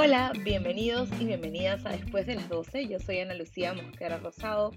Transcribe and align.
Hola, 0.00 0.32
bienvenidos 0.44 1.08
y 1.20 1.24
bienvenidas 1.24 1.84
a 1.84 1.88
Después 1.88 2.24
de 2.24 2.36
las 2.36 2.48
12. 2.48 2.86
Yo 2.86 3.00
soy 3.00 3.18
Ana 3.18 3.34
Lucía 3.34 3.72
Mosquera 3.72 4.18
Rosado 4.18 4.70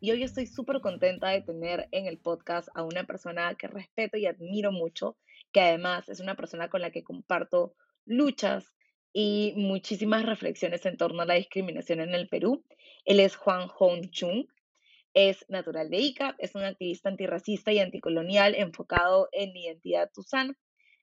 y 0.00 0.12
hoy 0.12 0.22
estoy 0.22 0.46
súper 0.46 0.80
contenta 0.80 1.28
de 1.28 1.42
tener 1.42 1.88
en 1.90 2.06
el 2.06 2.16
podcast 2.16 2.70
a 2.74 2.82
una 2.82 3.04
persona 3.04 3.54
que 3.54 3.66
respeto 3.66 4.16
y 4.16 4.24
admiro 4.24 4.72
mucho, 4.72 5.18
que 5.52 5.60
además 5.60 6.08
es 6.08 6.20
una 6.20 6.36
persona 6.36 6.70
con 6.70 6.80
la 6.80 6.90
que 6.90 7.04
comparto 7.04 7.74
luchas 8.06 8.72
y 9.12 9.52
muchísimas 9.56 10.24
reflexiones 10.24 10.86
en 10.86 10.96
torno 10.96 11.20
a 11.20 11.26
la 11.26 11.34
discriminación 11.34 12.00
en 12.00 12.14
el 12.14 12.30
Perú. 12.30 12.64
Él 13.04 13.20
es 13.20 13.36
Juan 13.36 13.68
Hong 13.68 14.08
Chung, 14.10 14.46
es 15.12 15.44
natural 15.50 15.90
de 15.90 15.98
Ica, 15.98 16.34
es 16.38 16.54
un 16.54 16.64
activista 16.64 17.10
antirracista 17.10 17.72
y 17.72 17.78
anticolonial 17.78 18.54
enfocado 18.54 19.28
en 19.32 19.54
identidad 19.54 20.10
tuzán 20.14 20.56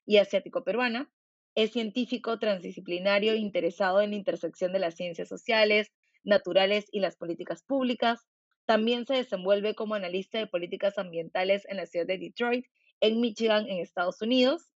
y 0.06 0.16
asiático-peruana. 0.16 1.08
Es 1.54 1.72
científico 1.72 2.38
transdisciplinario 2.38 3.34
interesado 3.34 4.00
en 4.00 4.10
la 4.10 4.16
intersección 4.16 4.72
de 4.72 4.78
las 4.78 4.94
ciencias 4.94 5.28
sociales, 5.28 5.92
naturales 6.22 6.86
y 6.92 7.00
las 7.00 7.16
políticas 7.16 7.62
públicas. 7.62 8.26
También 8.66 9.06
se 9.06 9.14
desenvuelve 9.14 9.74
como 9.74 9.94
analista 9.94 10.38
de 10.38 10.46
políticas 10.46 10.98
ambientales 10.98 11.66
en 11.68 11.78
la 11.78 11.86
ciudad 11.86 12.06
de 12.06 12.18
Detroit, 12.18 12.66
en 13.00 13.20
Michigan, 13.20 13.66
en 13.68 13.78
Estados 13.78 14.22
Unidos. 14.22 14.70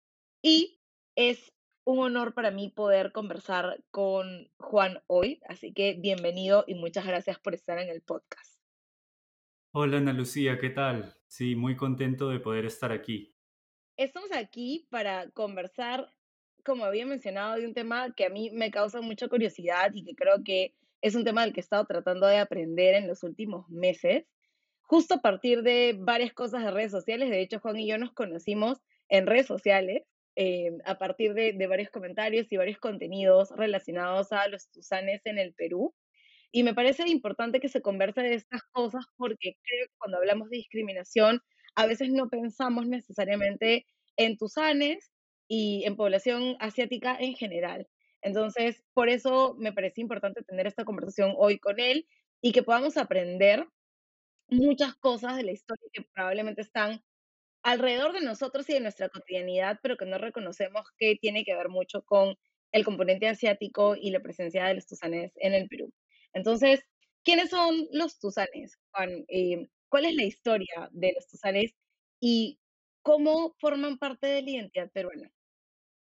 Y 0.42 0.80
es 1.16 1.52
un 1.84 1.98
honor 1.98 2.34
para 2.34 2.50
mí 2.50 2.68
poder 2.68 3.12
conversar 3.12 3.82
con 3.90 4.50
Juan 4.58 5.02
hoy. 5.06 5.40
Así 5.48 5.72
que 5.72 5.94
bienvenido 5.94 6.64
y 6.66 6.74
muchas 6.74 7.06
gracias 7.06 7.38
por 7.38 7.54
estar 7.54 7.78
en 7.78 7.88
el 7.88 8.02
podcast. 8.02 8.60
Hola 9.72 9.98
Ana 9.98 10.12
Lucía, 10.12 10.58
¿qué 10.58 10.70
tal? 10.70 11.16
Sí, 11.26 11.54
muy 11.54 11.76
contento 11.76 12.28
de 12.28 12.40
poder 12.40 12.64
estar 12.64 12.92
aquí. 12.92 13.34
Estamos 13.96 14.32
aquí 14.32 14.88
para 14.90 15.30
conversar, 15.30 16.12
como 16.64 16.84
había 16.84 17.06
mencionado, 17.06 17.56
de 17.56 17.66
un 17.66 17.74
tema 17.74 18.14
que 18.14 18.26
a 18.26 18.30
mí 18.30 18.50
me 18.50 18.70
causa 18.70 19.00
mucha 19.00 19.28
curiosidad 19.28 19.90
y 19.94 20.04
que 20.04 20.14
creo 20.14 20.42
que 20.44 20.74
es 21.02 21.14
un 21.14 21.24
tema 21.24 21.42
del 21.42 21.52
que 21.52 21.60
he 21.60 21.62
estado 21.62 21.84
tratando 21.86 22.26
de 22.26 22.38
aprender 22.38 22.94
en 22.94 23.08
los 23.08 23.22
últimos 23.22 23.68
meses, 23.68 24.24
justo 24.82 25.14
a 25.14 25.20
partir 25.20 25.62
de 25.62 25.96
varias 25.98 26.32
cosas 26.32 26.64
de 26.64 26.70
redes 26.70 26.90
sociales. 26.90 27.30
De 27.30 27.40
hecho, 27.40 27.60
Juan 27.60 27.78
y 27.78 27.88
yo 27.88 27.98
nos 27.98 28.12
conocimos 28.12 28.78
en 29.08 29.26
redes 29.26 29.46
sociales 29.46 30.02
eh, 30.36 30.70
a 30.84 30.98
partir 30.98 31.34
de, 31.34 31.52
de, 31.52 31.66
varios 31.66 31.90
comentarios 31.90 32.50
y 32.52 32.56
varios 32.56 32.78
contenidos 32.78 33.50
relacionados 33.56 34.32
a 34.32 34.48
los 34.48 34.70
tusanes 34.70 35.20
en 35.24 35.38
el 35.38 35.54
Perú. 35.54 35.94
Y 36.52 36.62
me 36.64 36.74
parece 36.74 37.08
importante 37.08 37.60
que 37.60 37.68
se 37.68 37.82
converse 37.82 38.22
de 38.22 38.34
estas 38.34 38.62
cosas 38.72 39.04
porque 39.16 39.56
creo 39.62 39.86
que 39.86 39.94
cuando 39.98 40.18
hablamos 40.18 40.50
de 40.50 40.58
discriminación, 40.58 41.40
a 41.74 41.86
veces 41.86 42.10
no 42.10 42.28
pensamos 42.28 42.86
necesariamente 42.86 43.86
en 44.16 44.36
tusanes 44.36 45.09
y 45.50 45.84
en 45.86 45.96
población 45.96 46.56
asiática 46.60 47.18
en 47.20 47.34
general. 47.36 47.88
Entonces, 48.22 48.84
por 48.94 49.10
eso 49.10 49.56
me 49.58 49.74
parece 49.74 50.00
importante 50.02 50.44
tener 50.44 50.68
esta 50.68 50.86
conversación 50.86 51.34
hoy 51.38 51.58
con 51.60 51.80
él 51.80 52.08
y 52.42 52.52
que 52.52 52.62
podamos 52.64 52.96
aprender 52.98 53.66
muchas 54.48 54.94
cosas 54.96 55.36
de 55.36 55.44
la 55.44 55.52
historia 55.52 55.86
que 55.92 56.02
probablemente 56.14 56.62
están 56.62 57.02
alrededor 57.62 58.12
de 58.12 58.22
nosotros 58.22 58.68
y 58.70 58.74
de 58.74 58.80
nuestra 58.80 59.08
cotidianidad, 59.10 59.78
pero 59.82 59.96
que 59.96 60.06
no 60.06 60.18
reconocemos 60.18 60.82
que 60.98 61.16
tiene 61.20 61.44
que 61.44 61.56
ver 61.56 61.68
mucho 61.70 62.02
con 62.04 62.36
el 62.72 62.84
componente 62.84 63.28
asiático 63.28 63.96
y 63.96 64.10
la 64.10 64.20
presencia 64.20 64.66
de 64.66 64.74
los 64.74 64.86
tusanes 64.86 65.32
en 65.36 65.54
el 65.54 65.68
Perú. 65.68 65.92
Entonces, 66.34 66.82
¿quiénes 67.24 67.50
son 67.50 67.88
los 67.92 68.18
tusanes? 68.20 68.78
Eh, 69.28 69.68
¿Cuál 69.88 70.06
es 70.06 70.14
la 70.14 70.24
historia 70.24 70.88
de 70.92 71.12
los 71.14 71.28
tusanes 71.28 71.74
y 72.20 72.60
cómo 73.02 73.54
forman 73.60 73.98
parte 73.98 74.26
de 74.28 74.42
la 74.42 74.50
identidad 74.50 74.90
peruana? 74.92 75.30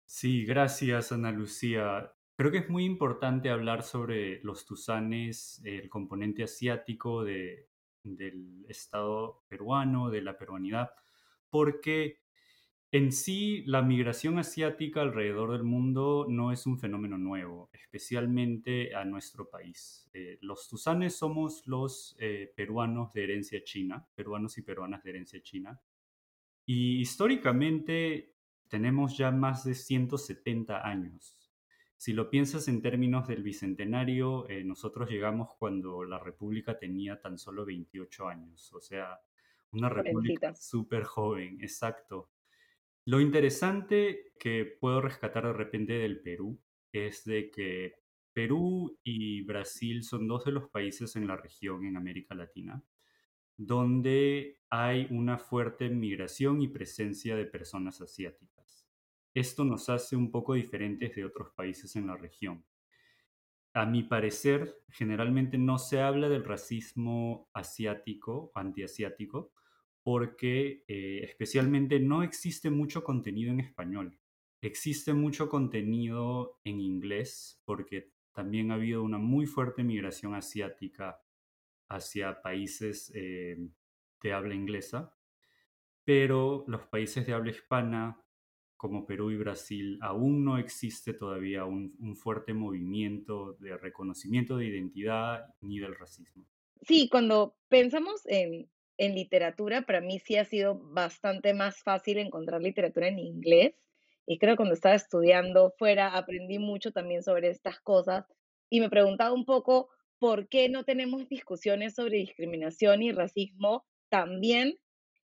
Sí, 0.05 0.45
gracias 0.45 1.13
Ana 1.13 1.33
Lucía. 1.33 2.13
Creo 2.37 2.51
que 2.51 2.59
es 2.59 2.69
muy 2.71 2.85
importante 2.85 3.51
hablar 3.51 3.83
sobre 3.83 4.41
los 4.43 4.67
tusanes, 4.67 5.61
el 5.65 5.89
componente 5.89 6.43
asiático 6.45 7.25
de, 7.25 7.69
del 8.03 8.65
Estado 8.69 9.43
peruano, 9.49 10.11
de 10.11 10.23
la 10.23 10.37
peruanidad, 10.37 10.91
porque 11.51 12.23
en 12.95 13.11
sí, 13.11 13.65
la 13.67 13.81
migración 13.81 14.39
asiática 14.39 15.01
alrededor 15.01 15.53
del 15.53 15.65
mundo 15.65 16.27
no 16.29 16.53
es 16.53 16.67
un 16.67 16.79
fenómeno 16.79 17.17
nuevo, 17.17 17.71
especialmente 17.73 18.95
a 18.95 19.07
nuestro 19.07 19.49
país. 19.49 20.11
Eh, 20.13 20.37
los 20.43 20.69
tusanes 20.69 21.17
somos 21.17 21.67
los 21.67 22.15
eh, 22.19 22.53
peruanos 22.55 23.15
de 23.15 23.25
herencia 23.25 23.65
china, 23.65 24.07
peruanos 24.15 24.59
y 24.59 24.63
peruanas 24.63 25.03
de 25.03 25.11
herencia 25.11 25.41
china. 25.43 25.81
Y 26.67 27.01
históricamente 27.01 28.32
tenemos 28.73 29.19
ya 29.19 29.31
más 29.31 29.65
de 29.65 29.75
170 29.75 30.89
años. 30.89 31.53
Si 31.99 32.15
lo 32.15 32.31
piensas 32.31 32.69
en 32.69 32.81
términos 32.81 33.29
del 33.29 33.43
bicentenario, 33.43 34.49
eh, 34.49 34.65
nosotros 34.65 35.11
llegamos 35.11 35.51
cuando 35.59 36.05
la 36.05 36.19
República 36.19 36.79
tenía 36.79 37.21
tan 37.21 37.37
solo 37.37 37.67
28 37.67 38.29
años, 38.29 38.73
o 38.73 38.81
sea, 38.81 39.21
una 39.73 39.91
república 39.91 40.55
súper 40.55 41.05
joven, 41.05 41.59
exacto. 41.61 42.31
Lo 43.05 43.21
interesante 43.21 44.33
que 44.39 44.65
puedo 44.65 45.03
rescatar 45.03 45.45
de 45.45 45.53
repente 45.53 45.93
del 45.93 46.23
Perú 46.23 46.59
es 46.93 47.27
de 47.27 47.51
que 47.51 47.97
Perú 48.33 48.99
y 49.05 49.43
Brasil 49.43 50.03
son 50.03 50.27
dos 50.27 50.47
de 50.47 50.53
los 50.53 50.71
países 50.71 51.15
en 51.17 51.27
la 51.27 51.37
región, 51.37 51.85
en 51.85 51.99
América 51.99 52.35
Latina, 52.35 52.83
donde 53.59 54.63
hay 54.71 55.09
una 55.11 55.37
fuerte 55.37 55.91
migración 55.91 56.63
y 56.63 56.69
presencia 56.69 57.37
de 57.37 57.45
personas 57.45 58.01
asiáticas. 58.01 58.52
Esto 59.35 59.65
nos 59.65 59.89
hace 59.89 60.17
un 60.17 60.31
poco 60.31 60.55
diferentes 60.55 61.15
de 61.15 61.25
otros 61.25 61.51
países 61.55 61.97
en 61.97 62.07
la 62.07 62.17
región. 62.17 62.65
A 63.75 63.87
mi 63.87 64.03
parecer, 64.03 64.77
generalmente 64.91 65.57
no 65.57 65.79
se 65.79 66.03
habla 66.03 66.29
del 66.29 66.45
racismo 66.45 67.49
asiático, 67.55 68.53
antiasiático, 68.55 69.53
porque 70.03 70.85
eh, 70.89 71.21
especialmente 71.23 71.99
no 71.99 72.23
existe 72.23 72.69
mucho 72.71 73.03
contenido 73.03 73.53
en 73.53 73.61
español. 73.61 74.19
Existe 74.61 75.15
mucho 75.15 75.49
contenido 75.49 76.61
en 76.65 76.81
inglés 76.81 77.63
porque 77.65 78.13
también 78.33 78.71
ha 78.71 78.75
habido 78.75 79.03
una 79.03 79.19
muy 79.19 79.47
fuerte 79.47 79.85
migración 79.85 80.35
asiática 80.35 81.21
hacia 81.89 82.43
países 82.43 83.11
eh, 83.15 83.57
de 84.23 84.33
habla 84.33 84.55
inglesa, 84.55 85.17
pero 86.05 86.65
los 86.67 86.87
países 86.87 87.27
de 87.27 87.33
habla 87.33 87.51
hispana 87.51 88.23
como 88.83 89.07
Perú 89.07 89.31
y 89.31 89.37
Brasil 89.37 89.97
aún 90.03 90.45
no 90.45 90.59
existe 90.59 91.15
todavía 91.15 91.65
un 91.65 92.17
fuerte 92.17 92.53
movimiento 92.53 93.53
de 93.61 93.79
reconocimiento 93.79 94.57
de 94.57 94.67
identidad 94.67 95.55
ni 95.61 95.79
del 95.79 95.95
racismo. 95.95 96.45
Sí, 96.83 97.09
cuando 97.09 97.55
pensamos 97.69 98.27
en 98.27 98.69
en 98.99 99.15
literatura, 99.15 99.83
para 99.83 100.01
mí 100.01 100.19
sí 100.19 100.37
ha 100.37 100.45
sido 100.45 100.79
bastante 100.79 101.55
más 101.55 101.83
fácil 101.83 102.19
encontrar 102.19 102.61
literatura 102.61 103.09
en 103.09 103.19
inglés. 103.19 103.75
Y 104.27 104.39
creo 104.39 104.53
que 104.53 104.59
cuando 104.59 104.75
estaba 104.75 104.95
estudiando 104.95 105.73
fuera 105.79 106.17
aprendí 106.17 106.59
mucho 106.59 106.93
también 106.93 107.23
sobre 107.23 107.51
estas 107.51 107.81
cosas 107.81 108.25
y 108.71 108.81
me 108.81 108.91
preguntaba 108.91 109.33
un 109.33 109.45
poco 109.45 109.89
por 110.19 110.49
qué 110.49 110.69
no 110.69 110.85
tenemos 110.85 111.29
discusiones 111.29 111.95
sobre 111.95 112.19
discriminación 112.19 113.03
y 113.03 113.13
racismo 113.13 113.85
también 114.09 114.79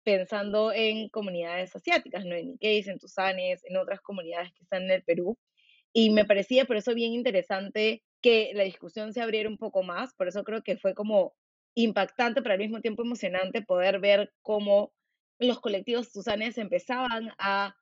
pensando 0.04 0.72
en 0.72 1.08
comunidades 1.08 1.74
asiáticas, 1.76 2.24
¿no? 2.24 2.34
En 2.34 2.52
Nikkei, 2.52 2.84
en 2.86 2.98
Tusanes, 2.98 3.64
en 3.64 3.76
otras 3.76 4.00
comunidades 4.00 4.52
que 4.52 4.64
están 4.64 4.84
en 4.84 4.90
el 4.92 5.02
Perú. 5.02 5.38
Y 5.92 6.10
me 6.10 6.24
parecía 6.24 6.64
por 6.64 6.76
eso 6.76 6.94
bien 6.94 7.12
interesante 7.12 8.02
que 8.22 8.52
la 8.54 8.64
discusión 8.64 9.12
se 9.12 9.20
abriera 9.20 9.48
un 9.48 9.58
poco 9.58 9.82
más, 9.82 10.14
por 10.14 10.28
eso 10.28 10.44
creo 10.44 10.62
que 10.62 10.76
fue 10.76 10.94
como 10.94 11.34
impactante, 11.74 12.42
pero 12.42 12.54
al 12.54 12.60
mismo 12.60 12.80
tiempo 12.80 13.02
emocionante 13.02 13.62
poder 13.62 13.98
ver 14.00 14.32
cómo 14.42 14.92
los 15.38 15.60
colectivos 15.60 16.12
tusanes 16.12 16.56
empezaban 16.58 17.32
a 17.38 17.76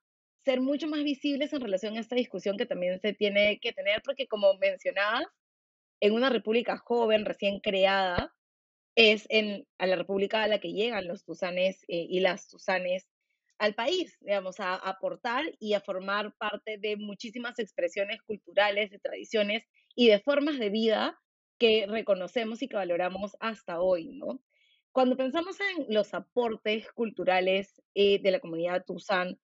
ser 0.44 0.60
mucho 0.60 0.89
más 0.89 1.04
visibles 1.04 1.53
en 1.53 1.60
relación 1.60 1.97
a 1.97 2.00
esta 2.00 2.16
discusión 2.16 2.56
que 2.56 2.66
también 2.66 2.98
se 3.00 3.12
tiene 3.12 3.59
que 3.60 3.72
tener, 3.72 4.00
porque 4.03 4.27
como 4.27 4.54
mencionabas, 4.54 5.24
en 6.00 6.15
una 6.15 6.30
república 6.30 6.78
joven, 6.78 7.27
recién 7.27 7.60
creada, 7.60 8.34
es 8.95 9.27
en, 9.28 9.66
a 9.78 9.87
la 9.87 9.97
república 9.97 10.42
a 10.42 10.48
la 10.48 10.59
que 10.59 10.72
llegan 10.72 11.09
los 11.09 11.25
tusanes 11.25 11.83
eh, 11.89 12.07
y 12.09 12.21
las 12.21 12.48
tusanes 12.48 13.07
al 13.59 13.75
país, 13.75 14.16
digamos, 14.21 14.59
a, 14.59 14.75
aportar 14.75 15.45
y 15.59 15.75
a 15.75 15.81
formar 15.81 16.34
parte 16.37 16.78
de 16.78 16.97
muchísimas 16.97 17.59
expresiones 17.59 18.22
culturales, 18.22 18.91
de 18.91 18.98
tradiciones 18.98 19.65
y 19.95 20.09
de 20.09 20.19
formas 20.21 20.59
de 20.59 20.71
vida 20.71 21.21
que 21.59 21.87
reconocemos 21.87 22.63
y 22.63 22.69
que 22.69 22.77
valoramos 22.77 23.37
hasta 23.39 23.81
hoy, 23.81 24.13
¿no? 24.13 24.41
Cuando 24.92 25.16
pensamos 25.16 25.59
en 25.60 25.95
los 25.95 26.15
aportes 26.15 26.91
culturales 26.92 27.83
eh, 27.95 28.21
de 28.21 28.31
la 28.31 28.41
comunidad 28.41 28.84
Tuzán, 28.84 29.39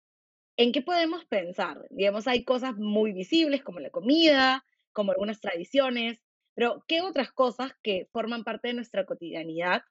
¿en 0.57 0.71
qué 0.71 0.81
podemos 0.81 1.25
pensar? 1.25 1.85
Digamos, 1.91 2.25
hay 2.27 2.45
cosas 2.45 2.77
muy 2.77 3.11
visibles 3.11 3.63
como 3.63 3.79
la 3.81 3.89
comida, 3.89 4.65
como 4.93 5.11
algunas 5.11 5.41
tradiciones, 5.41 6.24
pero 6.55 6.83
¿qué 6.87 7.01
otras 7.01 7.31
cosas 7.31 7.73
que 7.83 8.07
forman 8.11 8.43
parte 8.43 8.69
de 8.69 8.73
nuestra 8.73 9.05
cotidianidad 9.05 9.83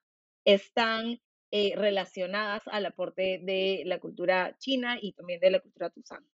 están 0.45 1.21
eh, 1.51 1.73
relacionadas 1.77 2.63
al 2.67 2.85
aporte 2.85 3.39
de 3.43 3.83
la 3.85 3.99
cultura 3.99 4.57
china 4.57 4.97
y 5.01 5.13
también 5.13 5.39
de 5.39 5.51
la 5.51 5.59
cultura 5.59 5.89
Tuzán? 5.89 6.25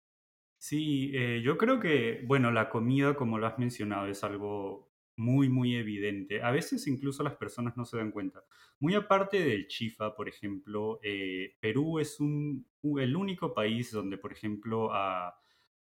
Sí, 0.57 1.11
eh, 1.15 1.43
yo 1.43 1.59
creo 1.59 1.81
que, 1.81 2.23
bueno, 2.27 2.51
la 2.51 2.69
comida, 2.69 3.15
como 3.15 3.39
lo 3.39 3.47
has 3.47 3.59
mencionado, 3.59 4.07
es 4.07 4.23
algo 4.25 4.91
muy, 5.17 5.49
muy 5.49 5.75
evidente. 5.77 6.43
A 6.43 6.51
veces 6.51 6.87
incluso 6.87 7.23
las 7.23 7.37
personas 7.37 7.77
no 7.77 7.85
se 7.85 7.97
dan 7.97 8.11
cuenta. 8.11 8.45
Muy 8.79 8.95
aparte 8.95 9.43
del 9.43 9.67
chifa, 9.69 10.15
por 10.15 10.29
ejemplo, 10.29 11.01
eh, 11.03 11.57
Perú 11.61 11.99
es 11.99 12.21
un, 12.21 12.67
el 12.99 13.17
único 13.17 13.53
país 13.53 13.91
donde, 13.91 14.17
por 14.17 14.33
ejemplo, 14.33 14.93
a, 14.93 15.35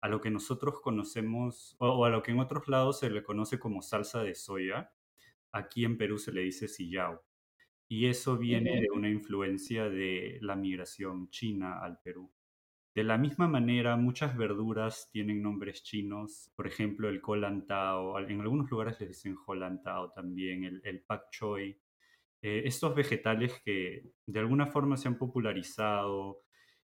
a 0.01 0.09
lo 0.09 0.21
que 0.21 0.31
nosotros 0.31 0.81
conocemos 0.81 1.77
o, 1.79 2.05
a 2.05 2.11
lo 2.11 2.23
que 2.23 2.33
en 2.33 2.41
otros 2.41 2.69
lados 2.69 3.01
se 3.01 3.11
le 3.11 3.23
conoce 3.23 3.59
como 3.59 3.83
salsa 3.83 4.23
de 4.23 4.35
soya, 4.35 4.93
aquí 5.53 5.85
en 5.85 5.99
Perú 5.99 6.19
se 6.19 6.33
le 6.33 6.43
dice 6.43 6.69
sillao. 6.69 7.25
Y 7.89 8.07
eso 8.07 8.37
viene 8.39 8.81
de 8.81 8.91
una 8.91 9.09
influencia 9.11 9.89
de 9.89 10.39
la 10.43 10.57
migración 10.57 11.31
china 11.31 11.81
al 11.81 12.01
Perú. 12.01 12.33
De 12.95 13.05
la 13.05 13.19
misma 13.19 13.47
manera, 13.49 13.97
muchas 13.97 14.37
verduras 14.37 15.09
tienen 15.13 15.43
nombres 15.43 15.83
chinos, 15.85 16.51
por 16.57 16.67
ejemplo, 16.67 17.09
el 17.09 17.21
kolantao, 17.21 18.17
al- 18.17 18.31
en 18.31 18.41
algunos 18.41 18.71
lugares 18.71 18.99
les 19.01 19.11
dicen 19.11 19.37
holantao 19.47 20.13
también, 20.13 20.65
el, 20.65 20.81
el 20.85 21.03
pak 21.03 21.31
choi. 21.31 21.79
Eh, 22.43 22.63
estos 22.67 22.95
vegetales 22.95 23.61
que 23.65 24.13
de 24.27 24.41
alguna 24.41 24.67
forma 24.67 24.97
se 24.97 25.09
han 25.09 25.19
popularizado. 25.19 26.43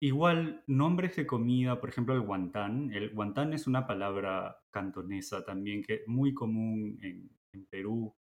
Igual, 0.02 0.64
nombres 0.66 1.14
de 1.16 1.26
comida, 1.26 1.80
por 1.80 1.88
ejemplo, 1.88 2.14
el 2.14 2.22
guantán. 2.22 2.92
El 2.92 3.10
guantán 3.10 3.52
es 3.52 3.66
una 3.68 3.86
palabra 3.86 4.58
cantonesa 4.70 5.44
también 5.44 5.82
que 5.82 5.94
es 5.94 6.08
muy 6.08 6.34
común 6.34 6.98
en, 7.02 7.30
en 7.52 7.66
Perú. 7.66 8.14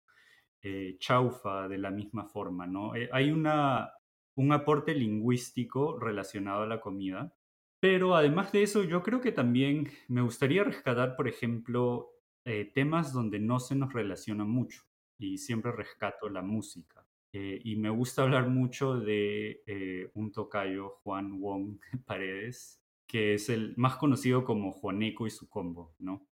Eh, 0.62 0.98
chaufa, 1.00 1.68
de 1.68 1.80
la 1.80 1.90
misma 1.92 2.26
forma, 2.26 2.68
¿no? 2.68 2.96
Eh, 2.96 3.10
hay 3.12 3.32
una, 3.32 3.92
un 4.36 4.52
aporte 4.54 4.94
lingüístico 4.94 6.00
relacionado 6.00 6.64
a 6.64 6.68
la 6.68 6.80
comida 6.82 7.34
pero 7.80 8.16
además 8.16 8.52
de 8.52 8.62
eso, 8.62 8.84
yo 8.84 9.02
creo 9.02 9.22
que 9.22 9.32
también 9.32 9.90
me 10.08 10.22
gustaría 10.22 10.64
rescatar, 10.64 11.16
por 11.16 11.28
ejemplo, 11.28 12.12
eh, 12.46 12.72
temas 12.76 13.12
donde 13.12 13.40
no 13.40 13.60
se 13.60 13.76
nos 13.76 13.92
relaciona 13.92 14.46
mucho 14.46 14.84
y 15.18 15.40
siempre 15.40 15.72
rescato 15.72 16.30
la 16.30 16.44
música. 16.44 17.01
Eh, 17.34 17.62
y 17.64 17.76
me 17.78 17.90
gusta 17.90 18.24
hablar 18.24 18.50
mucho 18.50 19.00
de 19.00 19.64
eh, 19.66 20.12
un 20.16 20.32
tocayo, 20.32 20.90
Juan 21.04 21.40
Wong 21.40 21.80
Paredes, 22.06 22.84
que 23.08 23.34
es 23.36 23.50
el 23.50 23.74
más 23.78 23.96
conocido 23.98 24.44
como 24.44 24.72
Juaneco 24.74 25.28
y 25.28 25.32
su 25.32 25.50
combo, 25.50 25.96
¿no? 26.00 26.28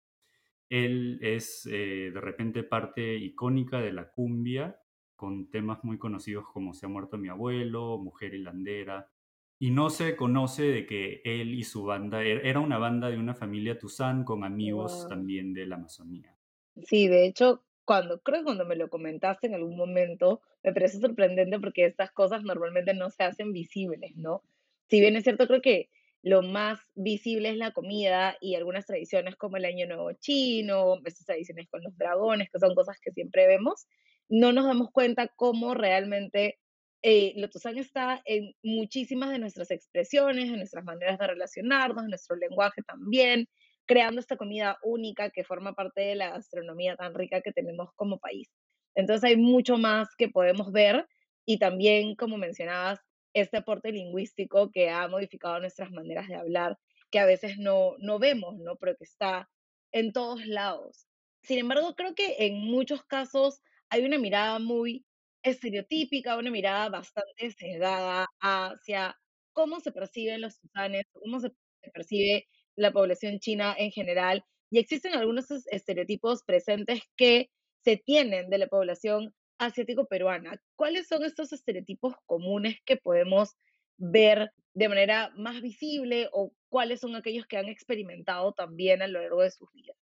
Él 0.70 1.18
es 1.22 1.66
eh, 1.70 2.10
de 2.12 2.20
repente 2.20 2.62
parte 2.62 3.16
icónica 3.16 3.80
de 3.80 3.92
la 3.92 4.10
cumbia, 4.10 4.80
con 5.16 5.50
temas 5.50 5.82
muy 5.84 5.98
conocidos 5.98 6.46
como 6.52 6.74
Se 6.74 6.86
ha 6.86 6.88
muerto 6.88 7.18
mi 7.18 7.28
abuelo, 7.28 7.98
Mujer 7.98 8.34
hilandera, 8.34 9.10
y 9.58 9.70
no 9.70 9.90
se 9.90 10.16
conoce 10.16 10.64
de 10.64 10.86
que 10.86 11.20
él 11.24 11.54
y 11.54 11.64
su 11.64 11.84
banda 11.84 12.22
er- 12.22 12.42
era 12.44 12.60
una 12.60 12.78
banda 12.78 13.10
de 13.10 13.18
una 13.18 13.34
familia 13.34 13.78
Tuzán 13.78 14.24
con 14.24 14.44
amigos 14.44 15.06
Guau. 15.06 15.08
también 15.08 15.52
de 15.54 15.66
la 15.66 15.76
Amazonía. 15.76 16.38
Sí, 16.86 17.08
de 17.08 17.26
hecho, 17.26 17.62
cuando 17.88 18.20
creo 18.20 18.40
que 18.40 18.44
cuando 18.44 18.66
me 18.66 18.76
lo 18.76 18.90
comentaste 18.90 19.46
en 19.46 19.54
algún 19.54 19.74
momento, 19.74 20.42
me 20.62 20.74
pareció 20.74 21.00
sorprendente 21.00 21.58
porque 21.58 21.86
estas 21.86 22.12
cosas 22.12 22.42
normalmente 22.42 22.92
no 22.92 23.08
se 23.08 23.22
hacen 23.22 23.54
visibles, 23.54 24.14
¿no? 24.14 24.42
Si 24.90 25.00
bien 25.00 25.16
es 25.16 25.24
cierto, 25.24 25.46
creo 25.46 25.62
que 25.62 25.88
lo 26.22 26.42
más 26.42 26.80
visible 26.94 27.48
es 27.48 27.56
la 27.56 27.70
comida 27.70 28.36
y 28.42 28.56
algunas 28.56 28.84
tradiciones 28.84 29.36
como 29.36 29.56
el 29.56 29.64
Año 29.64 29.86
Nuevo 29.86 30.12
Chino, 30.12 31.00
estas 31.02 31.24
tradiciones 31.24 31.66
con 31.70 31.82
los 31.82 31.96
dragones, 31.96 32.50
que 32.50 32.58
son 32.58 32.74
cosas 32.74 32.98
que 33.00 33.10
siempre 33.10 33.46
vemos, 33.46 33.86
no 34.28 34.52
nos 34.52 34.66
damos 34.66 34.90
cuenta 34.90 35.26
cómo 35.28 35.72
realmente 35.72 36.58
eh, 37.02 37.32
lo 37.36 37.48
Tuzán 37.48 37.78
está 37.78 38.20
en 38.26 38.52
muchísimas 38.62 39.30
de 39.30 39.38
nuestras 39.38 39.70
expresiones, 39.70 40.50
en 40.50 40.56
nuestras 40.56 40.84
maneras 40.84 41.18
de 41.18 41.26
relacionarnos, 41.26 42.04
en 42.04 42.10
nuestro 42.10 42.36
lenguaje 42.36 42.82
también 42.82 43.48
creando 43.88 44.20
esta 44.20 44.36
comida 44.36 44.78
única 44.84 45.30
que 45.30 45.44
forma 45.44 45.74
parte 45.74 46.02
de 46.02 46.16
la 46.16 46.30
gastronomía 46.32 46.96
tan 46.96 47.14
rica 47.14 47.40
que 47.42 47.52
tenemos 47.52 47.90
como 47.96 48.18
país. 48.20 48.50
Entonces 48.94 49.24
hay 49.24 49.36
mucho 49.36 49.78
más 49.78 50.10
que 50.16 50.28
podemos 50.28 50.72
ver 50.72 51.08
y 51.46 51.58
también, 51.58 52.14
como 52.16 52.36
mencionabas, 52.36 53.00
este 53.34 53.58
aporte 53.58 53.92
lingüístico 53.92 54.70
que 54.70 54.90
ha 54.90 55.08
modificado 55.08 55.60
nuestras 55.60 55.90
maneras 55.90 56.28
de 56.28 56.36
hablar, 56.36 56.78
que 57.10 57.18
a 57.18 57.26
veces 57.26 57.58
no, 57.58 57.94
no 58.00 58.18
vemos, 58.18 58.56
¿no? 58.58 58.76
Pero 58.76 58.96
que 58.96 59.04
está 59.04 59.48
en 59.92 60.12
todos 60.12 60.46
lados. 60.46 61.06
Sin 61.42 61.58
embargo, 61.58 61.94
creo 61.96 62.14
que 62.14 62.36
en 62.40 62.56
muchos 62.56 63.04
casos 63.04 63.62
hay 63.90 64.04
una 64.04 64.18
mirada 64.18 64.58
muy 64.58 65.06
estereotípica, 65.42 66.36
una 66.36 66.50
mirada 66.50 66.90
bastante 66.90 67.50
sesgada 67.52 68.26
hacia 68.40 69.16
cómo 69.54 69.80
se 69.80 69.92
perciben 69.92 70.42
los 70.42 70.60
tusanes, 70.60 71.06
cómo 71.12 71.40
se 71.40 71.50
percibe 71.94 72.46
la 72.78 72.92
población 72.92 73.40
china 73.40 73.74
en 73.78 73.90
general, 73.92 74.44
y 74.70 74.78
existen 74.78 75.14
algunos 75.14 75.50
es- 75.50 75.66
estereotipos 75.68 76.42
presentes 76.44 77.02
que 77.16 77.50
se 77.84 77.96
tienen 77.96 78.50
de 78.50 78.58
la 78.58 78.66
población 78.68 79.34
asiático-peruana. 79.58 80.60
¿Cuáles 80.76 81.08
son 81.08 81.24
estos 81.24 81.52
estereotipos 81.52 82.14
comunes 82.26 82.78
que 82.86 82.96
podemos 82.96 83.56
ver 83.98 84.52
de 84.74 84.88
manera 84.88 85.32
más 85.36 85.60
visible 85.62 86.28
o 86.32 86.52
cuáles 86.68 87.00
son 87.00 87.16
aquellos 87.16 87.46
que 87.46 87.56
han 87.56 87.68
experimentado 87.68 88.52
también 88.52 89.02
a 89.02 89.08
lo 89.08 89.20
largo 89.20 89.42
de 89.42 89.50
sus 89.50 89.68
vidas? 89.72 89.96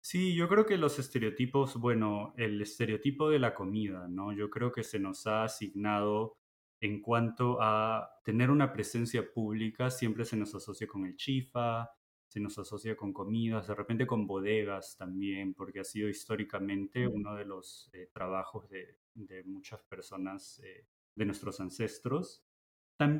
Sí, 0.00 0.36
yo 0.36 0.48
creo 0.48 0.66
que 0.66 0.76
los 0.78 0.98
estereotipos, 1.00 1.76
bueno, 1.80 2.32
el 2.36 2.60
estereotipo 2.62 3.28
de 3.28 3.40
la 3.40 3.54
comida, 3.54 4.06
¿no? 4.08 4.32
Yo 4.32 4.50
creo 4.50 4.70
que 4.70 4.84
se 4.84 5.00
nos 5.00 5.26
ha 5.26 5.42
asignado 5.44 6.38
en 6.80 7.00
cuanto 7.00 7.58
a 7.60 8.20
tener 8.24 8.50
una 8.50 8.72
presencia 8.72 9.32
pública, 9.32 9.90
siempre 9.90 10.24
se 10.24 10.36
nos 10.36 10.54
asocia 10.54 10.86
con 10.86 11.06
el 11.06 11.16
chifa, 11.16 11.90
se 12.26 12.40
nos 12.40 12.58
asocia 12.58 12.96
con 12.96 13.12
comidas, 13.12 13.68
de 13.68 13.74
repente 13.74 14.06
con 14.06 14.26
bodegas 14.26 14.96
también, 14.96 15.54
porque 15.54 15.80
ha 15.80 15.84
sido 15.84 16.08
históricamente 16.08 17.06
uno 17.06 17.34
de 17.34 17.44
los 17.44 17.88
eh, 17.92 18.10
trabajos 18.12 18.68
de, 18.68 18.98
de 19.14 19.44
muchas 19.44 19.82
personas, 19.84 20.60
eh, 20.64 20.86
de 21.14 21.24
nuestros 21.24 21.60
ancestros. 21.60 22.44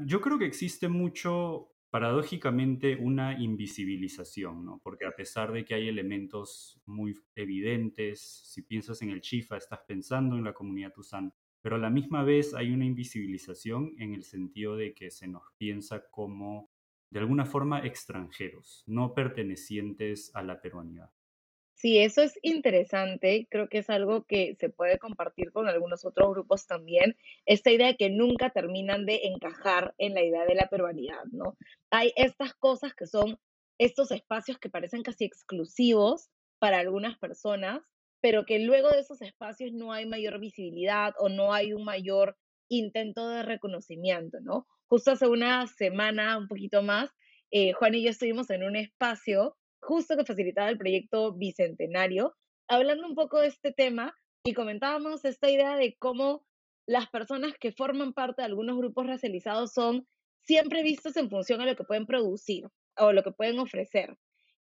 Yo 0.07 0.21
creo 0.21 0.39
que 0.39 0.47
existe 0.47 0.89
mucho, 0.89 1.73
paradójicamente, 1.91 2.97
una 2.97 3.39
invisibilización, 3.39 4.65
¿no? 4.65 4.81
Porque 4.83 5.07
a 5.07 5.15
pesar 5.15 5.53
de 5.53 5.65
que 5.65 5.75
hay 5.75 5.89
elementos 5.89 6.81
muy 6.87 7.15
evidentes, 7.35 8.21
si 8.21 8.63
piensas 8.63 9.03
en 9.03 9.11
el 9.11 9.21
Chifa, 9.21 9.57
estás 9.57 9.81
pensando 9.87 10.37
en 10.37 10.45
la 10.45 10.55
comunidad 10.55 10.93
Tuzán, 10.93 11.33
pero 11.67 11.75
a 11.75 11.81
la 11.81 11.91
misma 11.91 12.23
vez 12.23 12.55
hay 12.55 12.71
una 12.71 12.85
invisibilización 12.85 13.97
en 13.99 14.15
el 14.15 14.23
sentido 14.23 14.77
de 14.77 14.95
que 14.95 15.11
se 15.11 15.27
nos 15.27 15.43
piensa 15.59 16.07
como, 16.13 16.71
de 17.11 17.19
alguna 17.19 17.45
forma, 17.45 17.85
extranjeros, 17.85 18.85
no 18.87 19.15
pertenecientes 19.15 20.31
a 20.37 20.45
la 20.45 20.61
peruanidad. 20.61 21.11
Sí, 21.75 21.99
eso 21.99 22.23
es 22.23 22.39
interesante. 22.43 23.49
Creo 23.51 23.69
que 23.69 23.79
es 23.79 23.91
algo 23.91 24.23
que 24.23 24.55
se 24.61 24.69
puede 24.69 25.01
compartir 25.01 25.51
con 25.51 25.67
algunos 25.67 26.05
otros 26.05 26.31
grupos 26.31 26.69
también. 26.69 27.17
Esta 27.47 27.73
idea 27.73 27.89
de 27.89 27.97
que 27.97 28.11
nunca 28.11 28.51
terminan 28.51 29.05
de 29.05 29.23
encajar 29.25 29.93
en 29.99 30.15
la 30.15 30.23
idea 30.23 30.45
de 30.47 30.55
la 30.55 30.69
peruanidad, 30.69 31.25
¿no? 31.33 31.57
Hay 31.91 32.13
estas 32.15 32.55
cosas 32.55 32.95
que 32.95 33.09
son 33.09 33.41
estos 33.79 34.13
espacios 34.13 34.61
que 34.61 34.71
parecen 34.71 35.03
casi 35.03 35.25
exclusivos 35.25 36.31
para 36.61 36.79
algunas 36.79 37.19
personas, 37.19 37.83
pero 38.27 38.45
que 38.45 38.59
luego 38.59 38.91
de 38.91 38.99
esos 38.99 39.23
espacios 39.23 39.73
no 39.73 39.93
hay 39.93 40.05
mayor 40.05 40.41
visibilidad 40.41 41.15
o 41.21 41.29
no 41.29 41.53
hay 41.53 41.73
un 41.73 41.85
mayor 41.85 42.37
intento 42.69 43.29
de 43.29 43.45
reconocimiento, 43.45 44.39
¿no? 44.41 44.67
Justo 44.89 45.13
hace 45.13 45.29
una 45.29 45.65
semana, 45.69 46.37
un 46.37 46.49
poquito 46.49 46.83
más, 46.83 47.09
eh, 47.53 47.73
Juan 47.75 47.95
y 47.95 48.03
yo 48.03 48.11
estuvimos 48.11 48.51
en 48.51 48.65
un 48.65 48.75
espacio 48.75 49.57
justo 49.81 50.17
que 50.17 50.25
facilitaba 50.25 50.69
el 50.69 50.77
proyecto 50.77 51.35
Bicentenario, 51.35 52.35
hablando 52.67 53.07
un 53.07 53.15
poco 53.15 53.39
de 53.39 53.47
este 53.47 53.71
tema 53.71 54.13
y 54.43 54.55
comentábamos 54.55 55.25
esta 55.25 55.49
idea 55.49 55.77
de 55.77 55.95
cómo 55.97 56.45
las 56.85 57.09
personas 57.09 57.53
que 57.61 57.71
forman 57.71 58.13
parte 58.13 58.43
de 58.43 58.47
algunos 58.47 58.77
grupos 58.77 59.07
racializados 59.07 59.73
son 59.73 60.05
siempre 60.45 60.83
vistos 60.83 61.17
en 61.17 61.31
función 61.31 61.61
a 61.61 61.67
lo 61.67 61.77
que 61.77 61.85
pueden 61.85 62.07
producir 62.07 62.65
o 62.97 63.13
lo 63.13 63.23
que 63.23 63.31
pueden 63.31 63.61
ofrecer 63.61 64.17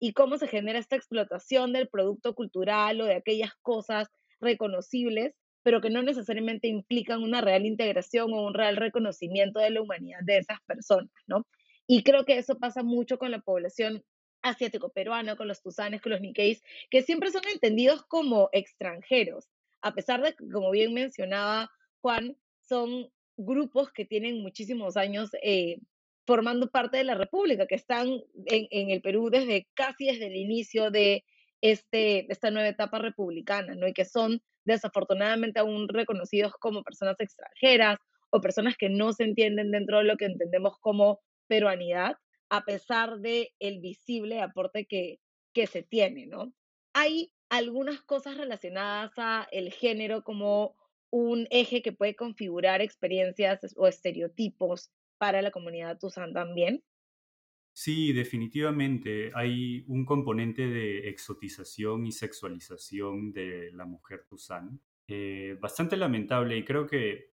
y 0.05 0.13
cómo 0.13 0.37
se 0.37 0.49
genera 0.49 0.79
esta 0.79 0.97
explotación 0.97 1.73
del 1.73 1.89
producto 1.89 2.35
cultural 2.35 3.01
o 3.01 3.07
de 3.07 3.15
aquellas 3.15 3.55
cosas 3.63 4.11
reconocibles, 4.39 5.35
pero 5.63 5.81
que 5.81 5.89
no 5.89 6.03
necesariamente 6.03 6.69
implican 6.69 7.23
una 7.23 7.41
real 7.41 7.65
integración 7.65 8.31
o 8.35 8.47
un 8.47 8.53
real 8.53 8.77
reconocimiento 8.77 9.61
de 9.61 9.71
la 9.71 9.81
humanidad 9.81 10.19
de 10.21 10.37
esas 10.37 10.59
personas, 10.67 11.09
¿no? 11.27 11.47
Y 11.87 12.03
creo 12.03 12.27
que 12.27 12.37
eso 12.37 12.59
pasa 12.59 12.83
mucho 12.83 13.17
con 13.17 13.31
la 13.31 13.41
población 13.41 14.05
asiático-peruano, 14.43 15.39
con 15.39 15.49
los 15.49 15.63
tusanes, 15.63 16.03
con 16.03 16.13
los 16.13 16.21
niqueis, 16.21 16.63
que 16.91 17.01
siempre 17.01 17.31
son 17.31 17.45
entendidos 17.51 18.05
como 18.05 18.51
extranjeros, 18.53 19.49
a 19.81 19.95
pesar 19.95 20.21
de 20.21 20.35
que, 20.35 20.47
como 20.51 20.71
bien 20.71 20.93
mencionaba 20.93 21.71
Juan, 22.03 22.37
son 22.61 23.09
grupos 23.39 23.91
que 23.91 24.05
tienen 24.05 24.43
muchísimos 24.43 24.99
años 24.99 25.31
eh, 25.43 25.79
formando 26.27 26.71
parte 26.71 26.97
de 26.97 27.05
la 27.05 27.15
República, 27.15 27.67
que 27.67 27.75
están 27.75 28.09
en, 28.47 28.91
el 28.91 29.01
Perú 29.03 29.31
desde 29.31 29.67
casi 29.75 30.07
desde 30.07 30.27
el 30.27 30.37
inicio 30.37 30.91
de 30.91 31.25
este, 31.61 32.31
esta 32.33 32.51
nueva 32.51 32.69
etapa 32.69 32.99
republicana, 32.99 33.75
¿no? 33.75 33.87
Y 33.87 33.93
que 33.93 34.05
son 34.05 34.43
desafortunadamente 34.65 35.61
aún 35.61 35.89
reconocidos 35.89 36.53
como 36.59 36.83
personas 36.83 37.21
extranjeras 37.21 37.99
o 38.31 38.41
personas 38.41 38.77
que 38.77 38.89
no 38.89 39.13
se 39.13 39.25
entienden 39.25 39.71
dentro 39.71 39.99
de 39.99 40.05
lo 40.05 40.17
que 40.17 40.25
entendemos 40.25 40.79
como 40.81 41.21
peruanidad, 41.47 42.17
a 42.49 42.65
pesar 42.65 43.19
de 43.19 43.53
el 43.59 43.81
visible 43.81 44.41
aporte 44.41 44.87
que, 44.87 45.21
que 45.53 45.67
se 45.67 45.83
tiene, 45.83 46.27
¿no? 46.27 46.53
Hay 46.95 47.33
algunas 47.51 48.03
cosas 48.03 48.37
relacionadas 48.37 49.13
a 49.19 49.47
el 49.53 49.73
género 49.73 50.25
como 50.25 50.77
un 51.11 51.47
eje 51.51 51.83
que 51.83 51.93
puede 51.93 52.17
configurar 52.17 52.81
experiencias 52.81 53.61
o 53.77 53.87
estereotipos 53.87 54.91
para 55.25 55.41
la 55.41 55.51
comunidad 55.51 55.99
Tusan 55.99 56.35
también. 56.35 56.85
Sí, 57.73 58.13
definitivamente 58.13 59.31
hay 59.35 59.83
un 59.87 60.05
componente 60.05 60.69
de 60.69 61.09
exotización 61.09 62.07
y 62.07 62.13
sexualización 62.13 63.33
de 63.33 63.73
la 63.73 63.87
mujer 63.87 64.27
Tusan. 64.29 64.79
Eh, 65.09 65.57
bastante 65.59 65.97
lamentable 65.97 66.59
y 66.59 66.65
creo 66.67 66.87
que 66.87 67.31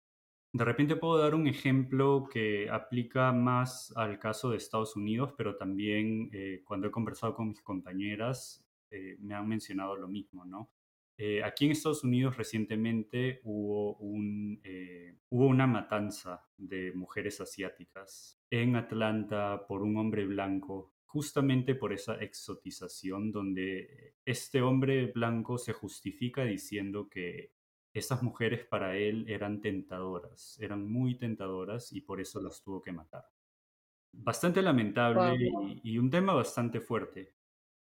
de 0.51 0.65
repente 0.65 0.97
puedo 0.97 1.17
dar 1.17 1.33
un 1.33 1.47
ejemplo 1.47 2.27
que 2.29 2.69
aplica 2.69 3.31
más 3.31 3.93
al 3.95 4.19
caso 4.19 4.49
de 4.49 4.57
Estados 4.57 4.97
Unidos, 4.97 5.33
pero 5.37 5.55
también 5.55 6.29
eh, 6.33 6.63
cuando 6.65 6.87
he 6.87 6.91
conversado 6.91 7.35
con 7.35 7.47
mis 7.47 7.61
compañeras 7.61 8.65
eh, 8.91 9.15
me 9.21 9.33
han 9.33 9.47
mencionado 9.47 9.95
lo 9.95 10.09
mismo, 10.09 10.43
¿no? 10.43 10.69
Eh, 11.19 11.43
aquí 11.43 11.65
en 11.65 11.71
Estados 11.71 12.03
Unidos 12.03 12.37
recientemente 12.37 13.41
hubo, 13.43 13.95
un, 13.97 14.61
eh, 14.63 15.17
hubo 15.29 15.47
una 15.47 15.65
matanza 15.65 16.45
de 16.57 16.91
mujeres 16.93 17.41
asiáticas 17.41 18.39
en 18.51 18.75
Atlanta 18.75 19.65
por 19.67 19.81
un 19.81 19.97
hombre 19.97 20.27
blanco, 20.27 20.93
justamente 21.05 21.73
por 21.73 21.91
esa 21.91 22.15
exotización 22.21 23.31
donde 23.31 24.15
este 24.25 24.61
hombre 24.61 25.07
blanco 25.07 25.57
se 25.57 25.73
justifica 25.73 26.43
diciendo 26.43 27.09
que 27.09 27.51
esas 27.93 28.21
mujeres 28.21 28.65
para 28.65 28.95
él 28.95 29.25
eran 29.27 29.59
tentadoras, 29.59 30.59
eran 30.59 30.87
muy 30.87 31.17
tentadoras 31.17 31.91
y 31.93 32.01
por 32.01 32.21
eso 32.21 32.39
las 32.41 32.61
tuvo 32.61 32.83
que 32.83 32.91
matar. 32.91 33.25
Bastante 34.11 34.61
lamentable 34.61 35.49
y 35.83 35.97
un 35.97 36.11
tema 36.11 36.33
bastante 36.33 36.79
fuerte. 36.79 37.36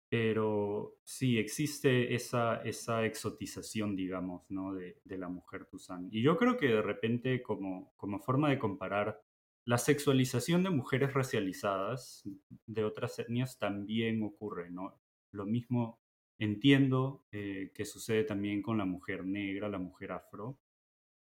Pero 0.09 0.97
sí, 1.03 1.37
existe 1.37 2.15
esa, 2.15 2.61
esa 2.63 3.05
exotización, 3.05 3.95
digamos, 3.95 4.49
¿no? 4.49 4.73
de, 4.73 4.99
de 5.03 5.17
la 5.17 5.29
mujer 5.29 5.65
Tuzán. 5.65 6.09
Y 6.11 6.23
yo 6.23 6.35
creo 6.35 6.57
que 6.57 6.67
de 6.67 6.81
repente, 6.81 7.43
como, 7.43 7.93
como 7.95 8.19
forma 8.19 8.49
de 8.49 8.57
comparar, 8.57 9.21
la 9.65 9.77
sexualización 9.77 10.63
de 10.63 10.71
mujeres 10.71 11.13
racializadas 11.13 12.27
de 12.65 12.83
otras 12.83 13.19
etnias 13.19 13.59
también 13.59 14.23
ocurre, 14.23 14.71
¿no? 14.71 14.99
Lo 15.31 15.45
mismo 15.45 16.01
entiendo 16.39 17.23
eh, 17.31 17.71
que 17.75 17.85
sucede 17.85 18.23
también 18.23 18.63
con 18.63 18.79
la 18.79 18.85
mujer 18.85 19.25
negra, 19.25 19.69
la 19.69 19.77
mujer 19.77 20.13
afro. 20.13 20.57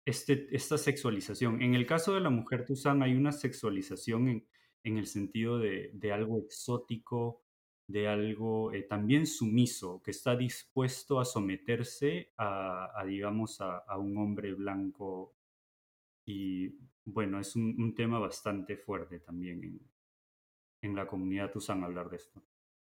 Este, 0.06 0.48
esta 0.56 0.78
sexualización. 0.78 1.62
En 1.62 1.76
el 1.76 1.86
caso 1.86 2.14
de 2.14 2.22
la 2.22 2.30
mujer 2.30 2.64
Tuzán 2.64 3.04
hay 3.04 3.16
una 3.16 3.34
sexualización 3.34 4.30
en, 4.30 4.48
en 4.84 4.98
el 4.98 5.08
sentido 5.08 5.60
de, 5.60 5.92
de 5.94 6.14
algo 6.14 6.40
exótico, 6.40 7.44
de 7.88 8.08
algo 8.08 8.74
eh, 8.74 8.84
también 8.84 9.26
sumiso, 9.26 10.02
que 10.04 10.12
está 10.12 10.36
dispuesto 10.36 11.20
a 11.20 11.26
someterse 11.26 12.34
a, 12.38 13.04
digamos, 13.06 13.62
a, 13.62 13.98
un 13.98 14.18
hombre 14.18 14.54
blanco. 14.54 15.34
Y 16.26 16.76
bueno, 17.06 17.40
es 17.40 17.56
un, 17.56 17.96
tema 17.96 18.20
bastante 18.20 18.76
fuerte 18.76 19.20
también 19.20 19.64
en, 19.64 19.80
en 20.82 20.96
la 20.96 21.08
comunidad 21.08 21.56
usan 21.56 21.84
hablar 21.84 22.10
de 22.10 22.18
esto. 22.18 22.44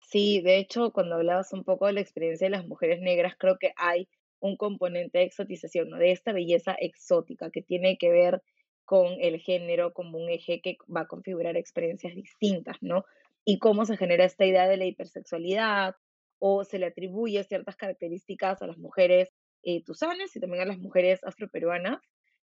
Sí, 0.00 0.42
de 0.42 0.58
hecho, 0.58 0.92
cuando 0.92 1.14
hablabas 1.14 1.52
un 1.54 1.64
poco 1.64 1.86
de 1.86 1.94
la 1.94 2.00
experiencia 2.00 2.46
de 2.46 2.50
las 2.50 2.66
mujeres 2.66 3.00
negras, 3.00 3.34
creo 3.38 3.56
que 3.58 3.72
hay 3.76 4.08
un 4.40 4.56
componente 4.56 5.18
de 5.18 5.24
exotización, 5.24 5.88
¿no? 5.88 5.96
de 5.96 6.12
esta 6.12 6.32
belleza 6.32 6.74
exótica 6.78 7.50
que 7.50 7.62
tiene 7.62 7.96
que 7.96 8.10
ver 8.10 8.42
con 8.84 9.16
el 9.20 9.38
género 9.38 9.92
como 9.92 10.18
un 10.18 10.28
eje 10.28 10.60
que 10.60 10.76
va 10.94 11.02
a 11.02 11.06
configurar 11.06 11.56
experiencias 11.56 12.14
distintas, 12.14 12.76
¿no? 12.80 13.04
Y 13.44 13.58
cómo 13.58 13.84
se 13.84 13.96
genera 13.96 14.24
esta 14.24 14.46
idea 14.46 14.68
de 14.68 14.76
la 14.76 14.84
hipersexualidad 14.84 15.96
o 16.38 16.64
se 16.64 16.78
le 16.78 16.86
atribuye 16.86 17.42
ciertas 17.44 17.76
características 17.76 18.62
a 18.62 18.66
las 18.66 18.78
mujeres 18.78 19.30
eh, 19.62 19.82
tusanes 19.84 20.34
y 20.34 20.40
también 20.40 20.62
a 20.62 20.66
las 20.66 20.78
mujeres 20.78 21.22
afroperuanas 21.24 22.00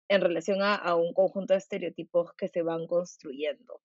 en 0.08 0.22
relación 0.22 0.62
a, 0.62 0.76
a, 0.76 0.96
un 0.96 1.14
conjunto 1.14 1.54
de 1.54 1.60
estereotipos 1.60 2.34
que 2.34 2.48
se 2.48 2.62
van 2.62 2.88
construyendo. 2.88 3.82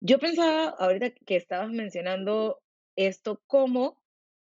Yo 0.00 0.18
pensaba 0.18 0.68
ahorita 0.68 1.10
que 1.10 1.36
estabas 1.36 1.70
mencionando 1.70 2.60
esto 2.96 3.42
como 3.46 3.98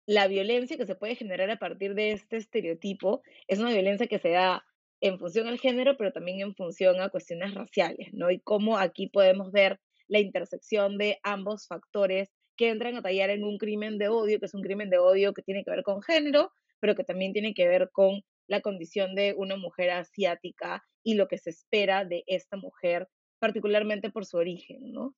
la 0.05 0.27
violencia 0.27 0.77
que 0.77 0.85
se 0.85 0.95
puede 0.95 1.15
generar 1.15 1.49
a 1.49 1.59
partir 1.59 1.95
de 1.95 2.11
este 2.11 2.37
estereotipo 2.37 3.21
es 3.47 3.59
una 3.59 3.71
violencia 3.71 4.07
que 4.07 4.19
se 4.19 4.29
da 4.29 4.65
en 5.01 5.19
función 5.19 5.47
al 5.47 5.59
género, 5.59 5.97
pero 5.97 6.13
también 6.13 6.39
en 6.39 6.55
función 6.55 7.01
a 7.01 7.09
cuestiones 7.09 7.53
raciales, 7.53 8.13
¿no? 8.13 8.31
Y 8.31 8.39
cómo 8.39 8.77
aquí 8.77 9.07
podemos 9.07 9.51
ver 9.51 9.79
la 10.07 10.19
intersección 10.19 10.97
de 10.97 11.19
ambos 11.23 11.67
factores 11.67 12.29
que 12.55 12.69
entran 12.69 12.95
a 12.95 13.01
tallar 13.01 13.29
en 13.29 13.43
un 13.43 13.57
crimen 13.57 13.97
de 13.97 14.09
odio, 14.09 14.39
que 14.39 14.45
es 14.45 14.53
un 14.53 14.61
crimen 14.61 14.89
de 14.89 14.99
odio 14.99 15.33
que 15.33 15.41
tiene 15.41 15.63
que 15.63 15.71
ver 15.71 15.83
con 15.83 16.01
género, 16.01 16.51
pero 16.79 16.95
que 16.95 17.03
también 17.03 17.33
tiene 17.33 17.53
que 17.53 17.67
ver 17.67 17.89
con 17.91 18.21
la 18.47 18.61
condición 18.61 19.15
de 19.15 19.33
una 19.37 19.55
mujer 19.55 19.89
asiática 19.89 20.83
y 21.03 21.15
lo 21.15 21.27
que 21.27 21.37
se 21.37 21.49
espera 21.49 22.05
de 22.05 22.23
esta 22.27 22.57
mujer, 22.57 23.07
particularmente 23.39 24.09
por 24.09 24.25
su 24.25 24.37
origen, 24.37 24.91
¿no? 24.91 25.15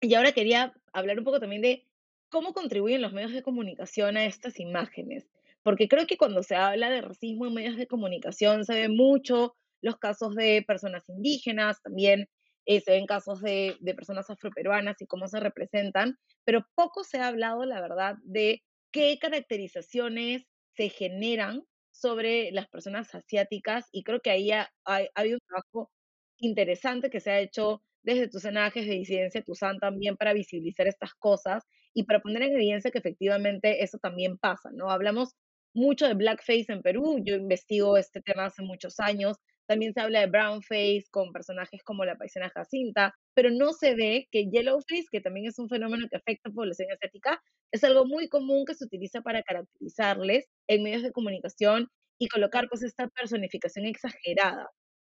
Y 0.00 0.14
ahora 0.14 0.32
quería 0.32 0.74
hablar 0.92 1.18
un 1.18 1.24
poco 1.24 1.40
también 1.40 1.62
de 1.62 1.86
cómo 2.28 2.52
contribuyen 2.52 3.00
los 3.00 3.12
medios 3.12 3.32
de 3.32 3.42
comunicación 3.42 4.16
a 4.16 4.26
estas 4.26 4.60
imágenes, 4.60 5.30
porque 5.62 5.88
creo 5.88 6.06
que 6.06 6.18
cuando 6.18 6.42
se 6.42 6.56
habla 6.56 6.90
de 6.90 7.00
racismo 7.00 7.46
en 7.46 7.54
medios 7.54 7.76
de 7.76 7.86
comunicación 7.86 8.64
se 8.64 8.74
ve 8.74 8.88
mucho 8.88 9.56
los 9.80 9.96
casos 9.98 10.34
de 10.34 10.62
personas 10.66 11.08
indígenas, 11.08 11.80
también 11.82 12.28
eh, 12.66 12.80
se 12.80 12.92
ven 12.92 13.06
casos 13.06 13.40
de, 13.40 13.76
de 13.80 13.94
personas 13.94 14.30
afroperuanas 14.30 15.00
y 15.00 15.06
cómo 15.06 15.28
se 15.28 15.40
representan, 15.40 16.18
pero 16.44 16.66
poco 16.74 17.04
se 17.04 17.18
ha 17.18 17.28
hablado, 17.28 17.64
la 17.64 17.80
verdad, 17.80 18.16
de 18.24 18.62
qué 18.92 19.18
caracterizaciones 19.20 20.46
se 20.76 20.88
generan 20.88 21.64
sobre 21.94 22.50
las 22.52 22.68
personas 22.68 23.14
asiáticas 23.14 23.88
y 23.92 24.02
creo 24.02 24.20
que 24.20 24.30
ahí 24.30 24.50
ha, 24.50 24.70
habido 24.84 25.36
un 25.36 25.46
trabajo 25.46 25.90
interesante 26.38 27.08
que 27.08 27.20
se 27.20 27.30
ha 27.30 27.40
hecho 27.40 27.82
desde 28.02 28.28
tus 28.28 28.44
enajes 28.44 28.86
de 28.86 28.94
disidencia 28.94 29.42
Tusan 29.42 29.78
también 29.78 30.16
para 30.16 30.32
visibilizar 30.32 30.86
estas 30.86 31.14
cosas 31.14 31.64
y 31.94 32.02
para 32.04 32.20
poner 32.20 32.42
en 32.42 32.52
evidencia 32.54 32.90
que 32.90 32.98
efectivamente 32.98 33.82
eso 33.82 33.98
también 33.98 34.36
pasa, 34.38 34.70
¿no? 34.72 34.90
Hablamos 34.90 35.34
mucho 35.72 36.06
de 36.06 36.14
blackface 36.14 36.66
en 36.68 36.82
Perú, 36.82 37.20
yo 37.24 37.36
investigo 37.36 37.96
este 37.96 38.20
tema 38.20 38.46
hace 38.46 38.62
muchos 38.62 39.00
años, 39.00 39.38
también 39.66 39.92
se 39.94 40.00
habla 40.00 40.20
de 40.20 40.26
brownface 40.26 41.04
con 41.10 41.32
personajes 41.32 41.82
como 41.84 42.04
la 42.04 42.16
paisana 42.16 42.50
Jacinta, 42.50 43.14
pero 43.34 43.50
no 43.50 43.72
se 43.72 43.94
ve 43.94 44.28
que 44.30 44.46
yellowface, 44.50 45.06
que 45.10 45.20
también 45.20 45.46
es 45.46 45.58
un 45.58 45.68
fenómeno 45.68 46.06
que 46.10 46.16
afecta 46.16 46.48
a 46.48 46.50
la 46.50 46.54
población 46.54 46.88
asiática, 46.92 47.42
es 47.72 47.84
algo 47.84 48.06
muy 48.06 48.28
común 48.28 48.64
que 48.66 48.74
se 48.74 48.84
utiliza 48.84 49.22
para 49.22 49.42
caracterizarles 49.42 50.46
en 50.68 50.82
medios 50.82 51.02
de 51.02 51.12
comunicación 51.12 51.88
y 52.18 52.28
colocar 52.28 52.68
pues 52.68 52.82
esta 52.82 53.08
personificación 53.08 53.86
exagerada. 53.86 54.70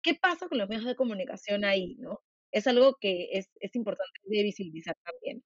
¿Qué 0.02 0.14
pasa 0.14 0.48
con 0.48 0.58
los 0.58 0.68
medios 0.68 0.86
de 0.86 0.96
comunicación 0.96 1.64
ahí, 1.64 1.96
no? 1.98 2.20
Es 2.52 2.66
algo 2.66 2.96
que 3.00 3.28
es, 3.32 3.50
es 3.60 3.74
importante 3.76 4.20
de 4.24 4.42
visibilizar 4.42 4.94
también. 5.04 5.42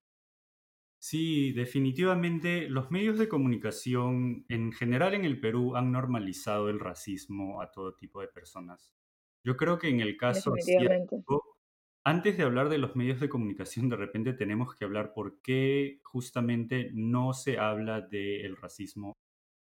Sí, 1.03 1.53
definitivamente 1.53 2.69
los 2.69 2.91
medios 2.91 3.19
de 3.19 3.27
comunicación 3.27 4.45
en 4.51 4.71
general 4.71 5.15
en 5.15 5.25
el 5.25 5.41
Perú 5.41 5.75
han 5.75 5.93
normalizado 5.93 6.69
el 6.69 6.79
racismo 6.79 7.63
a 7.63 7.71
todo 7.71 7.95
tipo 7.95 8.21
de 8.21 8.29
personas. 8.29 8.95
Yo 9.43 9.57
creo 9.57 9.79
que 9.79 9.89
en 9.89 10.01
el 10.01 10.19
caso 10.19 10.53
asiático, 10.53 11.57
antes 12.05 12.37
de 12.37 12.43
hablar 12.43 12.69
de 12.69 12.77
los 12.77 12.97
medios 12.97 13.19
de 13.19 13.31
comunicación, 13.31 13.89
de 13.89 13.97
repente 13.97 14.35
tenemos 14.35 14.75
que 14.75 14.85
hablar 14.85 15.15
por 15.15 15.41
qué 15.41 16.01
justamente 16.05 16.91
no 16.93 17.33
se 17.33 17.57
habla 17.59 18.03
del 18.03 18.59
racismo. 18.59 19.17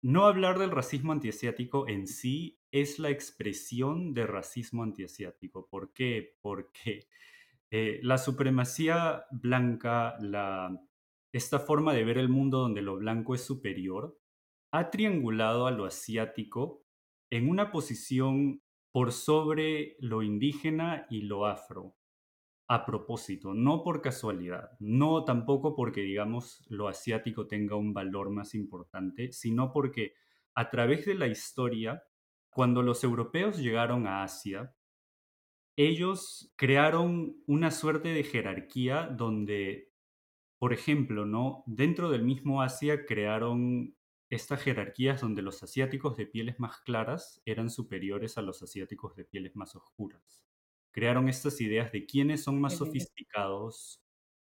No 0.01 0.27
hablar 0.27 0.57
del 0.57 0.71
racismo 0.71 1.11
antiasiático 1.11 1.85
en 1.89 2.07
sí 2.07 2.61
es 2.71 2.97
la 2.97 3.09
expresión 3.09 4.13
de 4.13 4.25
racismo 4.25 4.83
antiasiático. 4.83 5.67
¿Por 5.67 5.91
qué? 5.91 6.37
Porque 6.41 7.09
eh, 7.71 7.99
la 8.03 8.17
supremacía 8.17 9.25
blanca, 9.31 10.15
la 10.21 10.84
esta 11.35 11.59
forma 11.59 11.93
de 11.93 12.05
ver 12.05 12.17
el 12.17 12.29
mundo 12.29 12.59
donde 12.59 12.81
lo 12.81 12.95
blanco 12.95 13.35
es 13.35 13.41
superior 13.41 14.17
ha 14.71 14.89
triangulado 14.89 15.67
a 15.67 15.71
lo 15.71 15.83
asiático 15.83 16.85
en 17.29 17.49
una 17.49 17.71
posición 17.71 18.61
por 18.93 19.11
sobre 19.11 19.97
lo 19.99 20.23
indígena 20.23 21.07
y 21.09 21.23
lo 21.23 21.45
afro. 21.45 21.97
A 22.69 22.85
propósito, 22.85 23.53
no 23.53 23.83
por 23.83 24.01
casualidad, 24.01 24.71
no 24.79 25.25
tampoco 25.25 25.75
porque, 25.75 26.01
digamos, 26.01 26.65
lo 26.69 26.87
asiático 26.87 27.47
tenga 27.47 27.75
un 27.75 27.93
valor 27.93 28.29
más 28.29 28.55
importante, 28.55 29.33
sino 29.33 29.73
porque 29.73 30.13
a 30.55 30.69
través 30.69 31.05
de 31.05 31.15
la 31.15 31.27
historia, 31.27 32.01
cuando 32.49 32.81
los 32.81 33.03
europeos 33.03 33.57
llegaron 33.57 34.07
a 34.07 34.23
Asia, 34.23 34.73
ellos 35.75 36.53
crearon 36.55 37.43
una 37.45 37.71
suerte 37.71 38.13
de 38.13 38.23
jerarquía 38.23 39.07
donde 39.07 39.94
por 40.57 40.73
ejemplo, 40.73 41.25
¿no? 41.25 41.63
Dentro 41.65 42.09
del 42.09 42.23
mismo 42.23 42.61
Asia 42.61 43.05
crearon 43.05 43.95
estas 44.29 44.61
jerarquías 44.61 45.21
donde 45.21 45.41
los 45.41 45.61
asiáticos 45.63 46.17
de 46.17 46.25
pieles 46.25 46.59
más 46.59 46.77
claras 46.79 47.41
eran 47.45 47.69
superiores 47.69 48.37
a 48.37 48.41
los 48.41 48.61
asiáticos 48.63 49.15
de 49.15 49.25
pieles 49.25 49.55
más 49.55 49.75
oscuras. 49.75 50.43
Crearon 50.91 51.29
estas 51.29 51.59
ideas 51.61 51.91
de 51.91 52.05
quiénes 52.05 52.43
son 52.43 52.59
más 52.59 52.77
sofisticados 52.77 54.01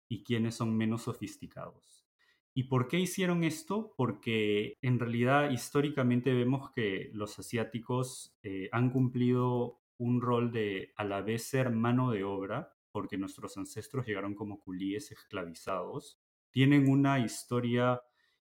y 0.08 0.24
quiénes 0.24 0.56
son 0.56 0.76
menos 0.76 1.02
sofisticados. 1.02 2.06
¿Y 2.54 2.64
por 2.64 2.88
qué 2.88 2.98
hicieron 2.98 3.44
esto? 3.44 3.94
Porque 3.96 4.78
en 4.82 4.98
realidad 4.98 5.50
históricamente 5.50 6.32
vemos 6.34 6.72
que 6.72 7.10
los 7.12 7.38
asiáticos 7.38 8.36
eh, 8.42 8.68
han 8.72 8.90
cumplido 8.90 9.80
un 9.98 10.20
rol 10.20 10.50
de 10.50 10.92
a 10.96 11.04
la 11.04 11.22
vez 11.22 11.44
ser 11.44 11.70
mano 11.70 12.10
de 12.10 12.24
obra, 12.24 12.74
porque 12.92 13.18
nuestros 13.18 13.56
ancestros 13.56 14.06
llegaron 14.06 14.34
como 14.34 14.60
culíes 14.60 15.12
esclavizados, 15.12 16.18
tienen 16.50 16.88
una 16.88 17.18
historia 17.18 18.02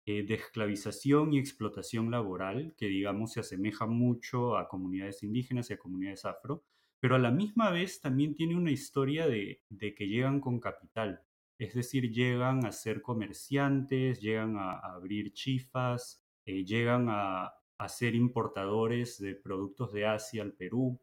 eh, 0.05 0.23
de 0.23 0.33
esclavización 0.33 1.33
y 1.33 1.39
explotación 1.39 2.09
laboral 2.09 2.73
que 2.77 2.87
digamos 2.87 3.33
se 3.33 3.41
asemeja 3.41 3.85
mucho 3.85 4.57
a 4.57 4.67
comunidades 4.67 5.21
indígenas 5.21 5.69
y 5.69 5.73
a 5.73 5.77
comunidades 5.77 6.25
afro, 6.25 6.63
pero 6.99 7.15
a 7.15 7.19
la 7.19 7.31
misma 7.31 7.69
vez 7.69 8.01
también 8.01 8.33
tiene 8.33 8.55
una 8.55 8.71
historia 8.71 9.27
de, 9.27 9.61
que 9.77 10.07
llegan 10.07 10.41
con 10.41 10.59
capital, 10.59 11.21
es 11.57 11.73
decir, 11.73 12.11
llegan 12.11 12.65
a 12.65 12.71
ser 12.71 13.01
comerciantes, 13.01 14.19
llegan 14.19 14.57
a, 14.57 14.79
abrir 14.79 15.31
chifas, 15.33 16.23
eh, 16.45 16.65
llegan 16.65 17.07
a, 17.09 17.53
ser 17.87 18.15
importadores 18.15 19.19
de 19.19 19.35
productos 19.35 19.93
de 19.93 20.05
Asia 20.05 20.41
al 20.41 20.53
Perú. 20.53 20.99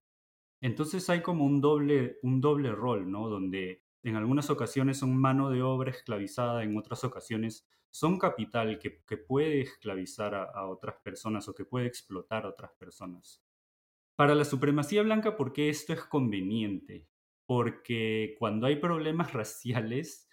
Entonces 0.67 1.09
hay 1.11 1.23
como 1.23 1.45
un 1.45 1.61
doble, 1.61 2.19
un 2.23 2.41
doble 2.41 2.73
rol, 2.73 3.09
¿no? 3.09 3.29
Donde 3.29 3.85
en 4.03 4.17
algunas 4.17 4.51
ocasiones 4.51 4.99
son 4.99 5.17
mano 5.17 5.49
de 5.49 5.63
obra 5.63 5.93
esclavizada, 5.93 6.65
en 6.65 6.77
otras 6.77 7.05
ocasiones 7.05 7.69
son 7.93 8.19
capital 8.19 8.81
que, 8.81 9.05
que 9.07 9.17
puede 9.17 9.61
esclavizar 9.61 10.35
a, 10.35 10.43
a, 10.43 10.67
otras 10.67 10.97
personas 11.05 11.49
o 11.49 11.55
que 11.55 11.65
puede 11.65 11.87
explotar 11.87 12.45
a 12.45 12.49
otras 12.49 12.73
personas. 12.73 13.45
Para 14.17 14.35
la 14.35 14.45
supremacía 14.45 15.05
blanca, 15.05 15.37
¿por 15.37 15.53
qué 15.53 15.69
esto 15.69 15.93
es 15.93 16.03
conveniente? 16.03 17.07
Porque 17.47 18.35
cuando 18.37 18.67
hay 18.67 18.75
problemas 18.75 19.35
raciales, 19.35 20.29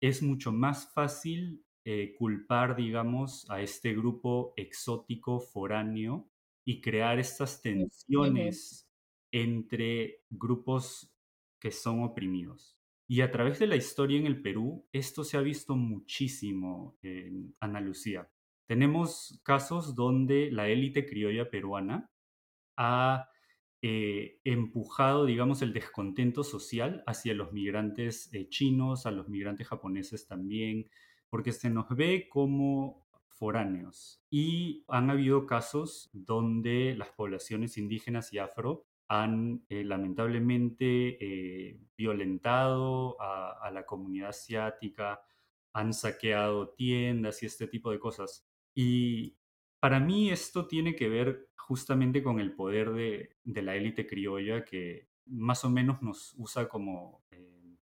es 0.00 0.20
mucho 0.20 0.50
más 0.50 0.92
fácil 0.94 1.64
eh, 1.84 2.16
culpar, 2.18 2.74
digamos, 2.74 3.48
a 3.48 3.60
este 3.60 3.94
grupo 3.94 4.52
exótico 4.56 5.38
foráneo 5.38 6.28
y 6.64 6.80
crear 6.80 7.20
estas 7.20 7.62
tensiones 7.62 8.85
entre 9.36 10.22
grupos 10.30 11.12
que 11.60 11.70
son 11.70 12.02
oprimidos. 12.02 12.78
Y 13.06 13.20
a 13.20 13.30
través 13.30 13.58
de 13.58 13.66
la 13.66 13.76
historia 13.76 14.18
en 14.18 14.26
el 14.26 14.40
Perú, 14.40 14.86
esto 14.92 15.24
se 15.24 15.36
ha 15.36 15.42
visto 15.42 15.76
muchísimo 15.76 16.96
en 17.02 17.54
Ana 17.60 17.80
Lucía. 17.80 18.30
Tenemos 18.64 19.38
casos 19.44 19.94
donde 19.94 20.50
la 20.50 20.68
élite 20.68 21.04
criolla 21.04 21.50
peruana 21.50 22.10
ha 22.78 23.28
eh, 23.82 24.40
empujado, 24.42 25.26
digamos, 25.26 25.60
el 25.60 25.74
descontento 25.74 26.42
social 26.42 27.04
hacia 27.06 27.34
los 27.34 27.52
migrantes 27.52 28.32
eh, 28.32 28.48
chinos, 28.48 29.04
a 29.04 29.10
los 29.10 29.28
migrantes 29.28 29.68
japoneses 29.68 30.26
también, 30.26 30.88
porque 31.28 31.52
se 31.52 31.68
nos 31.68 31.88
ve 31.90 32.26
como 32.30 33.06
foráneos. 33.28 34.22
Y 34.30 34.82
han 34.88 35.10
habido 35.10 35.44
casos 35.44 36.08
donde 36.14 36.94
las 36.96 37.10
poblaciones 37.10 37.76
indígenas 37.76 38.32
y 38.32 38.38
afro 38.38 38.86
han 39.08 39.64
eh, 39.68 39.84
lamentablemente 39.84 41.78
violentado 41.96 43.20
a, 43.20 43.52
a 43.52 43.70
la 43.70 43.86
comunidad 43.86 44.30
asiática, 44.30 45.20
han 45.72 45.92
saqueado 45.92 46.70
tiendas 46.70 47.42
y 47.42 47.46
este 47.46 47.66
tipo 47.68 47.90
de 47.90 47.98
cosas. 47.98 48.48
Y 48.74 49.38
para 49.80 50.00
mí 50.00 50.30
esto 50.30 50.66
tiene 50.66 50.96
que 50.96 51.08
ver 51.08 51.50
justamente 51.56 52.22
con 52.22 52.40
el 52.40 52.54
poder 52.54 52.92
de, 52.92 53.36
de 53.44 53.62
la 53.62 53.76
élite 53.76 54.06
criolla 54.06 54.64
que 54.64 55.08
más 55.26 55.64
o 55.64 55.70
menos 55.70 56.00
nos 56.02 56.34
usa 56.38 56.68
como 56.68 57.24
eh, 57.30 57.76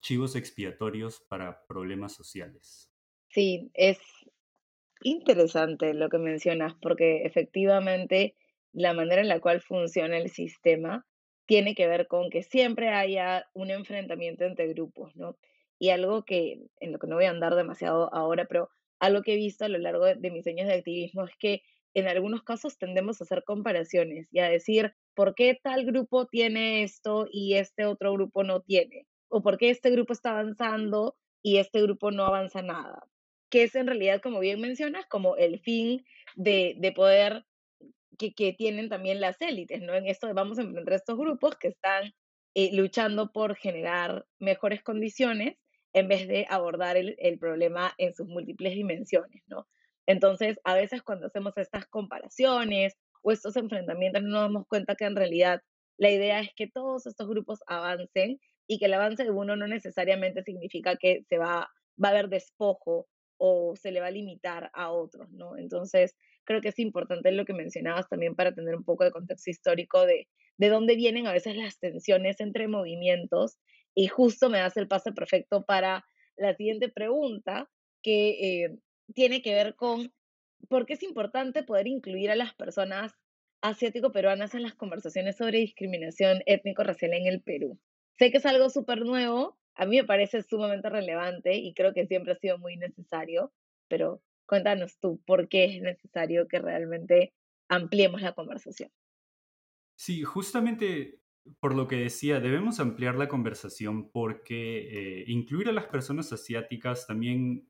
chivos 0.00 0.36
expiatorios 0.36 1.20
para 1.20 1.66
problemas 1.66 2.14
sociales. 2.14 2.92
Sí, 3.28 3.70
es 3.74 3.98
interesante 5.02 5.94
lo 5.94 6.08
que 6.08 6.18
mencionas, 6.18 6.74
porque 6.80 7.24
efectivamente 7.24 8.34
la 8.76 8.92
manera 8.92 9.22
en 9.22 9.28
la 9.28 9.40
cual 9.40 9.62
funciona 9.62 10.18
el 10.18 10.28
sistema 10.28 11.06
tiene 11.46 11.74
que 11.74 11.86
ver 11.86 12.06
con 12.08 12.28
que 12.28 12.42
siempre 12.42 12.90
haya 12.90 13.48
un 13.54 13.70
enfrentamiento 13.70 14.44
entre 14.44 14.68
grupos, 14.68 15.16
¿no? 15.16 15.38
Y 15.78 15.90
algo 15.90 16.24
que, 16.24 16.60
en 16.80 16.92
lo 16.92 16.98
que 16.98 17.06
no 17.06 17.16
voy 17.16 17.24
a 17.24 17.30
andar 17.30 17.54
demasiado 17.54 18.12
ahora, 18.14 18.44
pero 18.44 18.68
algo 18.98 19.22
que 19.22 19.32
he 19.32 19.36
visto 19.36 19.64
a 19.64 19.68
lo 19.68 19.78
largo 19.78 20.04
de, 20.04 20.30
mis 20.30 20.46
años 20.46 20.66
de 20.66 20.74
activismo 20.74 21.24
es 21.24 21.34
que 21.38 21.62
en 21.94 22.06
algunos 22.06 22.42
casos 22.42 22.76
tendemos 22.76 23.20
a 23.20 23.24
hacer 23.24 23.44
comparaciones 23.44 24.28
y 24.30 24.40
a 24.40 24.50
decir, 24.50 24.94
¿por 25.14 25.34
qué 25.34 25.58
tal 25.62 25.86
grupo 25.86 26.26
tiene 26.26 26.82
esto 26.82 27.26
y 27.30 27.54
este 27.54 27.86
otro 27.86 28.12
grupo 28.12 28.44
no 28.44 28.60
tiene? 28.60 29.06
¿O 29.28 29.42
por 29.42 29.56
qué 29.56 29.70
este 29.70 29.90
grupo 29.90 30.12
está 30.12 30.32
avanzando 30.32 31.16
y 31.42 31.56
este 31.56 31.80
grupo 31.80 32.10
no 32.10 32.26
avanza 32.26 32.60
nada? 32.60 33.04
Que 33.48 33.62
es 33.62 33.74
en 33.74 33.86
realidad, 33.86 34.20
como 34.20 34.40
bien 34.40 34.60
mencionas, 34.60 35.06
como 35.06 35.36
el 35.36 35.60
fin 35.60 36.04
de, 36.34 36.74
de 36.78 36.92
poder 36.92 37.44
que, 38.16 38.52
tienen 38.52 38.88
también 38.88 39.20
las 39.20 39.40
élites, 39.40 39.82
¿no? 39.82 39.94
En 39.94 40.06
esto 40.06 40.32
vamos 40.34 40.58
a 40.58 40.62
enfrentar 40.62 40.94
estos 40.94 41.16
grupos 41.16 41.56
que 41.56 41.68
están 41.68 42.12
eh, 42.54 42.70
luchando 42.74 43.32
por 43.32 43.56
generar 43.56 44.26
mejores 44.38 44.82
condiciones 44.82 45.56
en 45.92 46.08
vez 46.08 46.28
de 46.28 46.46
abordar 46.50 46.96
el, 46.96 47.38
problema 47.38 47.94
en 47.98 48.14
sus 48.14 48.26
múltiples 48.26 48.74
dimensiones, 48.74 49.42
¿no? 49.46 49.66
Entonces, 50.06 50.58
a 50.64 50.74
veces 50.74 51.02
cuando 51.02 51.26
hacemos 51.26 51.56
estas 51.56 51.86
comparaciones 51.86 52.94
o 53.22 53.32
estos 53.32 53.56
enfrentamientos, 53.56 54.22
no 54.22 54.28
nos 54.28 54.42
damos 54.42 54.66
cuenta 54.68 54.94
que 54.94 55.04
en 55.04 55.16
realidad 55.16 55.62
la 55.98 56.10
idea 56.10 56.40
es 56.40 56.50
que 56.54 56.68
todos 56.68 57.06
estos 57.06 57.26
grupos 57.28 57.60
avancen 57.66 58.38
y 58.66 58.78
que 58.78 58.86
el 58.86 58.94
avance 58.94 59.24
de 59.24 59.30
uno 59.30 59.56
no 59.56 59.66
necesariamente 59.66 60.42
significa 60.42 60.96
que 60.96 61.24
se 61.28 61.38
va, 61.38 61.68
va 62.02 62.08
a 62.08 62.10
haber 62.10 62.28
despojo 62.28 63.08
o 63.38 63.74
se 63.76 63.90
le 63.90 64.00
va 64.00 64.08
a 64.08 64.10
limitar 64.10 64.70
a 64.74 64.90
otros, 64.90 65.30
¿no? 65.30 65.56
Entonces, 65.56 66.14
creo 66.46 66.62
que 66.62 66.68
es 66.68 66.78
importante 66.78 67.30
lo 67.32 67.44
que 67.44 67.52
mencionabas 67.52 68.08
también 68.08 68.34
para 68.34 68.54
tener 68.54 68.74
un 68.74 68.84
poco 68.84 69.04
de 69.04 69.10
contexto 69.10 69.50
histórico 69.50 70.06
de, 70.06 70.28
de 70.56 70.68
dónde 70.70 70.96
vienen 70.96 71.26
a 71.26 71.32
veces 71.32 71.56
las 71.56 71.78
tensiones 71.78 72.40
entre 72.40 72.68
movimientos 72.68 73.58
y 73.94 74.06
justo 74.08 74.48
me 74.48 74.58
das 74.58 74.76
el 74.76 74.88
pase 74.88 75.12
perfecto 75.12 75.64
para 75.64 76.04
la 76.36 76.54
siguiente 76.54 76.88
pregunta, 76.88 77.68
que 78.02 78.64
eh, 78.64 78.78
tiene 79.14 79.42
que 79.42 79.54
ver 79.54 79.74
con 79.74 80.12
por 80.68 80.86
qué 80.86 80.94
es 80.94 81.02
importante 81.02 81.62
poder 81.62 81.86
incluir 81.86 82.30
a 82.30 82.36
las 82.36 82.54
personas 82.54 83.12
asiático-peruanas 83.62 84.54
en 84.54 84.62
las 84.62 84.74
conversaciones 84.74 85.36
sobre 85.36 85.58
discriminación 85.58 86.42
étnico-racial 86.46 87.14
en 87.14 87.26
el 87.26 87.42
Perú. 87.42 87.78
Sé 88.18 88.30
que 88.30 88.38
es 88.38 88.46
algo 88.46 88.70
súper 88.70 89.00
nuevo, 89.00 89.58
a 89.74 89.86
mí 89.86 89.96
me 89.96 90.04
parece 90.04 90.42
sumamente 90.42 90.88
relevante 90.88 91.54
y 91.54 91.74
creo 91.74 91.92
que 91.92 92.06
siempre 92.06 92.32
ha 92.32 92.38
sido 92.38 92.58
muy 92.58 92.76
necesario, 92.76 93.52
pero 93.88 94.22
cuéntanos 94.46 94.98
tú 94.98 95.20
por 95.26 95.48
qué 95.48 95.64
es 95.64 95.82
necesario 95.82 96.48
que 96.48 96.58
realmente 96.58 97.34
ampliemos 97.68 98.22
la 98.22 98.32
conversación. 98.32 98.90
Sí, 99.96 100.22
justamente 100.22 101.20
por 101.60 101.74
lo 101.74 101.86
que 101.86 101.96
decía, 101.96 102.40
debemos 102.40 102.80
ampliar 102.80 103.14
la 103.16 103.28
conversación 103.28 104.10
porque 104.10 105.20
eh, 105.20 105.24
incluir 105.28 105.68
a 105.68 105.72
las 105.72 105.86
personas 105.86 106.32
asiáticas 106.32 107.06
también 107.06 107.68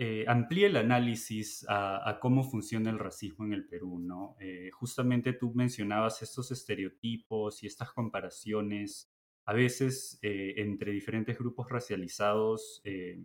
eh, 0.00 0.24
amplía 0.28 0.68
el 0.68 0.76
análisis 0.76 1.66
a, 1.68 2.08
a, 2.08 2.20
cómo 2.20 2.44
funciona 2.44 2.88
el 2.90 3.00
racismo 3.00 3.44
en 3.44 3.52
el 3.52 3.66
Perú, 3.66 3.98
¿no? 3.98 4.36
Eh, 4.38 4.70
justamente 4.70 5.32
tú 5.32 5.52
mencionabas 5.54 6.22
estos 6.22 6.52
estereotipos 6.52 7.62
y 7.64 7.66
estas 7.66 7.92
comparaciones. 7.92 9.10
A 9.44 9.54
veces 9.54 10.18
eh, 10.22 10.54
entre 10.58 10.92
diferentes 10.92 11.36
grupos 11.36 11.68
racializados 11.68 12.80
eh, 12.84 13.24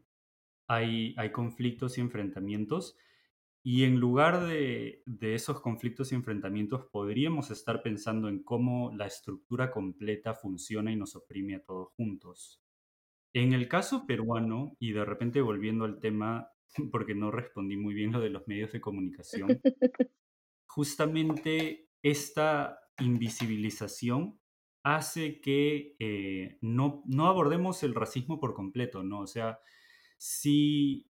hay, 0.75 1.13
hay 1.17 1.31
conflictos 1.31 1.97
y 1.97 2.01
enfrentamientos 2.01 2.97
y 3.65 3.85
en 3.85 3.97
lugar 3.97 4.45
de, 4.45 5.01
de, 5.05 5.35
esos 5.35 5.61
conflictos 5.61 6.11
y 6.11 6.15
enfrentamientos, 6.15 6.85
podríamos 6.91 7.49
estar 7.49 7.81
pensando 7.81 8.27
en 8.27 8.43
cómo 8.43 8.91
la 8.93 9.05
estructura 9.05 9.71
completa 9.71 10.33
funciona 10.33 10.91
y 10.91 10.97
nos 10.97 11.15
oprime 11.15 11.55
a 11.55 11.63
todos 11.63 11.93
juntos. 11.95 12.61
En 13.31 13.53
el 13.53 13.69
caso 13.69 14.05
peruano, 14.05 14.75
y 14.79 14.91
de 14.91 15.05
repente 15.05 15.39
volviendo 15.39 15.85
al 15.85 16.01
tema, 16.01 16.49
porque 16.91 17.15
no 17.15 17.31
respondí 17.31 17.77
muy 17.77 17.93
bien 17.93 18.11
lo 18.11 18.19
de 18.19 18.31
los 18.31 18.45
medios 18.49 18.73
de 18.73 18.81
comunicación, 18.81 19.47
justamente 20.65 21.87
esta 22.01 22.79
invisibilización 22.99 24.41
hace 24.83 25.39
que 25.39 25.95
eh, 25.99 26.57
no, 26.59 27.01
no 27.05 27.27
abordemos 27.27 27.81
el 27.83 27.95
racismo 27.95 28.41
por 28.41 28.53
completo, 28.53 29.03
¿no? 29.03 29.21
O 29.21 29.27
sea, 29.27 29.59
si 30.25 31.09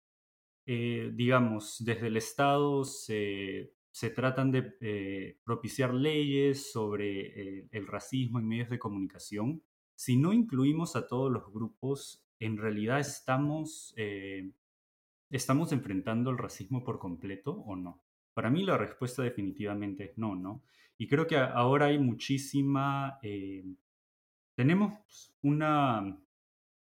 eh, 0.68 1.12
digamos, 1.14 1.78
desde 1.80 2.08
el 2.08 2.18
Estado 2.18 2.84
se, 2.84 3.72
se 3.90 4.10
tratan 4.10 4.52
de 4.52 4.76
eh, 4.82 5.40
propiciar 5.46 5.94
leyes 5.94 6.74
sobre 6.74 7.60
eh, 7.60 7.70
el 7.72 7.88
racismo 7.88 8.40
en 8.40 8.50
medios 8.50 8.70
de 8.70 8.78
comunicación. 8.78 9.64
Si 9.96 10.18
no 10.18 10.34
incluimos 10.34 10.98
a 10.98 11.08
todos 11.08 11.32
los 11.32 11.52
grupos, 11.54 12.28
en 12.40 12.58
realidad 12.58 13.00
estamos, 13.00 13.94
eh, 13.96 14.52
estamos 15.30 15.72
enfrentando 15.72 16.32
el 16.32 16.38
racismo 16.38 16.84
por 16.84 17.00
completo 17.00 17.54
o 17.54 17.78
no. 17.78 18.04
Para 18.34 18.50
mí 18.50 18.66
la 18.66 18.78
respuesta 18.78 19.24
definitivamente 19.24 20.04
es 20.04 20.18
no, 20.18 20.36
¿no? 20.36 20.64
Y 20.98 21.08
creo 21.08 21.28
que 21.28 21.38
ahora 21.38 21.88
hay 21.88 21.98
muchísima... 21.98 23.20
tenemos 24.56 25.34
una 25.42 26.20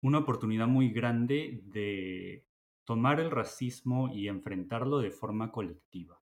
una 0.01 0.19
oportunidad 0.19 0.67
muy 0.67 0.89
grande 0.89 1.61
de 1.63 2.45
tomar 2.85 3.19
el 3.19 3.31
racismo 3.31 4.13
y 4.13 4.27
enfrentarlo 4.27 4.99
de 4.99 5.11
forma 5.11 5.51
colectiva. 5.51 6.21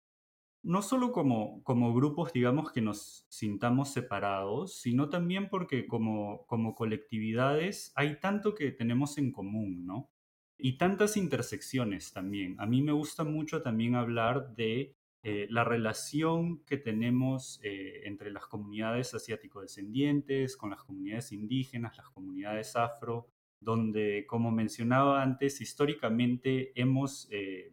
No 0.63 0.83
solo 0.83 1.11
como, 1.11 1.63
como 1.65 1.95
grupos, 1.95 2.35
digamos, 2.35 2.71
que 2.71 2.83
nos 2.83 3.25
sintamos 3.31 3.91
separados, 3.93 4.79
sino 4.79 5.09
también 5.09 5.49
porque 5.49 5.87
como, 5.87 6.45
como 6.47 6.75
colectividades 6.75 7.93
hay 7.97 8.21
tanto 8.21 8.55
que 8.55 8.71
tenemos 8.73 9.17
en 9.17 9.33
común, 9.33 9.87
¿no? 9.87 10.11
Y 10.59 10.77
tantas 10.77 11.17
intersecciones 11.17 12.13
también. 12.13 12.57
A 12.59 12.67
mí 12.67 12.83
me 12.83 12.93
gusta 12.93 13.25
mucho 13.25 13.63
también 13.63 13.95
hablar 13.95 14.55
de 14.55 14.95
eh, 15.23 15.47
la 15.49 15.65
relación 15.65 16.63
que 16.65 16.77
tenemos 16.77 17.59
eh, 17.63 18.03
entre 18.05 18.31
las 18.31 18.47
comunidades 18.47 19.15
asiático-descendientes, 19.15 20.59
con 20.59 20.71
las 20.71 20.83
comunidades 20.83 21.33
indígenas, 21.33 21.97
las 21.97 22.11
comunidades 22.11 22.77
afro, 22.77 23.29
donde, 23.61 24.27
como 24.27 24.51
mencionaba 24.51 25.23
antes, 25.23 25.61
históricamente 25.61 26.73
hemos, 26.81 27.29
eh, 27.31 27.73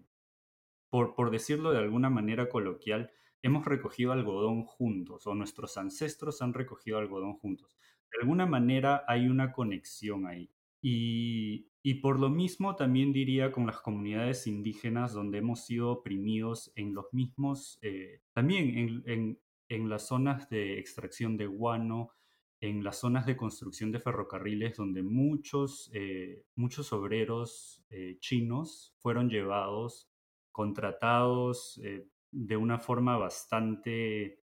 por, 0.90 1.16
por 1.16 1.32
decirlo 1.32 1.72
de 1.72 1.80
alguna 1.80 2.10
manera 2.10 2.50
coloquial, 2.50 3.12
hemos 3.42 3.66
recogido 3.66 4.12
algodón 4.12 4.64
juntos, 4.64 5.26
o 5.28 5.34
nuestros 5.34 5.78
ancestros 5.78 6.42
han 6.42 6.54
recogido 6.54 6.98
algodón 6.98 7.34
juntos. 7.34 7.78
De 8.12 8.20
alguna 8.22 8.46
manera 8.46 9.04
hay 9.08 9.28
una 9.28 9.52
conexión 9.52 10.28
ahí. 10.28 10.50
Y, 10.82 11.70
y 11.82 11.96
por 11.96 12.20
lo 12.20 12.30
mismo 12.30 12.76
también 12.76 13.12
diría 13.12 13.52
con 13.52 13.66
las 13.66 13.80
comunidades 13.80 14.46
indígenas 14.48 15.14
donde 15.14 15.40
hemos 15.40 15.66
sido 15.66 15.92
oprimidos 15.92 16.72
en 16.76 16.94
los 16.94 17.06
mismos, 17.14 17.80
eh, 17.82 18.22
también 18.34 18.78
en, 18.78 19.04
en, 19.06 19.40
en, 19.70 19.90
las 19.90 20.08
zonas 20.08 20.50
de 20.50 20.80
extracción 20.80 21.38
de 21.38 21.48
guano, 21.48 22.12
en 22.60 22.84
las 22.84 23.00
zonas 23.00 23.26
de 23.26 23.38
construcción 23.38 23.92
de 23.92 24.00
ferrocarriles 24.00 24.78
donde 24.78 25.04
muchos, 25.04 25.92
eh, 25.94 26.44
muchos 26.56 26.92
obreros 26.92 27.84
eh, 27.90 28.18
chinos 28.20 28.96
fueron 29.00 29.30
llevados, 29.30 30.10
contratados 30.52 31.80
eh, 31.84 32.08
de 32.32 32.58
una 32.58 32.80
forma 32.80 33.18
bastante, 33.18 34.42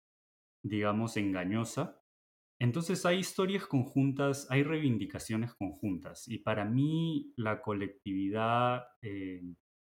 digamos, 0.62 1.16
engañosa 1.16 1.96
entonces 2.58 3.06
hay 3.06 3.20
historias 3.20 3.66
conjuntas, 3.66 4.46
hay 4.50 4.62
reivindicaciones 4.64 5.54
conjuntas 5.54 6.28
y 6.28 6.38
para 6.38 6.66
mí 6.66 7.32
la 7.36 7.62
colectividad, 7.62 8.84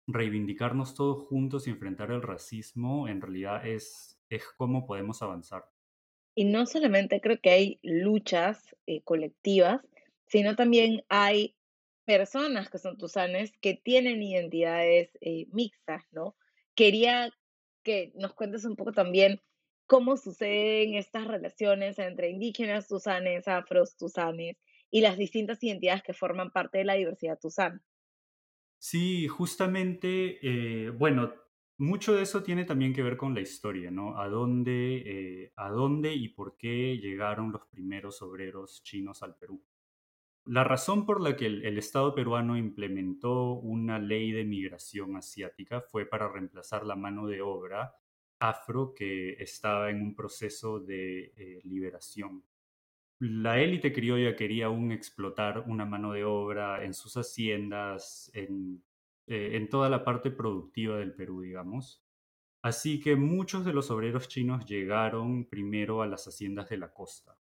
reivindicarnos 0.05 0.93
todos 0.93 1.27
juntos 1.27 1.65
y 1.67 1.69
enfrentar 1.69 2.11
el 2.11 2.21
racismo 2.21 3.07
en 3.07 3.21
realidad 3.21 3.65
es, 3.65 4.19
es 4.29 4.43
cómo 4.57 4.85
podemos 4.85 5.21
avanzar. 5.21 5.63
Y 6.37 6.45
no 6.45 6.67
solamente 6.67 7.19
creo 7.19 7.41
que 7.41 7.49
hay 7.49 7.79
luchas 7.81 8.75
eh, 8.85 9.01
colectivas, 9.01 9.81
sino 10.27 10.55
también 10.55 11.03
hay 11.09 11.55
personas 12.05 12.69
que 12.69 12.77
son 12.77 12.95
tusanes 12.95 13.53
que 13.59 13.73
tienen 13.73 14.21
identidades 14.21 15.09
eh, 15.19 15.47
mixtas, 15.51 16.03
¿no? 16.11 16.35
Quería 16.75 17.33
que 17.81 18.11
nos 18.13 18.35
cuentes 18.35 18.65
un 18.65 18.75
poco 18.75 18.91
también 18.91 19.41
cómo 19.87 20.15
suceden 20.15 20.93
estas 20.93 21.25
relaciones 21.25 21.97
entre 21.97 22.29
indígenas 22.29 22.87
tusanes, 22.87 23.47
afros 23.47 23.97
tusanes 23.97 24.57
y 24.91 25.01
las 25.01 25.17
distintas 25.17 25.63
identidades 25.63 26.03
que 26.03 26.13
forman 26.13 26.51
parte 26.51 26.77
de 26.77 26.85
la 26.85 26.93
diversidad 26.93 27.39
tusana. 27.39 27.81
Sí, 28.77 29.27
justamente, 29.27 30.37
eh, 30.43 30.91
bueno, 30.91 31.33
mucho 31.77 32.15
de 32.15 32.23
eso 32.23 32.43
tiene 32.43 32.65
también 32.65 32.93
que 32.93 33.03
ver 33.03 33.17
con 33.17 33.33
la 33.33 33.41
historia, 33.41 33.91
¿no? 33.91 34.19
A 34.19 34.27
dónde, 34.27 35.03
eh, 35.05 35.53
a 35.55 35.69
dónde 35.69 36.13
y 36.13 36.29
por 36.29 36.57
qué 36.57 36.97
llegaron 36.97 37.51
los 37.51 37.65
primeros 37.67 38.21
obreros 38.21 38.81
chinos 38.83 39.21
al 39.23 39.35
Perú. 39.35 39.61
La 40.45 40.63
razón 40.63 41.05
por 41.05 41.21
la 41.21 41.35
que 41.35 41.45
el, 41.45 41.77
Estado 41.77 42.15
peruano 42.15 42.57
implementó 42.57 43.51
una 43.51 43.99
ley 43.99 44.31
de 44.31 44.45
migración 44.45 45.17
asiática 45.17 45.81
fue 45.81 46.05
para 46.05 46.29
reemplazar 46.29 46.85
la 46.85 46.95
mano 46.95 47.27
de 47.27 47.41
obra 47.41 47.95
afro 48.39 48.93
que 48.95 49.33
estaba 49.33 49.89
en 49.89 50.01
un 50.01 50.15
proceso 50.15 50.79
de 50.79 51.33
eh, 51.35 51.61
liberación. 51.63 52.43
La 53.19 53.59
élite 53.59 53.91
criolla 53.91 54.35
quería 54.35 54.67
aún 54.67 54.91
explotar 54.91 55.63
una 55.67 55.85
mano 55.85 56.13
de 56.13 56.23
obra 56.23 56.83
en 56.83 56.93
sus 56.93 57.17
haciendas, 57.17 58.31
en, 58.33 58.83
eh, 59.27 59.51
en 59.53 59.69
toda 59.69 59.89
la 59.89 60.03
parte 60.03 60.31
productiva 60.31 60.97
del 60.97 61.13
Perú, 61.13 61.41
digamos. 61.41 62.03
Así 62.61 62.99
que 62.99 63.15
muchos 63.15 63.65
de 63.65 63.73
los 63.73 63.91
obreros 63.91 64.27
chinos 64.27 64.65
llegaron 64.65 65.45
primero 65.45 66.01
a 66.01 66.07
las 66.07 66.27
haciendas 66.27 66.69
de 66.69 66.77
la 66.77 66.93
costa. 66.93 67.37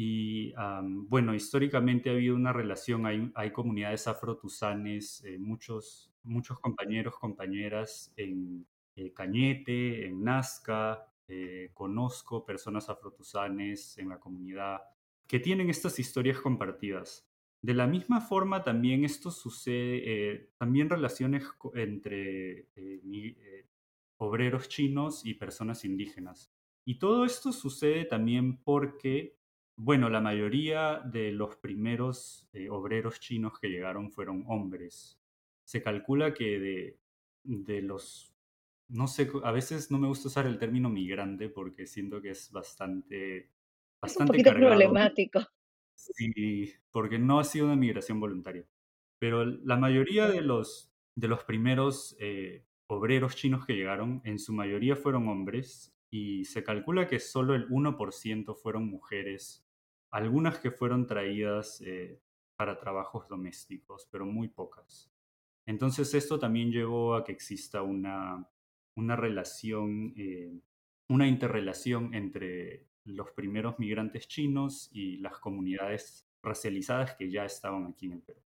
Y 0.00 0.54
um, 0.54 1.08
bueno, 1.08 1.34
históricamente 1.34 2.08
ha 2.08 2.12
habido 2.12 2.36
una 2.36 2.52
relación, 2.52 3.04
hay, 3.04 3.32
hay 3.34 3.52
comunidades 3.52 4.06
afrotusanes, 4.06 5.24
eh, 5.24 5.38
muchos, 5.38 6.12
muchos 6.22 6.60
compañeros, 6.60 7.18
compañeras 7.18 8.12
en 8.16 8.64
eh, 8.94 9.12
Cañete, 9.12 10.06
en 10.06 10.22
Nazca, 10.22 11.04
eh, 11.26 11.70
conozco 11.74 12.44
personas 12.44 12.88
afrotusanes 12.88 13.98
en 13.98 14.08
la 14.08 14.18
comunidad 14.18 14.80
que 15.26 15.40
tienen 15.40 15.68
estas 15.68 15.98
historias 15.98 16.40
compartidas. 16.40 17.27
De 17.62 17.74
la 17.74 17.86
misma 17.86 18.20
forma, 18.20 18.62
también 18.62 19.04
esto 19.04 19.30
sucede, 19.30 20.32
eh, 20.34 20.50
también 20.58 20.88
relaciones 20.88 21.44
entre 21.74 22.68
obreros 24.16 24.68
chinos 24.68 25.24
y 25.24 25.34
personas 25.34 25.84
indígenas. 25.84 26.52
Y 26.84 26.98
todo 26.98 27.24
esto 27.24 27.52
sucede 27.52 28.04
también 28.04 28.58
porque, 28.62 29.36
bueno, 29.76 30.08
la 30.08 30.20
mayoría 30.20 31.00
de 31.00 31.32
los 31.32 31.56
primeros 31.56 32.48
obreros 32.70 33.20
chinos 33.20 33.58
que 33.60 33.68
llegaron 33.68 34.10
fueron 34.10 34.44
hombres. 34.46 35.20
Se 35.64 35.82
calcula 35.82 36.32
que 36.34 36.58
de, 36.58 37.00
de 37.44 37.82
los 37.82 38.34
no 38.88 39.06
sé, 39.06 39.30
a 39.44 39.52
veces 39.52 39.90
no 39.90 39.98
me 39.98 40.08
gusta 40.08 40.28
usar 40.28 40.46
el 40.46 40.58
término 40.58 40.88
migrante 40.88 41.50
porque 41.50 41.86
siento 41.86 42.22
que 42.22 42.30
es 42.30 42.50
bastante, 42.50 43.50
Es 44.02 44.18
un 44.18 44.26
bastante 44.26 44.26
poquito 44.26 44.50
cargado. 44.50 44.56
problemático. 44.56 45.46
Sí, 45.98 46.72
porque 46.92 47.18
no 47.18 47.40
ha 47.40 47.44
sido 47.44 47.66
una 47.66 47.76
migración 47.76 48.20
voluntaria. 48.20 48.64
Pero 49.18 49.44
la 49.44 49.76
mayoría 49.76 50.28
de 50.28 50.42
los, 50.42 50.92
de 51.16 51.28
los 51.28 51.42
primeros 51.44 52.16
eh, 52.20 52.64
obreros 52.86 53.34
chinos 53.36 53.66
que 53.66 53.74
llegaron, 53.74 54.20
en 54.24 54.38
su 54.38 54.52
mayoría 54.52 54.94
fueron 54.96 55.28
hombres 55.28 55.92
y 56.10 56.44
se 56.44 56.62
calcula 56.62 57.08
que 57.08 57.18
solo 57.18 57.54
el 57.54 57.68
1% 57.68 58.54
fueron 58.54 58.86
mujeres, 58.88 59.66
algunas 60.12 60.58
que 60.60 60.70
fueron 60.70 61.06
traídas 61.06 61.80
eh, 61.84 62.20
para 62.56 62.78
trabajos 62.78 63.28
domésticos, 63.28 64.08
pero 64.10 64.24
muy 64.24 64.48
pocas. 64.48 65.10
Entonces 65.66 66.14
esto 66.14 66.38
también 66.38 66.70
llevó 66.72 67.14
a 67.16 67.24
que 67.24 67.32
exista 67.32 67.82
una, 67.82 68.48
una 68.96 69.16
relación, 69.16 70.14
eh, 70.16 70.52
una 71.08 71.26
interrelación 71.28 72.14
entre 72.14 72.87
los 73.08 73.30
primeros 73.32 73.78
migrantes 73.78 74.28
chinos 74.28 74.90
y 74.92 75.16
las 75.18 75.38
comunidades 75.38 76.26
racializadas 76.42 77.14
que 77.16 77.30
ya 77.30 77.44
estaban 77.44 77.86
aquí 77.86 78.06
en 78.06 78.12
el 78.12 78.22
Perú. 78.22 78.40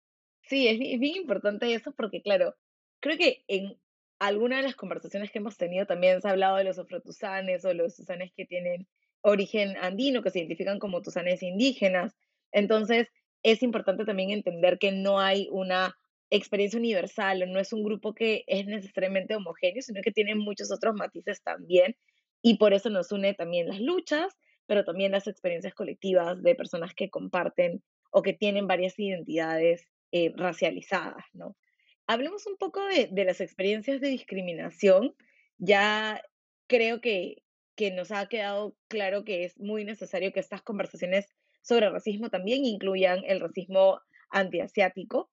Sí, 0.43 0.67
es, 0.67 0.79
bi- 0.79 0.93
es 0.93 0.99
bien 0.99 1.15
importante 1.15 1.73
eso 1.73 1.91
porque, 1.91 2.21
claro, 2.21 2.55
creo 2.99 3.17
que 3.17 3.43
en 3.47 3.77
alguna 4.19 4.57
de 4.57 4.63
las 4.63 4.75
conversaciones 4.75 5.31
que 5.31 5.39
hemos 5.39 5.57
tenido 5.57 5.85
también 5.85 6.21
se 6.21 6.27
ha 6.27 6.31
hablado 6.31 6.57
de 6.57 6.65
los 6.65 6.77
afrotusanes 6.77 7.63
o 7.65 7.73
los 7.73 7.95
tusanes 7.95 8.31
que 8.33 8.45
tienen 8.45 8.87
origen 9.21 9.77
andino, 9.77 10.21
que 10.21 10.29
se 10.29 10.39
identifican 10.39 10.79
como 10.79 11.01
tusanes 11.01 11.41
indígenas. 11.43 12.15
Entonces, 12.51 13.07
es 13.43 13.63
importante 13.63 14.05
también 14.05 14.31
entender 14.31 14.77
que 14.79 14.91
no 14.91 15.19
hay 15.19 15.47
una 15.51 15.95
experiencia 16.29 16.79
universal, 16.79 17.51
no 17.51 17.59
es 17.59 17.73
un 17.73 17.83
grupo 17.83 18.13
que 18.13 18.43
es 18.47 18.65
necesariamente 18.65 19.35
homogéneo, 19.35 19.81
sino 19.81 20.01
que 20.01 20.11
tiene 20.11 20.35
muchos 20.35 20.71
otros 20.71 20.95
matices 20.95 21.41
también. 21.41 21.95
Y 22.41 22.57
por 22.57 22.73
eso 22.73 22.89
nos 22.89 23.11
une 23.11 23.33
también 23.33 23.67
las 23.67 23.81
luchas, 23.81 24.37
pero 24.69 24.85
también 24.85 25.11
las 25.11 25.25
experiencias 25.25 25.73
colectivas 25.73 26.43
de 26.43 26.53
personas 26.53 26.93
que 26.93 27.09
comparten 27.09 27.81
o 28.11 28.21
que 28.21 28.33
tienen 28.33 28.67
varias 28.67 28.99
identidades 28.99 29.87
eh, 30.11 30.31
racializadas, 30.35 31.25
¿no? 31.33 31.57
Hablemos 32.05 32.45
un 32.45 32.55
poco 32.55 32.85
de, 32.85 33.09
de 33.11 33.25
las 33.25 33.41
experiencias 33.41 33.99
de 33.99 34.09
discriminación. 34.09 35.15
Ya 35.57 36.21
creo 36.67 37.01
que, 37.01 37.41
que 37.75 37.89
nos 37.89 38.11
ha 38.11 38.27
quedado 38.27 38.75
claro 38.87 39.23
que 39.23 39.43
es 39.43 39.59
muy 39.59 39.85
necesario 39.85 40.31
que 40.31 40.39
estas 40.39 40.61
conversaciones 40.61 41.25
sobre 41.63 41.89
racismo 41.89 42.29
también 42.29 42.63
incluyan 42.63 43.23
el 43.25 43.39
racismo 43.39 43.99
antiasiático. 44.29 45.31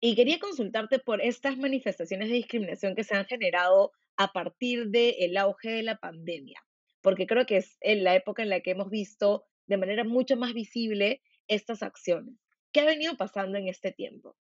Y 0.00 0.16
quería 0.16 0.38
consultarte 0.38 1.00
por 1.00 1.20
estas 1.20 1.58
manifestaciones 1.58 2.30
de 2.30 2.36
discriminación 2.36 2.94
que 2.94 3.04
se 3.04 3.14
han 3.14 3.26
generado 3.26 3.92
a 4.16 4.32
partir 4.32 4.88
del 4.88 5.36
auge 5.36 5.68
de 5.70 5.82
la 5.82 5.98
pandemia, 5.98 6.64
porque 7.00 7.26
creo 7.26 7.46
que 7.46 7.58
es 7.58 7.76
en 7.80 8.04
la 8.04 8.14
época 8.14 8.42
en 8.42 8.50
la 8.50 8.60
que 8.60 8.72
hemos 8.72 8.90
visto 8.90 9.44
de 9.66 9.76
manera 9.78 10.04
mucho 10.04 10.36
más 10.36 10.54
visible 10.54 11.22
estas 11.48 11.82
acciones. 11.82 12.36
¿Qué 12.72 12.80
ha 12.80 12.84
venido 12.86 13.16
pasando 13.16 13.58
en 13.58 13.68
este 13.68 13.92
tiempo? 13.92 14.36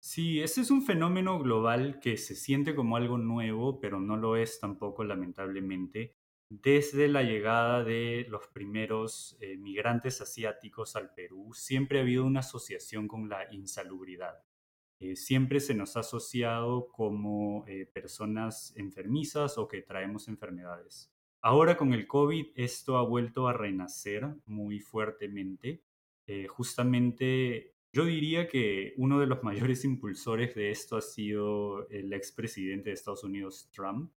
Sí, 0.00 0.40
ese 0.40 0.60
es 0.60 0.70
un 0.70 0.82
fenómeno 0.82 1.38
global 1.40 1.98
que 2.00 2.16
se 2.16 2.34
siente 2.36 2.74
como 2.74 2.96
algo 2.96 3.18
nuevo, 3.18 3.80
pero 3.80 4.00
no 4.00 4.16
lo 4.16 4.36
es 4.36 4.60
tampoco, 4.60 5.04
lamentablemente. 5.04 6.14
desde 6.50 7.08
la 7.08 7.22
llegada 7.22 7.84
de 7.84 8.24
los 8.30 8.48
primeros 8.48 9.36
eh, 9.40 9.58
migrantes 9.58 10.20
asiáticos 10.22 10.96
al 10.96 11.12
Perú, 11.14 11.52
siempre 11.52 11.98
ha 11.98 12.02
habido 12.02 12.24
una 12.24 12.40
asociación 12.40 13.06
con 13.06 13.28
la 13.28 13.52
insalubridad. 13.52 14.42
Eh, 15.00 15.16
siempre 15.16 15.60
se 15.60 15.74
nos 15.74 15.96
ha 15.96 16.00
asociado 16.00 16.88
como 16.88 17.64
eh, 17.68 17.86
personas 17.86 18.72
enfermizas 18.76 19.58
o 19.58 19.68
que 19.68 19.82
traemos 19.82 20.28
enfermedades. 20.28 21.12
Ahora 21.40 21.76
con 21.76 21.92
el 21.92 22.06
COVID 22.06 22.48
esto 22.54 22.96
ha 22.96 23.02
vuelto 23.02 23.48
a 23.48 23.52
renacer 23.52 24.26
muy 24.46 24.80
fuertemente. 24.80 25.82
justamente 26.48 27.74
yo 27.92 28.04
diría 28.04 28.48
que 28.48 28.94
uno 28.96 29.18
de 29.18 29.26
los 29.26 29.42
mayores 29.44 29.84
impulsores 29.84 30.54
de 30.54 30.70
esto 30.70 30.96
ha 30.96 31.00
sido 31.00 31.88
el 31.88 32.12
expresidente 32.12 32.90
de 32.90 32.94
Estados 32.94 33.24
Unidos, 33.24 33.70
Trump, 33.72 34.12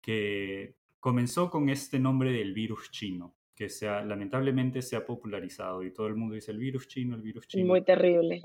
que 0.00 0.76
comenzó 1.00 1.50
con 1.50 1.68
este 1.68 1.98
nombre 1.98 2.32
del 2.32 2.54
virus 2.54 2.90
chino, 2.90 3.36
que 3.54 3.68
lamentablemente 3.82 4.82
se 4.82 4.96
ha 4.96 5.04
popularizado 5.04 5.82
y 5.82 5.92
todo 5.92 6.06
el 6.06 6.16
mundo 6.16 6.34
dice 6.34 6.52
el 6.52 6.58
virus 6.58 6.88
chino, 6.88 7.16
el 7.16 7.22
virus 7.22 7.46
chino. 7.46 7.66
Muy 7.66 7.84
terrible. 7.84 8.42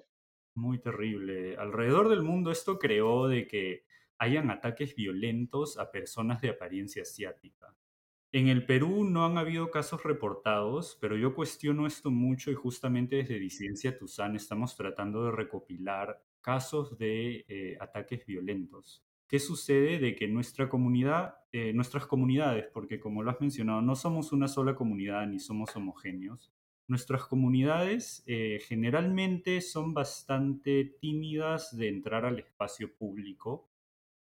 Muy 0.55 0.79
terrible. 0.79 1.55
Alrededor 1.57 2.09
del 2.09 2.23
mundo 2.23 2.51
esto 2.51 2.77
creó 2.77 3.27
de 3.27 3.47
que 3.47 3.85
hayan 4.17 4.51
ataques 4.51 4.95
violentos 4.95 5.77
a 5.77 5.91
personas 5.91 6.41
de 6.41 6.49
apariencia 6.49 7.01
asiática. 7.03 7.75
En 8.34 8.48
el 8.48 8.65
Perú 8.65 9.04
no 9.04 9.26
han 9.26 9.38
habido 9.38 9.72
casos 9.72 10.04
reportados, 10.04 10.98
pero 11.02 11.17
yo 11.17 11.36
cuestiono 11.36 11.86
esto 11.86 12.12
mucho 12.12 12.50
y 12.50 12.56
justamente 12.56 13.17
desde 13.17 13.38
Disidencia 13.38 13.98
Tuzán 13.98 14.38
estamos 14.38 14.76
tratando 14.78 15.26
de 15.26 15.32
recopilar 15.32 16.24
casos 16.39 16.98
de 16.98 17.44
eh, 17.50 17.78
ataques 17.82 18.26
violentos. 18.26 19.04
¿Qué 19.28 19.38
sucede 19.39 20.00
de 20.00 20.15
que 20.15 20.30
nuestra 20.30 20.70
comunidad, 20.70 21.36
eh, 21.52 21.74
nuestras 21.74 22.06
comunidades, 22.06 22.67
porque 22.74 23.02
como 23.02 23.22
lo 23.22 23.32
has 23.32 23.41
mencionado, 23.41 23.82
no 23.82 23.96
somos 23.96 24.32
una 24.32 24.48
sola 24.48 24.76
comunidad 24.76 25.28
ni 25.28 25.39
somos 25.39 25.76
homogéneos, 25.76 26.54
nuestras 26.88 27.26
comunidades 27.26 28.24
eh, 28.28 28.60
generalmente 28.65 29.60
son 29.62 29.94
bastante 29.94 30.86
tímidas 31.02 31.76
de 31.78 31.89
entrar 31.89 32.26
al 32.26 32.39
espacio 32.39 32.94
público 32.94 33.70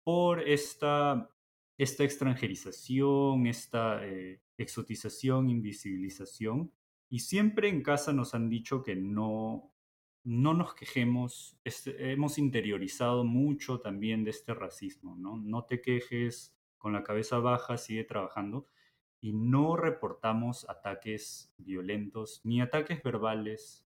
por 0.05 0.41
esta, 0.41 1.32
esta 1.83 2.05
extranjerización, 2.05 3.47
esta 3.47 4.07
eh, 4.07 4.40
exotización, 4.57 5.51
invisibilización. 5.51 6.73
Y 7.09 7.21
siempre 7.21 7.68
en 7.68 7.83
casa 7.83 8.12
nos 8.12 8.35
han 8.35 8.49
dicho 8.49 8.83
que 8.83 8.95
no, 8.95 9.75
no 10.25 10.55
nos 10.55 10.75
quejemos, 10.75 11.59
este, 11.64 12.12
hemos 12.12 12.38
interiorizado 12.38 13.25
mucho 13.25 13.81
también 13.81 14.25
de 14.25 14.31
este 14.31 14.55
racismo, 14.55 15.16
¿no? 15.16 15.37
No 15.37 15.64
te 15.64 15.81
quejes, 15.81 16.57
con 16.79 16.92
la 16.92 17.03
cabeza 17.03 17.38
baja, 17.38 17.77
sigue 17.77 18.05
trabajando 18.05 18.68
y 19.21 19.33
no 19.33 19.77
reportamos 19.77 20.68
ataques 20.68 21.53
violentos 21.59 22.40
ni 22.45 22.61
ataques 22.61 23.03
verbales. 23.03 23.87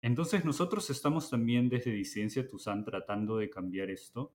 Entonces 0.00 0.44
nosotros 0.44 0.90
estamos 0.90 1.30
también 1.30 1.68
desde 1.68 1.90
Disidencia 1.90 2.46
Tuzán 2.46 2.84
tratando 2.84 3.36
de 3.38 3.50
cambiar 3.50 3.90
esto 3.90 4.32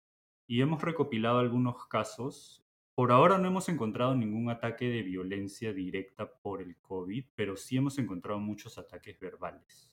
y 0.48 0.62
hemos 0.62 0.82
recopilado 0.82 1.40
algunos 1.40 1.88
casos. 1.88 2.66
Por 2.96 3.12
ahora 3.12 3.38
no 3.38 3.48
hemos 3.48 3.70
encontrado 3.70 4.16
ningún 4.16 4.50
ataque 4.50 4.90
de 4.90 5.02
violencia 5.02 5.74
directa 5.74 6.32
por 6.42 6.62
el 6.62 6.78
COVID, 6.78 7.26
pero 7.36 7.56
sí 7.56 7.78
hemos 7.78 7.98
encontrado 7.98 8.40
muchos 8.40 8.78
ataques 8.78 9.20
verbales 9.20 9.92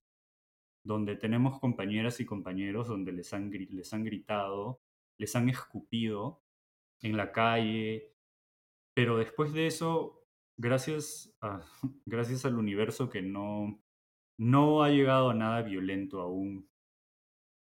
donde 0.89 1.17
tenemos 1.17 1.61
compañeras 1.61 2.19
y 2.19 2.25
compañeros 2.25 2.89
donde 2.89 3.13
les 3.13 3.33
han, 3.35 3.51
les 3.51 3.93
han 3.93 4.05
gritado, 4.05 4.81
les 5.19 5.37
han 5.37 5.49
escupido 5.51 6.43
en 7.03 7.17
la 7.17 7.31
calle, 7.31 8.15
pero 8.95 9.19
después 9.19 9.53
de 9.53 9.67
eso, 9.67 10.25
gracias, 10.57 11.37
gracias 12.07 12.47
al 12.47 12.57
universo 12.57 13.11
que 13.11 13.23
no, 13.23 13.81
no 14.39 14.83
ha 14.83 14.91
llegado 14.91 15.31
a 15.31 15.35
nada 15.35 15.63
violento 15.63 16.21
aún, 16.23 16.69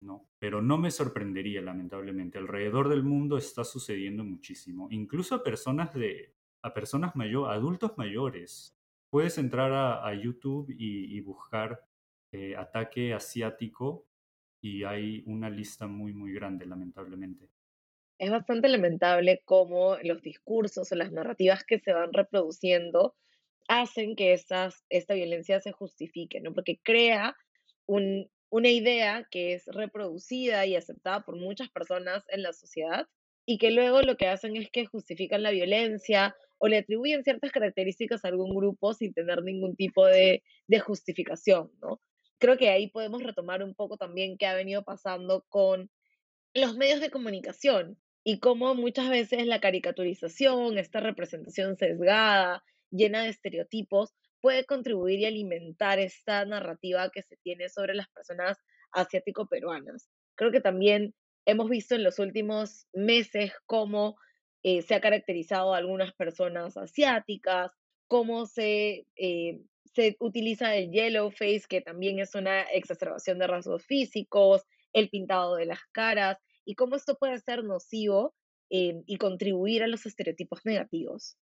¿no? 0.06 0.30
Pero 0.40 0.62
no 0.62 0.78
me 0.78 0.92
sorprendería, 0.92 1.62
lamentablemente. 1.62 2.38
Alrededor 2.38 2.90
del 2.90 3.04
mundo 3.04 3.38
está 3.38 3.64
sucediendo 3.64 4.24
muchísimo, 4.24 4.88
incluso 4.92 5.36
a 5.36 5.44
personas 5.44 5.94
de, 5.94 6.34
a 6.62 6.74
personas 6.74 7.16
mayores, 7.16 7.58
adultos 7.58 7.98
mayores. 7.98 8.78
Puedes 9.10 9.38
entrar 9.38 9.72
a, 9.72 10.14
YouTube 10.14 10.74
y 10.78 11.20
buscar 11.22 11.80
eh, 12.38 12.54
ataque 12.58 13.14
asiático 13.14 14.06
y 14.60 14.84
hay 14.84 15.24
una 15.26 15.50
lista 15.50 15.88
muy, 15.88 16.12
muy 16.12 16.34
grande, 16.34 16.66
lamentablemente. 16.66 17.50
Es 18.18 18.30
bastante 18.30 18.68
lamentable 18.68 19.42
cómo 19.46 19.96
los 20.04 20.22
discursos 20.22 20.92
o 20.92 20.96
las 20.96 21.14
narrativas 21.14 21.64
que 21.64 21.80
se 21.80 21.94
van 21.94 22.12
reproduciendo 22.12 23.16
hacen 23.70 24.18
que 24.18 24.34
estas, 24.34 24.84
esta 24.90 25.14
violencia 25.14 25.62
se 25.62 25.72
justifique, 25.72 26.42
¿no? 26.42 26.54
Porque 26.54 26.80
crea 26.84 27.38
un, 27.86 28.30
una 28.56 28.70
idea 28.70 29.28
que 29.30 29.54
es 29.54 29.66
reproducida 29.66 30.66
y 30.66 30.78
aceptada 30.78 31.26
por 31.26 31.36
muchas 31.36 31.70
personas 31.70 32.24
en 32.30 32.42
la 32.42 32.54
sociedad 32.54 33.06
y 33.46 33.58
que 33.58 33.70
luego 33.70 34.02
lo 34.02 34.16
que 34.16 34.30
hacen 34.30 34.56
es 34.56 34.72
que 34.72 34.86
justifican 34.86 35.44
la 35.44 35.52
violencia 35.52 36.38
o 36.58 36.70
le 36.70 36.78
atribuyen 36.78 37.26
ciertas 37.26 37.52
características 37.52 38.24
a 38.24 38.30
algún 38.30 38.56
grupo 38.56 38.94
sin 38.94 39.14
tener 39.14 39.44
ningún 39.44 39.76
tipo 39.76 40.06
de, 40.06 40.42
justificación, 40.86 41.70
¿no? 41.82 42.00
creo 42.38 42.56
que 42.58 42.70
ahí 42.70 42.90
podemos 42.90 43.24
retomar 43.24 43.62
un 43.62 43.76
poco 43.76 43.98
también 43.98 44.38
qué 44.38 44.46
ha 44.46 44.56
venido 44.56 44.86
pasando 44.86 45.46
con 45.50 45.92
los 46.54 46.78
medios 46.78 47.02
de 47.02 47.12
comunicación 47.12 48.00
y 48.24 48.40
cómo 48.40 48.74
muchas 48.74 49.10
veces 49.10 49.46
la 49.48 49.60
caricaturización, 49.60 50.78
esta 50.78 51.02
representación 51.02 51.76
sesgada, 51.76 52.64
llena 52.90 53.24
de 53.24 53.30
estereotipos, 53.32 54.14
puede 54.46 54.66
contribuir 54.66 55.22
y 55.22 55.26
alimentar 55.26 55.98
esta 55.98 56.46
narrativa 56.46 57.10
que 57.10 57.24
se 57.24 57.36
tiene 57.38 57.68
sobre 57.68 57.96
las 57.96 58.08
personas 58.10 58.60
asiático-peruanas. 58.92 60.08
Creo 60.36 60.52
que 60.52 60.62
también 60.62 61.16
hemos 61.48 61.68
visto 61.68 61.96
en 61.96 62.04
los 62.04 62.20
últimos 62.20 62.86
meses 62.94 63.54
cómo 63.66 64.18
eh, 64.62 64.84
se 64.84 64.94
ha 64.94 65.02
caracterizado 65.02 65.74
a 65.74 65.78
algunas 65.78 66.14
personas 66.14 66.78
asiáticas, 66.78 67.72
cómo 68.08 68.46
se 68.46 69.08
eh, 69.16 69.62
se 69.96 70.16
utiliza 70.20 70.76
el 70.76 70.92
yellow 70.92 71.32
face, 71.32 71.64
que 71.68 71.82
también 71.82 72.20
es 72.20 72.36
una 72.36 72.62
exacerbación 72.66 73.40
de 73.40 73.48
rasgos 73.48 73.84
físicos, 73.84 74.62
el 74.94 75.10
pintado 75.10 75.56
de 75.56 75.66
las 75.66 75.80
caras, 75.92 76.38
y 76.66 76.76
cómo 76.76 76.98
esto 76.98 77.18
puede 77.18 77.40
ser 77.40 77.64
nocivo 77.64 78.36
eh, 78.70 79.02
y 79.08 79.18
contribuir 79.18 79.82
a 79.82 79.88
los 79.88 80.06
estereotipos 80.06 80.60
negativos. 80.66 81.36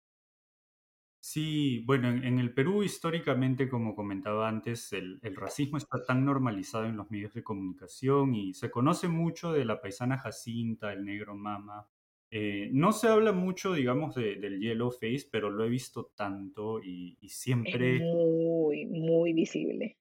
Sí, 1.23 1.83
bueno, 1.85 2.09
en, 2.09 2.39
el 2.39 2.51
Perú 2.51 2.81
históricamente, 2.81 3.69
como 3.69 3.95
comentaba 3.95 4.49
antes, 4.49 4.91
el, 4.91 5.19
racismo 5.35 5.77
está 5.77 6.03
tan 6.03 6.25
normalizado 6.25 6.85
en 6.85 6.97
los 6.97 7.11
medios 7.11 7.35
de 7.35 7.43
comunicación 7.43 8.33
y 8.33 8.55
se 8.55 8.71
conoce 8.71 9.07
mucho 9.07 9.53
de 9.53 9.63
la 9.63 9.79
paisana 9.79 10.17
Jacinta, 10.17 10.91
el 10.91 11.05
negro 11.05 11.35
mama, 11.35 11.87
eh, 12.31 12.69
no 12.73 12.91
se 12.91 13.07
habla 13.07 13.33
mucho, 13.33 13.73
digamos, 13.73 14.15
del 14.15 14.59
yellow 14.59 14.89
face, 14.89 15.27
pero 15.31 15.51
lo 15.51 15.63
he 15.63 15.69
visto 15.69 16.11
tanto 16.15 16.81
y, 16.81 17.15
siempre... 17.29 17.97
Es 17.97 18.01
muy, 18.01 18.85
muy 18.87 19.33
visible. 19.33 19.99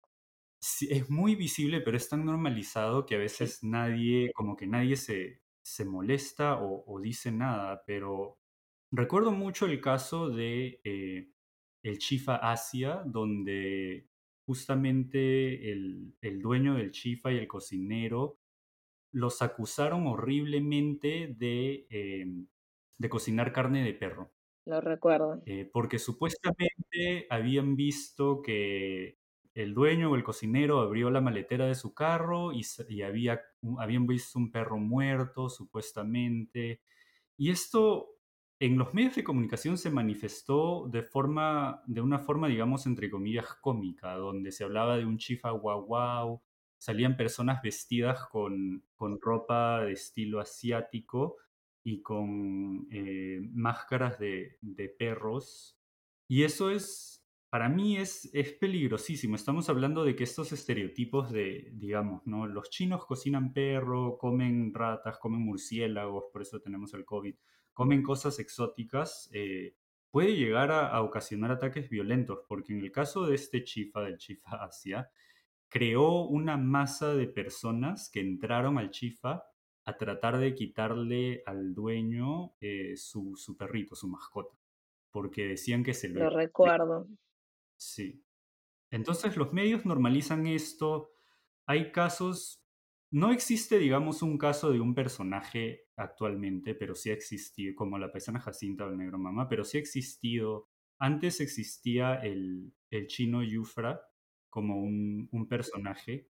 Sí, 0.58 0.88
es 0.90 1.10
muy 1.10 1.34
visible, 1.34 1.82
pero 1.82 1.98
es 1.98 2.08
tan 2.08 2.24
normalizado 2.24 3.04
que 3.04 3.16
a 3.16 3.18
veces 3.18 3.62
nadie, 3.62 4.32
como 4.32 4.56
que 4.56 4.66
nadie 4.66 4.96
se, 4.96 5.42
se 5.60 5.84
molesta 5.84 6.58
o, 6.62 6.98
dice 6.98 7.30
nada, 7.30 7.82
pero 7.86 8.38
recuerdo 8.90 9.32
mucho 9.32 9.66
el 9.66 9.80
caso 9.80 10.30
de 10.30 10.80
eh, 10.84 11.30
el 11.82 11.98
Chifa 11.98 12.36
Asia, 12.36 13.02
donde 13.06 14.08
justamente 14.46 15.72
el, 15.72 16.14
el 16.20 16.42
dueño 16.42 16.74
del 16.74 16.90
Chifa 16.90 17.32
y 17.32 17.38
el 17.38 17.48
cocinero 17.48 18.38
los 19.12 19.42
acusaron 19.42 20.06
horriblemente 20.06 21.34
de, 21.36 21.86
em, 21.90 22.48
de 22.98 23.08
cocinar 23.08 23.52
carne 23.52 23.84
de 23.84 23.94
perro. 23.94 24.32
Lo 24.66 24.80
recuerdo. 24.80 25.42
Eh, 25.46 25.68
porque 25.72 25.98
supuestamente 25.98 27.26
habían 27.30 27.74
visto 27.76 28.42
que 28.42 29.18
el 29.54 29.74
dueño 29.74 30.10
o 30.10 30.16
el 30.16 30.22
cocinero 30.22 30.80
abrió 30.80 31.10
la 31.10 31.20
maletera 31.20 31.66
de 31.66 31.74
su 31.74 31.92
carro 31.94 32.52
y, 32.52 32.64
y 32.88 33.02
había, 33.02 33.40
habían 33.78 34.06
visto 34.06 34.38
un 34.38 34.52
perro 34.52 34.78
muerto, 34.78 35.48
supuestamente. 35.48 36.82
Y 37.36 37.50
esto 37.50 38.19
en 38.60 38.76
los 38.76 38.92
medios 38.92 39.16
de 39.16 39.24
comunicación 39.24 39.78
se 39.78 39.90
manifestó 39.90 40.86
de, 40.86 41.02
forma, 41.02 41.82
de 41.86 42.02
una 42.02 42.18
forma, 42.18 42.46
digamos, 42.46 42.84
entre 42.84 43.10
comillas, 43.10 43.46
cómica, 43.62 44.14
donde 44.16 44.52
se 44.52 44.64
hablaba 44.64 44.98
de 44.98 45.06
un 45.06 45.16
chifa 45.16 45.50
guau 45.50 45.86
guau, 45.86 46.42
salían 46.76 47.16
personas 47.16 47.62
vestidas 47.62 48.26
con, 48.28 48.84
ropa 48.98 49.80
de 49.80 49.92
estilo 49.92 50.40
asiático 50.40 51.38
y 51.82 52.02
con 52.02 52.86
eh, 52.90 53.40
máscaras 53.50 54.18
de, 54.18 54.58
perros. 54.98 55.78
Y 56.28 56.42
eso 56.42 56.70
es, 56.70 57.24
para 57.48 57.70
mí 57.70 57.96
es, 57.96 58.28
es 58.34 58.52
peligrosísimo. 58.52 59.36
Estamos 59.36 59.70
hablando 59.70 60.04
de 60.04 60.14
que 60.14 60.24
estos 60.24 60.52
estereotipos 60.52 61.32
de, 61.32 61.70
digamos, 61.72 62.26
¿no? 62.26 62.46
Los 62.46 62.68
chinos 62.68 63.06
cocinan 63.06 63.54
perro, 63.54 64.18
comen 64.18 64.74
ratas, 64.74 65.18
comen 65.18 65.40
murciélagos, 65.40 66.24
por 66.30 66.42
eso 66.42 66.60
tenemos 66.60 66.92
el 66.92 67.06
COVID, 67.06 67.34
comen 67.74 68.02
cosas 68.02 68.38
exóticas. 68.38 69.30
Eh, 69.32 69.76
puede 70.10 70.36
llegar 70.36 70.70
a, 70.70 70.88
a 70.88 71.02
ocasionar 71.02 71.50
ataques 71.50 71.88
violentos, 71.88 72.40
porque 72.48 72.72
en 72.72 72.80
el 72.80 72.92
caso 72.92 73.26
de 73.26 73.34
este 73.34 73.64
chifa, 73.64 74.02
del 74.02 74.18
chifa 74.18 74.56
Asia, 74.64 75.10
creó 75.68 76.22
una 76.24 76.56
masa 76.56 77.14
de 77.14 77.26
personas 77.26 78.10
que 78.10 78.20
entraron 78.20 78.78
al 78.78 78.90
chifa 78.90 79.44
a 79.84 79.96
tratar 79.96 80.38
de 80.38 80.54
quitarle 80.54 81.42
al 81.46 81.74
dueño 81.74 82.54
eh, 82.60 82.96
su, 82.96 83.34
su 83.36 83.56
perrito, 83.56 83.94
su 83.94 84.08
mascota, 84.08 84.56
porque 85.10 85.46
decían 85.48 85.82
que 85.82 85.94
se 85.94 86.08
lo... 86.08 86.20
Lo 86.20 86.30
recuerdo. 86.30 87.08
Sí. 87.76 88.22
Entonces 88.90 89.36
los 89.36 89.52
medios 89.52 89.86
normalizan 89.86 90.46
esto. 90.46 91.12
Hay 91.66 91.92
casos, 91.92 92.62
no 93.10 93.32
existe, 93.32 93.78
digamos, 93.78 94.22
un 94.22 94.38
caso 94.38 94.70
de 94.70 94.80
un 94.80 94.94
personaje 94.94 95.88
actualmente, 95.96 96.74
pero 96.74 96.94
sí 96.94 97.10
ha 97.10 97.14
existido, 97.14 97.74
como 97.74 97.98
la 97.98 98.12
paisana 98.12 98.40
Jacinta 98.40 98.86
o 98.86 98.90
el 98.90 98.98
negro 98.98 99.18
mamá, 99.18 99.48
pero 99.48 99.64
sí 99.64 99.78
ha 99.78 99.80
existido. 99.80 100.68
Antes 100.98 101.40
existía 101.40 102.14
el, 102.16 102.72
el 102.90 103.06
chino 103.08 103.42
Yufra 103.42 104.00
como 104.48 104.80
un, 104.80 105.28
un 105.32 105.48
personaje. 105.48 106.28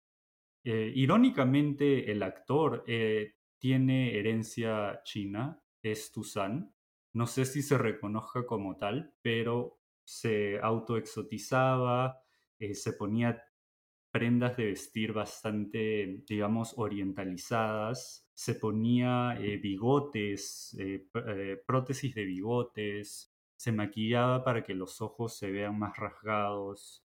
Eh, 0.64 0.92
irónicamente, 0.94 2.10
el 2.10 2.22
actor 2.22 2.84
eh, 2.86 3.34
tiene 3.58 4.18
herencia 4.18 5.02
china, 5.04 5.62
es 5.82 6.12
Tuzan. 6.12 6.74
No 7.12 7.26
sé 7.26 7.44
si 7.44 7.62
se 7.62 7.76
reconozca 7.78 8.46
como 8.46 8.76
tal, 8.76 9.14
pero 9.22 9.80
se 10.04 10.58
autoexotizaba, 10.60 12.22
eh, 12.58 12.74
se 12.74 12.92
ponía 12.92 13.42
prendas 14.10 14.56
de 14.56 14.66
vestir 14.66 15.12
bastante, 15.12 16.22
digamos, 16.28 16.74
orientalizadas, 16.76 18.28
se 18.34 18.54
ponía 18.54 19.36
eh, 19.40 19.58
bigotes, 19.58 20.76
eh, 20.78 21.08
eh, 21.14 21.62
prótesis 21.66 22.14
de 22.14 22.24
bigotes, 22.24 23.34
se 23.56 23.72
maquillaba 23.72 24.44
para 24.44 24.62
que 24.64 24.74
los 24.74 25.00
ojos 25.00 25.36
se 25.36 25.50
vean 25.50 25.78
más 25.78 25.96
rasgados. 25.96 27.04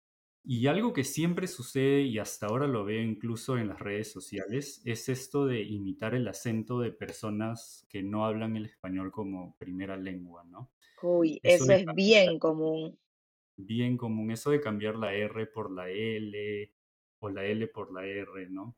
Y 0.44 0.68
algo 0.68 0.92
que 0.92 1.04
siempre 1.04 1.48
sucede, 1.48 2.02
y 2.02 2.18
hasta 2.18 2.46
ahora 2.46 2.68
lo 2.68 2.84
veo 2.84 3.02
incluso 3.02 3.58
en 3.58 3.68
las 3.68 3.80
redes 3.80 4.12
sociales, 4.12 4.80
es 4.84 5.08
esto 5.08 5.44
de 5.46 5.62
imitar 5.62 6.14
el 6.14 6.28
acento 6.28 6.78
de 6.80 6.92
personas 6.92 7.84
que 7.90 8.02
no 8.02 8.24
hablan 8.24 8.56
el 8.56 8.66
español 8.66 9.10
como 9.12 9.56
primera 9.58 9.96
lengua, 9.96 10.44
¿no? 10.44 10.72
Uy, 11.00 11.40
Eso 11.42 11.72
es 11.72 11.86
bien 11.94 12.38
común. 12.38 12.98
bien 13.56 13.96
común, 13.96 14.30
eso 14.30 14.50
de 14.50 14.60
cambiar 14.60 14.96
la 14.96 15.14
R 15.14 15.46
por 15.46 15.70
la 15.70 15.88
L 15.90 16.72
o 17.20 17.28
la 17.30 17.44
L 17.44 17.66
por 17.68 17.92
la 17.92 18.04
R, 18.06 18.48
¿no? 18.50 18.76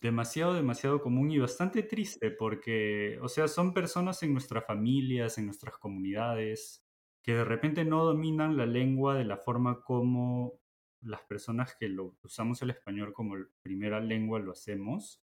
Demasiado, 0.00 0.54
demasiado 0.54 1.00
común 1.00 1.30
y 1.30 1.38
bastante 1.38 1.82
triste 1.84 2.32
porque, 2.32 3.18
o 3.22 3.28
sea, 3.28 3.48
son 3.48 3.72
personas 3.72 4.22
en 4.24 4.32
nuestras 4.32 4.66
familias, 4.66 5.38
en 5.38 5.46
nuestras 5.46 5.78
comunidades, 5.78 6.84
que 7.22 7.34
de 7.34 7.44
repente 7.44 7.84
no 7.84 8.04
dominan 8.04 8.56
la 8.56 8.66
lengua 8.66 9.16
de 9.16 9.24
la 9.24 9.36
forma 9.36 9.82
como 9.82 10.60
las 11.02 11.22
personas 11.22 11.76
que 11.78 11.88
lo 11.88 12.16
usamos 12.22 12.62
el 12.62 12.70
español 12.70 13.12
como 13.12 13.36
primera 13.62 14.00
lengua 14.00 14.40
lo 14.40 14.52
hacemos, 14.52 15.22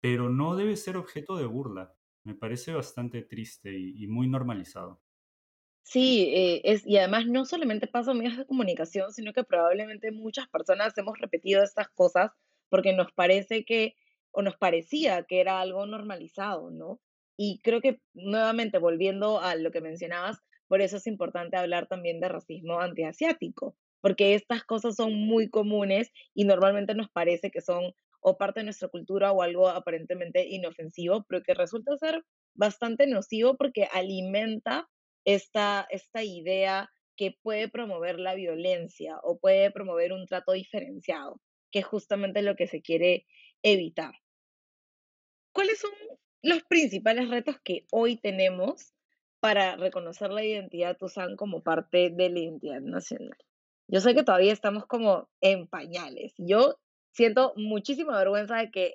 pero 0.00 0.28
no 0.30 0.56
debe 0.56 0.76
ser 0.76 0.96
objeto 0.96 1.36
de 1.36 1.46
burla. 1.46 1.94
Me 2.24 2.34
parece 2.34 2.72
bastante 2.72 3.22
triste 3.22 3.76
y, 3.78 4.04
y 4.04 4.06
muy 4.08 4.28
normalizado. 4.28 5.02
Sí, 5.92 6.32
eh, 6.36 6.60
es, 6.64 6.86
y 6.86 6.98
además 6.98 7.26
no 7.26 7.44
solamente 7.44 7.88
pasa 7.88 8.12
en 8.12 8.18
medios 8.18 8.36
de 8.36 8.46
comunicación, 8.46 9.12
sino 9.12 9.32
que 9.32 9.42
probablemente 9.42 10.12
muchas 10.12 10.48
personas 10.48 10.96
hemos 10.96 11.18
repetido 11.18 11.64
estas 11.64 11.88
cosas 11.90 12.30
porque 12.68 12.92
nos 12.92 13.10
parece 13.12 13.64
que, 13.64 13.96
o 14.30 14.42
nos 14.42 14.56
parecía 14.56 15.24
que 15.24 15.40
era 15.40 15.60
algo 15.60 15.86
normalizado, 15.86 16.70
¿no? 16.70 17.00
Y 17.36 17.60
creo 17.64 17.80
que 17.80 18.00
nuevamente, 18.14 18.78
volviendo 18.78 19.40
a 19.40 19.56
lo 19.56 19.72
que 19.72 19.80
mencionabas, 19.80 20.38
por 20.68 20.80
eso 20.80 20.98
es 20.98 21.08
importante 21.08 21.56
hablar 21.56 21.88
también 21.88 22.20
de 22.20 22.28
racismo 22.28 22.78
antiasiático, 22.80 23.74
porque 24.00 24.34
estas 24.34 24.62
cosas 24.62 24.94
son 24.94 25.14
muy 25.14 25.50
comunes 25.50 26.12
y 26.34 26.44
normalmente 26.44 26.94
nos 26.94 27.10
parece 27.10 27.50
que 27.50 27.60
son 27.62 27.92
o 28.20 28.38
parte 28.38 28.60
de 28.60 28.64
nuestra 28.64 28.88
cultura 28.88 29.32
o 29.32 29.42
algo 29.42 29.68
aparentemente 29.68 30.46
inofensivo, 30.46 31.24
pero 31.28 31.42
que 31.42 31.54
resulta 31.54 31.96
ser 31.96 32.24
bastante 32.54 33.08
nocivo 33.08 33.56
porque 33.56 33.88
alimenta 33.92 34.88
esta, 35.24 35.86
esta 35.90 36.22
idea 36.22 36.90
que 37.16 37.36
puede 37.42 37.68
promover 37.68 38.18
la 38.18 38.34
violencia 38.34 39.18
o 39.22 39.38
puede 39.38 39.70
promover 39.70 40.12
un 40.12 40.26
trato 40.26 40.52
diferenciado, 40.52 41.40
que 41.70 41.80
es 41.80 41.84
justamente 41.84 42.42
lo 42.42 42.56
que 42.56 42.66
se 42.66 42.80
quiere 42.80 43.26
evitar. 43.62 44.14
¿Cuáles 45.52 45.78
son 45.80 45.90
los 46.42 46.62
principales 46.62 47.28
retos 47.28 47.56
que 47.62 47.84
hoy 47.92 48.16
tenemos 48.16 48.94
para 49.40 49.76
reconocer 49.76 50.30
la 50.30 50.44
identidad 50.44 50.96
Tuzán 50.96 51.36
como 51.36 51.62
parte 51.62 52.10
de 52.10 52.30
la 52.30 52.38
identidad 52.38 52.80
nacional? 52.80 53.36
Yo 53.88 54.00
sé 54.00 54.14
que 54.14 54.22
todavía 54.22 54.52
estamos 54.52 54.86
como 54.86 55.28
en 55.40 55.66
pañales. 55.66 56.32
Yo 56.38 56.76
siento 57.12 57.52
muchísima 57.56 58.16
vergüenza 58.16 58.56
de 58.56 58.70
que 58.70 58.94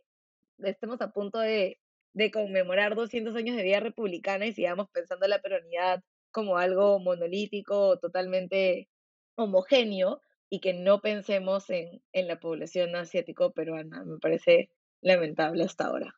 estemos 0.60 1.02
a 1.02 1.12
punto 1.12 1.40
de, 1.40 1.80
de 2.14 2.32
conmemorar 2.32 2.96
200 2.96 3.36
años 3.36 3.56
de 3.58 3.64
vida 3.64 3.82
republicana 3.82 4.46
y 4.48 4.54
sigamos 4.54 4.90
pensando 4.92 5.26
en 5.26 5.32
la 5.32 5.42
peronidad 5.42 6.02
como 6.36 6.58
algo 6.58 7.00
monolítico, 7.00 7.98
totalmente 7.98 8.90
homogéneo, 9.38 10.20
y 10.50 10.60
que 10.60 10.74
no 10.74 11.00
pensemos 11.00 11.70
en, 11.70 12.04
en 12.12 12.28
la 12.28 12.42
población 12.42 12.94
asiático-peruana. 12.94 14.04
Me 14.04 14.20
parece 14.20 14.70
lamentable 15.02 15.64
hasta 15.64 15.86
ahora. 15.86 16.14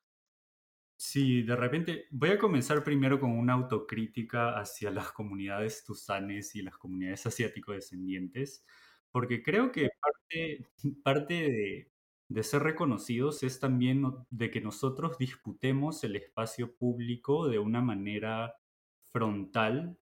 Sí, 0.99 1.43
de 1.43 1.56
repente 1.56 2.06
voy 2.10 2.32
a 2.32 2.39
comenzar 2.39 2.84
primero 2.84 3.19
con 3.19 3.30
una 3.38 3.53
autocrítica 3.53 4.58
hacia 4.60 4.89
las 4.89 5.12
comunidades 5.12 5.84
tusanes 5.86 6.56
y 6.56 6.63
las 6.63 6.75
comunidades 6.77 7.27
asiático-descendientes, 7.27 8.65
porque 9.12 9.43
creo 9.43 9.71
que 9.71 9.89
parte, 10.01 10.65
parte 11.03 11.34
de, 11.36 11.91
de 12.30 12.43
ser 12.43 12.63
reconocidos 12.63 13.43
es 13.43 13.60
también 13.60 14.03
de 14.32 14.49
que 14.49 14.62
nosotros 14.62 15.19
disputemos 15.19 16.03
el 16.03 16.15
espacio 16.15 16.75
público 16.75 17.47
de 17.47 17.60
una 17.60 17.82
manera 17.82 18.56
frontal 19.12 19.99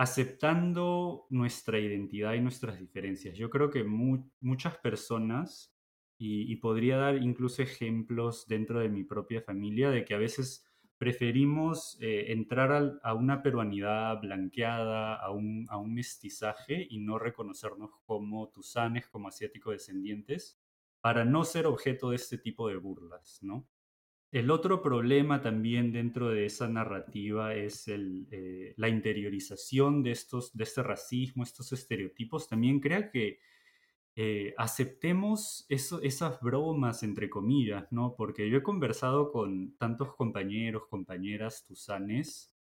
aceptando 0.00 1.26
nuestra 1.30 1.78
identidad 1.78 2.32
y 2.34 2.40
nuestras 2.40 2.78
diferencias. 2.78 3.36
Yo 3.36 3.50
creo 3.50 3.70
que 3.70 3.84
mu- 3.84 4.30
muchas 4.40 4.76
personas, 4.78 5.74
y, 6.18 6.56
podría 6.56 6.96
dar 6.98 7.16
incluso 7.22 7.62
ejemplos 7.62 8.46
dentro 8.46 8.80
de 8.80 8.88
mi 8.88 9.04
propia 9.04 9.42
familia, 9.42 9.90
de 9.90 10.04
que 10.04 10.14
a 10.14 10.18
veces 10.18 10.66
preferimos 10.98 11.98
eh, 12.00 12.32
entrar 12.32 12.98
a 13.02 13.14
una 13.14 13.42
peruanidad 13.42 14.20
blanqueada, 14.20 15.16
a 15.16 15.30
un, 15.30 15.66
a 15.70 15.78
un 15.78 15.94
mestizaje 15.94 16.86
y 16.90 16.98
no 17.00 17.18
reconocernos 17.18 17.90
como 18.06 18.48
tusanes, 18.50 19.06
como 19.08 19.28
asiático 19.28 19.70
descendientes, 19.70 20.60
para 21.00 21.24
no 21.24 21.44
ser 21.44 21.66
objeto 21.66 22.10
de 22.10 22.16
este 22.16 22.36
tipo 22.38 22.68
de 22.68 22.76
burlas, 22.76 23.38
¿no? 23.42 23.66
El 24.32 24.50
otro 24.52 24.80
problema 24.80 25.42
también 25.42 25.90
dentro 25.92 26.28
de 26.28 26.46
esa 26.46 26.68
narrativa 26.68 27.54
es 27.54 27.88
eh, 27.88 28.74
la 28.76 28.88
interiorización 28.88 30.04
de, 30.04 30.12
estos, 30.12 30.56
de 30.56 30.64
este 30.64 30.84
racismo, 30.84 31.42
estos 31.42 31.72
estereotipos. 31.72 32.48
También 32.48 32.78
crea 32.78 33.10
que 33.10 33.40
eh, 34.14 34.54
aceptemos 34.56 35.66
esas 35.68 36.40
bromas, 36.40 37.02
entre 37.02 37.28
comillas, 37.28 37.90
¿no? 37.90 38.14
Porque 38.16 38.48
yo 38.48 38.58
he 38.58 38.62
conversado 38.62 39.32
con 39.32 39.76
tantos 39.78 40.14
compañeros, 40.14 40.86
compañeras 40.88 41.64
tusanes, 41.66 42.54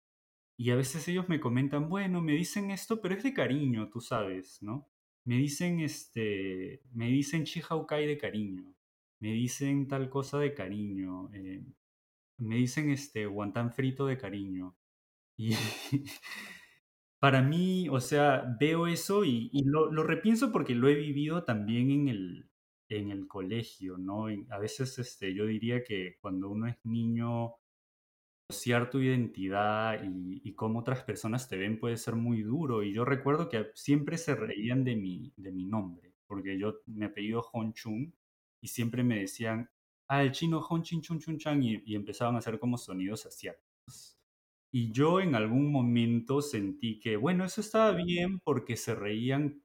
y 0.56 0.70
a 0.70 0.76
veces 0.76 1.06
ellos 1.08 1.28
me 1.28 1.40
comentan, 1.40 1.88
bueno, 1.88 2.22
me 2.22 2.32
dicen 2.32 2.70
esto, 2.70 3.00
pero 3.00 3.14
es 3.14 3.22
de 3.24 3.34
cariño, 3.34 3.88
tú 3.90 4.00
sabes, 4.00 4.62
¿no? 4.62 4.88
Me 5.24 5.36
dicen, 5.36 5.80
este, 5.80 6.82
me 6.92 7.08
dicen 7.08 7.44
Chihaukai 7.44 8.06
de 8.06 8.18
cariño, 8.18 8.75
me 9.20 9.32
dicen 9.32 9.88
tal 9.88 10.08
cosa 10.10 10.38
de 10.38 10.54
cariño. 10.54 11.30
eh, 11.34 11.64
me 12.38 12.56
dicen 12.56 12.90
este 12.90 13.26
guantán 13.26 13.72
frito 13.72 14.06
de 14.06 14.18
cariño. 14.18 14.76
Y 15.36 15.52
para 17.18 17.42
mí, 17.42 17.88
o 17.88 18.00
sea, 18.00 18.44
veo 18.60 18.86
eso 18.86 19.24
y, 19.24 19.50
y 19.52 19.64
lo, 19.64 19.90
lo 19.92 20.02
repienso 20.02 20.52
porque 20.52 20.74
lo 20.74 20.88
he 20.88 20.94
vivido 20.94 21.44
también 21.44 21.90
en 21.90 22.08
el, 22.08 22.50
en 22.88 23.10
el 23.10 23.26
colegio, 23.28 23.96
¿no? 23.98 24.28
En- 24.28 24.46
a 24.52 24.58
veces 24.58 24.98
este, 24.98 25.34
yo 25.34 25.46
diría 25.46 25.82
que 25.84 26.16
cuando 26.20 26.50
uno 26.50 26.66
es 26.68 26.76
niño, 26.84 27.54
asociar 28.50 28.90
tu 28.90 29.00
identidad 29.00 30.02
y, 30.04 30.40
y 30.44 30.54
cómo 30.54 30.80
otras 30.80 31.02
personas 31.04 31.48
te 31.48 31.56
ven 31.56 31.78
puede 31.78 31.96
ser 31.96 32.14
muy 32.16 32.42
duro. 32.42 32.82
Y 32.82 32.92
yo 32.92 33.04
recuerdo 33.04 33.48
que 33.48 33.66
siempre 33.74 34.18
se 34.18 34.34
reían 34.34 34.84
de 34.84 34.96
mi, 34.96 35.32
de 35.36 35.52
mi 35.52 35.64
nombre, 35.66 36.14
porque 36.26 36.58
yo 36.58 36.76
me 36.86 37.06
apellido 37.06 37.42
Hon 37.52 37.72
Chun 37.74 38.14
y 38.66 38.68
siempre 38.68 39.04
me 39.04 39.20
decían, 39.20 39.70
ah, 40.08 40.24
el 40.24 40.32
chino 40.32 40.58
Hon 40.58 40.82
Chin 40.82 41.00
Chun 41.00 41.20
Chun 41.20 41.38
Chan, 41.38 41.62
y, 41.62 41.80
y 41.86 41.94
empezaban 41.94 42.34
a 42.34 42.38
hacer 42.38 42.58
como 42.58 42.76
sonidos 42.76 43.24
asiáticos. 43.24 44.18
Y 44.72 44.90
yo 44.90 45.20
en 45.20 45.36
algún 45.36 45.70
momento 45.70 46.42
sentí 46.42 46.98
que, 46.98 47.16
bueno, 47.16 47.44
eso 47.44 47.60
estaba 47.60 47.92
bien 47.92 48.40
porque 48.40 48.76
se 48.76 48.96
reían, 48.96 49.62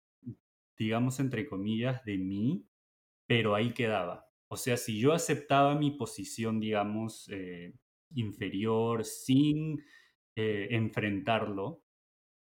digamos, 0.78 1.20
entre 1.20 1.48
comillas, 1.48 2.06
de 2.06 2.20
mí, 2.20 2.68
pero 3.28 3.56
ahí 3.56 3.74
quedaba. 3.74 4.28
O 4.50 4.56
sea, 4.56 4.78
si 4.78 5.00
yo 5.00 5.14
aceptaba 5.14 5.74
mi 5.74 5.90
posición, 5.92 6.60
digamos, 6.60 7.28
eh, 7.32 7.74
inferior 8.14 9.04
sin 9.04 9.84
eh, 10.36 10.68
enfrentarlo, 10.72 11.82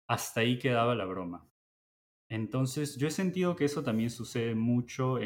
hasta 0.09 0.41
ahí 0.41 0.59
quedaba 0.59 0.97
la 0.97 1.05
broma. 1.05 1.49
Entonces, 2.31 2.97
yo 2.97 3.09
he 3.09 3.11
sentido 3.11 3.57
que 3.57 3.65
eso 3.65 3.83
también 3.83 4.11
sucede 4.11 4.55
mucho 4.55 5.19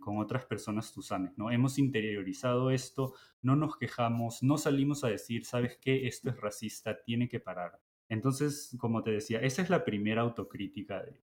con 0.00 0.18
otras 0.18 0.44
personas 0.46 0.92
tusanes, 0.92 1.38
¿no? 1.38 1.50
Hemos 1.50 1.78
interiorizado 1.78 2.72
esto, 2.72 3.14
no 3.40 3.54
nos 3.54 3.76
quejamos, 3.76 4.42
no 4.42 4.58
salimos 4.58 5.04
a 5.04 5.08
decir, 5.08 5.44
¿sabes 5.44 5.78
qué? 5.80 6.08
Esto 6.08 6.30
es 6.30 6.36
racista, 6.40 7.00
tiene 7.02 7.28
que 7.28 7.38
parar. 7.38 7.80
Entonces, 8.08 8.76
como 8.80 9.04
te 9.04 9.12
decía, 9.12 9.40
esa 9.40 9.62
es 9.62 9.70
la 9.70 9.84
primera 9.84 10.22
autocrítica 10.22 11.04
de, 11.04 11.22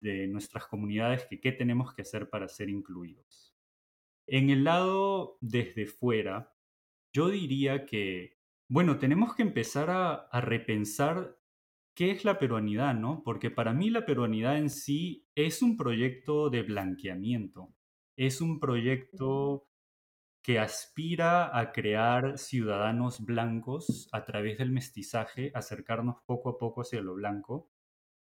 de 0.00 0.26
nuestras 0.26 0.66
comunidades, 0.66 1.24
que 1.24 1.40
qué 1.40 1.52
tenemos 1.52 1.94
que 1.94 2.02
hacer 2.02 2.28
para 2.28 2.48
ser 2.48 2.68
incluidos. 2.68 3.56
En 4.26 4.50
el 4.50 4.64
lado 4.64 5.38
desde 5.40 5.86
fuera, 5.86 6.54
yo 7.14 7.28
diría 7.28 7.86
que, 7.86 8.38
bueno, 8.68 8.98
tenemos 8.98 9.34
que 9.34 9.42
empezar 9.42 9.88
a, 9.88 10.14
a 10.14 10.40
repensar 10.42 11.35
qué 11.96 12.10
es 12.10 12.24
la 12.24 12.38
peruanidad, 12.38 12.94
¿no? 12.94 13.22
Porque 13.24 13.50
para 13.50 13.72
mí 13.72 13.90
la 13.90 14.04
peruanidad 14.04 14.58
en 14.58 14.68
sí 14.70 15.26
es 15.34 15.62
un 15.62 15.76
proyecto 15.78 16.50
de 16.50 16.62
blanqueamiento, 16.62 17.74
es 18.16 18.42
un 18.42 18.60
proyecto 18.60 19.66
que 20.42 20.58
aspira 20.60 21.58
a 21.58 21.72
crear 21.72 22.38
ciudadanos 22.38 23.24
blancos 23.24 24.08
a 24.12 24.24
través 24.24 24.58
del 24.58 24.70
mestizaje, 24.70 25.50
acercarnos 25.54 26.16
poco 26.26 26.50
a 26.50 26.58
poco 26.58 26.82
hacia 26.82 27.00
lo 27.00 27.14
blanco, 27.14 27.70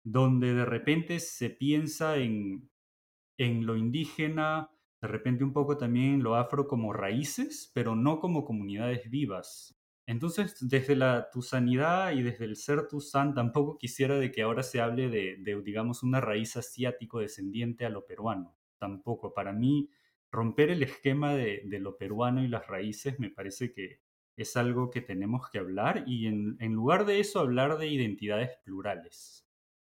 donde 0.03 0.53
de 0.53 0.65
repente 0.65 1.19
se 1.19 1.49
piensa 1.49 2.17
en, 2.17 2.69
en 3.39 3.65
lo 3.65 3.77
indígena, 3.77 4.69
de 5.01 5.07
repente 5.07 5.45
un 5.45 5.53
poco 5.53 5.77
también 5.77 6.21
lo 6.21 6.35
afro 6.35 6.67
como 6.67 6.91
raíces, 6.91 7.71
pero 7.73 7.95
no 7.95 8.19
como 8.19 8.43
comunidades 8.43 9.09
vivas. 9.09 9.80
Entonces, 10.11 10.57
desde 10.61 10.95
la 10.95 11.29
tusanidad 11.31 12.11
y 12.13 12.21
desde 12.21 12.45
el 12.45 12.55
ser 12.55 12.87
tusan, 12.87 13.33
tampoco 13.33 13.77
quisiera 13.77 14.19
de 14.19 14.31
que 14.31 14.41
ahora 14.41 14.63
se 14.63 14.81
hable 14.81 15.09
de, 15.09 15.61
digamos, 15.63 16.03
una 16.03 16.21
raíz 16.21 16.57
asiático 16.57 17.19
descendiente 17.19 17.85
a 17.85 17.89
lo 17.89 18.05
peruano. 18.05 18.55
Tampoco. 18.77 19.33
Para 19.33 19.53
mí, 19.53 19.89
romper 20.31 20.69
el 20.69 20.83
esquema 20.83 21.33
de, 21.35 21.63
lo 21.79 21.97
peruano 21.97 22.43
y 22.43 22.47
las 22.47 22.67
raíces 22.67 23.19
me 23.19 23.29
parece 23.29 23.71
que 23.71 24.01
es 24.37 24.57
algo 24.57 24.89
que 24.89 25.01
tenemos 25.01 25.49
que 25.49 25.59
hablar 25.59 26.03
y 26.07 26.27
en 26.27 26.73
lugar 26.73 27.05
de 27.05 27.19
eso 27.19 27.39
hablar 27.39 27.77
de 27.77 27.87
identidades 27.87 28.57
plurales 28.63 29.41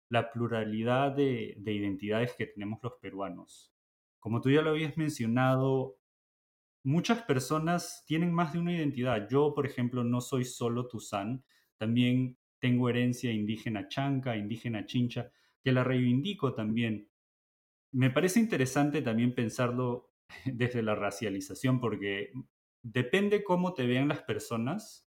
la 0.10 0.32
pluralidad 0.32 1.12
de, 1.12 1.56
identidades 1.66 2.34
que 2.34 2.48
tenemos 2.48 2.80
los 2.82 2.94
peruanos. 2.96 3.72
Como 4.20 4.42
tú 4.42 4.50
ya 4.50 4.62
lo 4.62 4.72
habías 4.72 4.98
mencionado, 4.98 5.99
muchas 6.84 7.24
personas 7.24 8.04
tienen 8.06 8.34
más 8.34 8.54
de 8.54 8.60
una 8.60 8.76
identidad. 8.76 9.28
Yo, 9.30 9.54
por 9.54 9.66
ejemplo, 9.66 10.04
no 10.04 10.22
soy 10.22 10.46
solo 10.46 10.88
Tuzán, 10.88 11.44
también 11.78 12.38
tengo 12.60 12.90
herencia 12.90 13.32
indígena 13.32 13.88
chanca, 13.88 14.38
indígena 14.38 14.86
chincha, 14.86 15.32
que 15.64 15.72
la 15.72 15.84
reivindico 15.84 16.54
también. 16.54 17.10
Me 17.92 18.10
parece 18.10 18.40
interesante 18.40 19.02
también 19.02 19.34
pensarlo 19.34 20.12
desde 20.46 20.82
la 20.82 20.96
racialización, 20.96 21.80
porque 21.80 22.32
depende 22.82 23.44
cómo 23.44 23.74
te 23.74 23.86
vean 23.86 24.08
las 24.08 24.24
personas, 24.24 25.08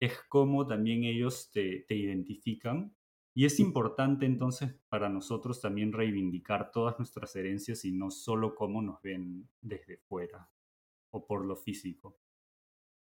es 0.00 0.18
cómo 0.28 0.66
también 0.66 1.04
ellos 1.04 1.50
te, 1.52 1.84
te 1.86 1.94
identifican 1.94 2.94
y 3.34 3.44
es 3.44 3.60
importante 3.60 4.26
entonces 4.26 4.74
para 4.88 5.08
nosotros 5.08 5.60
también 5.60 5.92
reivindicar 5.92 6.70
todas 6.72 6.98
nuestras 6.98 7.36
herencias 7.36 7.84
y 7.84 7.92
no 7.92 8.10
solo 8.10 8.54
cómo 8.54 8.80
nos 8.82 9.00
ven 9.02 9.48
desde 9.60 9.98
fuera 9.98 10.50
o 11.10 11.26
por 11.26 11.44
lo 11.46 11.56
físico. 11.56 12.20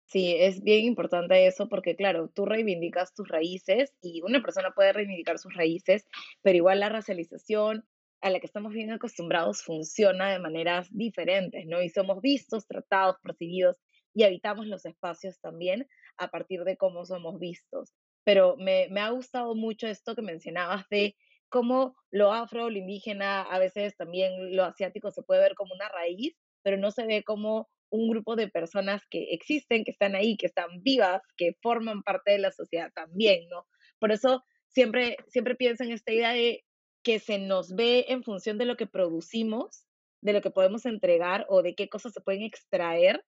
Sí, 0.08 0.34
es 0.38 0.62
bien 0.62 0.84
importante 0.84 1.46
eso 1.46 1.68
porque, 1.68 1.96
claro, 1.96 2.28
tú 2.32 2.46
reivindicas 2.46 3.12
tus 3.14 3.28
raíces 3.28 3.96
y 4.00 4.22
una 4.22 4.40
persona 4.40 4.70
puede 4.72 4.92
reivindicar 4.92 5.38
sus 5.38 5.52
raíces, 5.54 6.06
pero 6.42 6.56
igual 6.56 6.78
la 6.80 6.88
racialización 6.88 7.84
a 8.20 8.30
la 8.30 8.38
que 8.40 8.46
estamos 8.46 8.72
bien 8.72 8.92
acostumbrados 8.92 9.62
funciona 9.62 10.30
de 10.32 10.38
maneras 10.38 10.88
diferentes, 10.92 11.66
¿no? 11.66 11.82
Y 11.82 11.88
somos 11.90 12.20
vistos, 12.22 12.66
tratados, 12.66 13.16
percibidos 13.22 13.78
y 14.14 14.22
habitamos 14.22 14.66
los 14.68 14.86
espacios 14.86 15.40
también 15.40 15.88
a 16.16 16.28
partir 16.30 16.62
de 16.64 16.76
cómo 16.76 17.04
somos 17.04 17.38
vistos 17.38 17.92
pero 18.24 18.56
me, 18.56 18.88
me 18.90 19.00
ha 19.00 19.10
gustado 19.10 19.54
mucho 19.54 19.86
esto 19.86 20.16
que 20.16 20.22
mencionabas 20.22 20.88
de 20.90 21.14
cómo 21.48 21.94
lo 22.10 22.32
afro, 22.32 22.70
lo 22.70 22.76
indígena, 22.78 23.42
a 23.42 23.58
veces 23.60 23.96
también 23.96 24.56
lo 24.56 24.64
asiático 24.64 25.12
se 25.12 25.22
puede 25.22 25.42
ver 25.42 25.54
como 25.54 25.74
una 25.74 25.88
raíz, 25.88 26.36
pero 26.62 26.76
no 26.76 26.90
se 26.90 27.06
ve 27.06 27.22
como 27.22 27.68
un 27.90 28.08
grupo 28.08 28.36
de 28.36 28.48
personas 28.48 29.02
que 29.10 29.32
existen, 29.32 29.84
que 29.84 29.90
están 29.90 30.14
ahí, 30.14 30.36
que 30.36 30.46
están 30.46 30.82
vivas, 30.82 31.22
que 31.36 31.56
forman 31.62 32.02
parte 32.02 32.32
de 32.32 32.38
la 32.38 32.52
sociedad 32.52 32.90
también, 32.94 33.48
¿no? 33.48 33.66
Por 33.98 34.12
eso 34.12 34.42
siempre, 34.68 35.16
siempre 35.28 35.54
pienso 35.54 35.84
en 35.84 35.92
esta 35.92 36.12
idea 36.12 36.32
de 36.32 36.64
que 37.02 37.18
se 37.18 37.38
nos 37.38 37.74
ve 37.74 38.06
en 38.08 38.22
función 38.22 38.58
de 38.58 38.64
lo 38.64 38.76
que 38.76 38.86
producimos, 38.86 39.86
de 40.20 40.32
lo 40.32 40.40
que 40.42 40.50
podemos 40.50 40.86
entregar 40.86 41.46
o 41.48 41.62
de 41.62 41.74
qué 41.74 41.88
cosas 41.88 42.12
se 42.12 42.20
pueden 42.20 42.42
extraer 42.42 43.22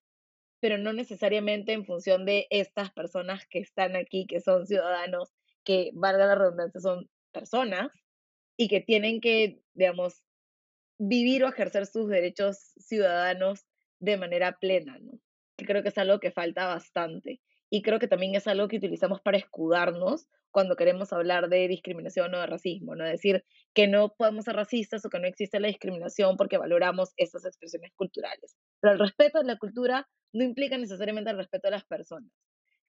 pero 0.60 0.78
no 0.78 0.92
necesariamente 0.92 1.72
en 1.72 1.84
función 1.84 2.24
de 2.24 2.46
estas 2.50 2.90
personas 2.92 3.46
que 3.48 3.60
están 3.60 3.96
aquí, 3.96 4.26
que 4.26 4.40
son 4.40 4.66
ciudadanos, 4.66 5.30
que, 5.64 5.90
valga 5.94 6.26
la 6.26 6.34
redundancia, 6.34 6.80
son 6.80 7.08
personas 7.32 7.90
y 8.56 8.68
que 8.68 8.80
tienen 8.80 9.20
que, 9.20 9.60
digamos, 9.74 10.22
vivir 10.98 11.44
o 11.44 11.48
ejercer 11.48 11.86
sus 11.86 12.08
derechos 12.08 12.72
ciudadanos 12.76 13.64
de 14.00 14.16
manera 14.16 14.58
plena, 14.58 14.98
¿no? 14.98 15.18
Creo 15.56 15.82
que 15.82 15.88
es 15.88 15.98
algo 15.98 16.20
que 16.20 16.30
falta 16.30 16.66
bastante. 16.66 17.40
Y 17.70 17.82
creo 17.82 17.98
que 17.98 18.08
también 18.08 18.34
es 18.34 18.46
algo 18.46 18.68
que 18.68 18.76
utilizamos 18.76 19.20
para 19.20 19.36
escudarnos 19.36 20.26
cuando 20.50 20.76
queremos 20.76 21.12
hablar 21.12 21.48
de 21.48 21.68
discriminación 21.68 22.34
o 22.34 22.40
de 22.40 22.46
racismo, 22.46 22.94
¿no? 22.94 23.04
Decir 23.04 23.44
que 23.74 23.86
no 23.86 24.14
podemos 24.16 24.46
ser 24.46 24.56
racistas 24.56 25.04
o 25.04 25.10
que 25.10 25.18
no 25.18 25.26
existe 25.26 25.60
la 25.60 25.68
discriminación 25.68 26.36
porque 26.36 26.58
valoramos 26.58 27.12
estas 27.16 27.44
expresiones 27.44 27.92
culturales. 27.94 28.56
Pero 28.80 28.94
el 28.94 28.98
respeto 28.98 29.38
a 29.38 29.44
la 29.44 29.58
cultura 29.58 30.08
no 30.32 30.44
implica 30.44 30.78
necesariamente 30.78 31.30
el 31.30 31.36
respeto 31.36 31.68
a 31.68 31.72
las 31.72 31.84
personas. 31.84 32.32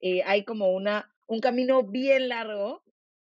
Eh, 0.02 0.24
hay 0.24 0.46
como 0.46 0.72
una, 0.72 1.14
un 1.28 1.42
camino 1.42 1.84
bien 1.84 2.30
largo 2.30 2.84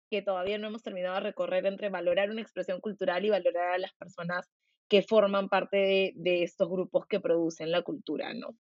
que 0.10 0.22
todavía 0.22 0.58
no 0.58 0.68
hemos 0.68 0.84
terminado 0.84 1.16
de 1.16 1.22
recorrer 1.22 1.66
entre 1.66 1.90
valorar 1.90 2.30
una 2.30 2.42
expresión 2.42 2.80
cultural 2.82 3.26
y 3.26 3.30
valorar 3.30 3.74
a 3.74 3.78
las 3.78 3.94
personas 3.94 4.50
que 4.92 5.04
forman 5.04 5.48
parte 5.48 6.12
de, 6.18 6.44
estos 6.44 6.70
grupos 6.70 7.08
que 7.08 7.22
producen 7.22 7.72
la 7.72 7.82
cultura, 7.82 8.34
¿no? 8.34 8.58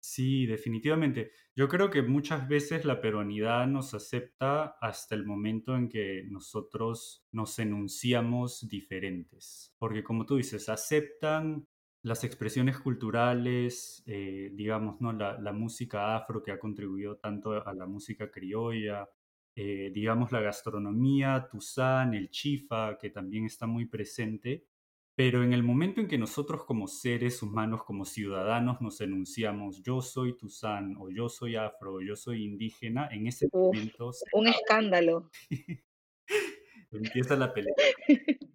Sí, 0.00 0.46
definitivamente. 0.46 1.32
Yo 1.54 1.68
creo 1.68 1.90
que 1.90 2.00
muchas 2.00 2.48
veces 2.48 2.86
la 2.86 3.02
peruanidad 3.02 3.66
nos 3.66 3.92
acepta 3.92 4.78
hasta 4.80 5.14
el 5.14 5.26
momento 5.26 5.76
en 5.76 5.90
que 5.90 6.24
nosotros 6.30 7.26
nos 7.32 7.58
enunciamos 7.58 8.66
diferentes. 8.66 9.74
Porque 9.78 10.02
como 10.02 10.24
tú 10.24 10.36
dices, 10.36 10.70
aceptan 10.70 11.68
las 12.00 12.24
expresiones 12.24 12.78
culturales, 12.78 14.02
eh, 14.06 14.52
digamos, 14.54 15.02
¿no? 15.02 15.12
La, 15.12 15.38
la, 15.38 15.52
música 15.52 16.16
afro 16.16 16.42
que 16.42 16.52
ha 16.52 16.58
contribuido 16.58 17.18
tanto 17.18 17.52
a 17.52 17.74
la 17.74 17.84
música 17.84 18.30
criolla, 18.30 19.06
eh, 19.54 19.90
digamos, 19.94 20.32
la 20.32 20.40
gastronomía, 20.40 21.46
Tuzán, 21.50 22.14
el 22.14 22.30
chifa, 22.30 22.96
que 22.98 23.10
también 23.10 23.44
está 23.44 23.66
muy 23.66 23.84
presente, 23.84 24.64
pero 25.16 25.44
en 25.44 25.52
el 25.52 25.62
momento 25.62 26.00
en 26.00 26.08
que 26.08 26.18
nosotros 26.18 26.64
como 26.64 26.88
seres 26.88 27.42
humanos, 27.42 27.84
como 27.84 28.04
ciudadanos, 28.04 28.80
nos 28.80 29.00
enunciamos 29.00 29.82
yo 29.82 30.00
soy 30.00 30.36
Tuzán 30.36 30.96
o 30.98 31.08
yo 31.10 31.28
soy 31.28 31.56
afro 31.56 31.94
o 31.94 32.00
yo 32.00 32.16
soy 32.16 32.44
indígena, 32.44 33.08
en 33.12 33.28
ese 33.28 33.48
momento... 33.52 34.10
Un 34.32 34.48
escándalo. 34.48 35.30
Empieza 36.90 37.36
la 37.36 37.52
pelea. 37.52 37.74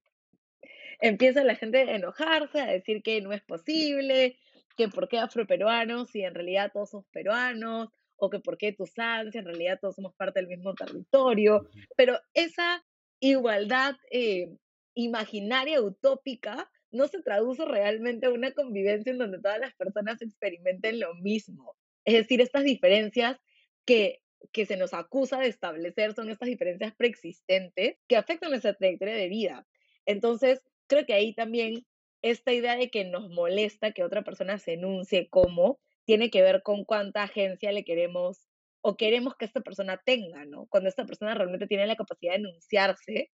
Empieza 1.02 1.44
la 1.46 1.56
gente 1.56 1.78
a 1.80 1.96
enojarse, 1.96 2.60
a 2.60 2.66
decir 2.66 3.02
que 3.04 3.22
no 3.22 3.32
es 3.32 3.42
posible, 3.42 4.38
que 4.76 4.90
por 4.90 5.08
qué 5.08 5.18
afroperuanos 5.18 6.10
si 6.10 6.24
en 6.24 6.36
realidad 6.36 6.72
todos 6.74 6.90
somos 6.90 7.08
peruanos, 7.12 7.90
o 8.18 8.30
que 8.30 8.40
por 8.40 8.58
qué 8.58 8.74
Tuzán 8.74 9.32
si 9.32 9.38
en 9.38 9.46
realidad 9.46 9.80
todos 9.80 9.96
somos 9.96 10.14
parte 10.16 10.40
del 10.40 10.50
mismo 10.50 10.74
territorio. 10.74 11.70
Pero 11.96 12.20
esa 12.34 12.84
igualdad 13.22 13.96
eh, 14.12 14.58
imaginaria, 15.04 15.82
utópica, 15.82 16.70
no 16.92 17.08
se 17.08 17.22
traduce 17.22 17.66
realmente 17.66 18.26
a 18.26 18.32
una 18.32 18.52
convivencia 18.52 19.12
en 19.12 19.18
donde 19.18 19.40
todas 19.40 19.60
las 19.60 19.76
personas 19.76 20.22
experimenten 20.22 21.00
lo 21.00 21.14
mismo. 21.16 21.76
Es 22.06 22.16
decir, 22.16 22.42
estas 22.42 22.64
diferencias 22.64 23.38
que, 23.86 24.22
que 24.52 24.66
se 24.66 24.78
nos 24.78 24.94
acusa 24.94 25.40
de 25.40 25.48
establecer 25.48 26.14
son 26.14 26.30
estas 26.30 26.48
diferencias 26.48 26.94
preexistentes 26.96 27.98
que 28.08 28.16
afectan 28.16 28.50
nuestra 28.50 28.74
trayectoria 28.74 29.16
de 29.16 29.30
vida. 29.30 29.68
Entonces, 30.06 30.64
creo 30.88 31.06
que 31.06 31.14
ahí 31.14 31.34
también 31.34 31.86
esta 32.22 32.52
idea 32.52 32.76
de 32.76 32.90
que 32.90 33.06
nos 33.06 33.30
molesta 33.30 33.92
que 33.92 34.04
otra 34.04 34.24
persona 34.24 34.58
se 34.58 34.74
enuncie 34.74 35.30
como, 35.30 35.80
tiene 36.06 36.30
que 36.32 36.42
ver 36.42 36.64
con 36.64 36.86
cuánta 36.86 37.24
agencia 37.24 37.72
le 37.72 37.86
queremos 37.86 38.50
o 38.82 38.98
queremos 38.98 39.36
que 39.36 39.46
esta 39.46 39.62
persona 39.62 40.02
tenga, 40.04 40.46
¿no? 40.46 40.66
Cuando 40.68 40.90
esta 40.90 41.06
persona 41.06 41.34
realmente 41.36 41.68
tiene 41.68 41.86
la 41.86 41.96
capacidad 41.96 42.34
de 42.34 42.40
enunciarse, 42.40 43.30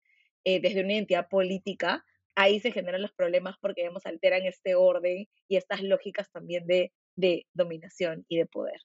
eh, 0.45 0.61
desde 0.61 0.81
una 0.83 0.93
identidad 0.93 1.27
política, 1.27 2.05
ahí 2.35 2.59
se 2.59 2.71
generan 2.71 3.01
los 3.01 3.13
problemas 3.13 3.57
porque 3.59 3.83
vemos 3.83 4.05
alteran 4.05 4.43
este 4.43 4.75
orden 4.75 5.27
y 5.47 5.57
estas 5.57 5.81
lógicas 5.83 6.31
también 6.31 6.65
de, 6.67 6.93
de 7.15 7.45
dominación 7.53 8.25
y 8.29 8.37
de 8.37 8.45
poder. 8.45 8.79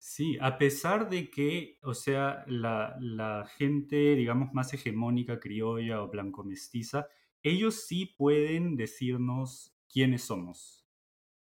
Sí, 0.00 0.38
a 0.40 0.58
pesar 0.58 1.10
de 1.10 1.28
que, 1.28 1.78
o 1.82 1.92
sea, 1.92 2.44
la, 2.46 2.96
la 3.00 3.50
gente, 3.56 4.14
digamos, 4.14 4.52
más 4.52 4.72
hegemónica, 4.72 5.40
criolla 5.40 6.02
o 6.02 6.08
blanco-mestiza, 6.08 7.08
ellos 7.42 7.86
sí 7.86 8.06
pueden 8.06 8.76
decirnos 8.76 9.76
quiénes 9.92 10.22
somos 10.22 10.86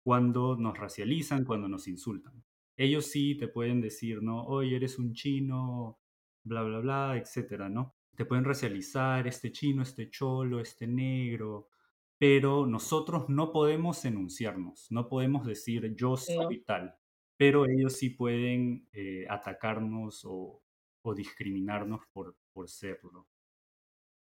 cuando 0.04 0.56
nos 0.56 0.78
racializan, 0.78 1.46
cuando 1.46 1.68
nos 1.68 1.88
insultan. 1.88 2.44
Ellos 2.76 3.06
sí 3.06 3.36
te 3.36 3.48
pueden 3.48 3.82
decir, 3.82 4.22
¿no? 4.22 4.46
Oye, 4.46 4.76
eres 4.76 5.00
un 5.00 5.14
chino, 5.14 6.00
bla, 6.44 6.62
bla, 6.64 6.80
bla, 6.80 7.18
etcétera, 7.18 7.70
¿no? 7.70 7.96
Te 8.16 8.26
pueden 8.26 8.46
racializar, 8.46 9.28
este 9.28 9.52
chino, 9.52 9.82
este 9.82 10.10
cholo, 10.10 10.60
este 10.60 10.88
negro, 10.88 11.70
pero 12.18 12.66
nosotros 12.66 13.28
no 13.28 13.52
podemos 13.52 14.06
enunciarnos, 14.06 14.92
no 14.92 15.10
podemos 15.10 15.46
decir 15.46 15.94
yo 15.96 16.16
soy 16.16 16.64
tal, 16.64 16.96
pero 17.38 17.66
ellos 17.66 17.98
sí 17.98 18.12
pueden 18.12 18.88
eh, 18.94 19.26
atacarnos 19.30 20.24
o, 20.26 20.64
o 21.02 21.14
discriminarnos 21.14 22.02
por, 22.14 22.38
por 22.54 22.70
serlo. 22.70 23.28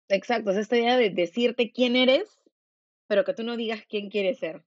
exacto, 0.09 0.51
es 0.51 0.57
esta 0.57 0.77
idea 0.77 0.97
de 0.97 1.11
decirte 1.11 1.71
quién 1.71 1.95
eres, 1.95 2.41
pero 3.07 3.23
que 3.23 3.33
tú 3.33 3.43
no 3.43 3.55
digas 3.55 3.85
quién 3.87 4.09
quieres 4.09 4.39
ser. 4.39 4.65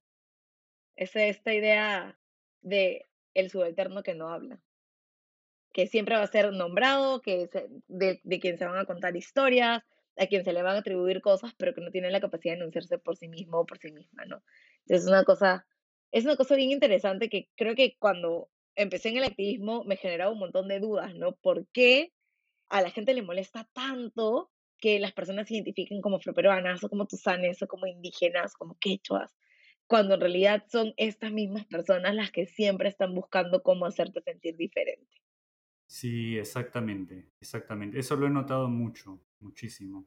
Es 0.96 1.14
esta 1.16 1.52
idea 1.52 2.18
de 2.62 3.06
el 3.34 3.50
subalterno 3.50 4.02
que 4.02 4.14
no 4.14 4.28
habla, 4.28 4.62
que 5.72 5.86
siempre 5.86 6.16
va 6.16 6.22
a 6.22 6.26
ser 6.26 6.52
nombrado, 6.52 7.20
que 7.22 7.46
se- 7.48 7.68
de, 7.88 8.20
de 8.24 8.40
quien 8.40 8.58
se 8.58 8.66
van 8.66 8.78
a 8.78 8.84
contar 8.86 9.16
historias, 9.16 9.82
a 10.16 10.26
quien 10.26 10.44
se 10.44 10.52
le 10.52 10.62
van 10.62 10.76
a 10.76 10.80
atribuir 10.80 11.20
cosas, 11.20 11.54
pero 11.56 11.74
que 11.74 11.80
no 11.80 11.90
tiene 11.90 12.10
la 12.10 12.20
capacidad 12.20 12.54
de 12.54 12.60
enunciarse 12.60 12.98
por 12.98 13.16
sí 13.16 13.28
mismo 13.28 13.60
o 13.60 13.66
por 13.66 13.78
sí 13.78 13.92
misma, 13.92 14.24
¿no? 14.26 14.42
Entonces, 14.80 15.04
es 15.04 15.08
una 15.08 15.24
cosa, 15.24 15.66
es 16.12 16.24
una 16.24 16.36
cosa 16.36 16.56
bien 16.56 16.70
interesante 16.70 17.28
que 17.28 17.48
creo 17.56 17.74
que 17.74 17.96
cuando 17.98 18.50
empecé 18.74 19.10
en 19.10 19.18
el 19.18 19.24
activismo 19.24 19.84
me 19.84 19.96
generaba 19.96 20.32
un 20.32 20.38
montón 20.38 20.68
de 20.68 20.80
dudas, 20.80 21.14
¿no? 21.14 21.36
¿Por 21.36 21.66
qué 21.68 22.12
a 22.70 22.80
la 22.82 22.90
gente 22.90 23.14
le 23.14 23.22
molesta 23.22 23.68
tanto 23.72 24.50
que 24.78 24.98
las 24.98 25.12
personas 25.12 25.48
se 25.48 25.54
identifiquen 25.54 26.00
como 26.00 26.16
afroperuanas 26.16 26.82
o 26.84 26.88
como 26.88 27.06
tusanes 27.06 27.60
o 27.62 27.68
como 27.68 27.86
indígenas, 27.86 28.54
como 28.54 28.78
quechuas, 28.80 29.36
cuando 29.86 30.14
en 30.14 30.20
realidad 30.20 30.64
son 30.70 30.94
estas 30.96 31.32
mismas 31.32 31.66
personas 31.66 32.14
las 32.14 32.30
que 32.30 32.46
siempre 32.46 32.88
están 32.88 33.14
buscando 33.14 33.62
cómo 33.62 33.84
hacerte 33.86 34.22
sentir 34.22 34.56
diferente. 34.56 35.16
Sí, 35.90 36.38
exactamente, 36.38 37.32
exactamente. 37.40 37.98
Eso 37.98 38.14
lo 38.14 38.28
he 38.28 38.30
notado 38.30 38.68
mucho, 38.68 39.20
muchísimo. 39.40 40.06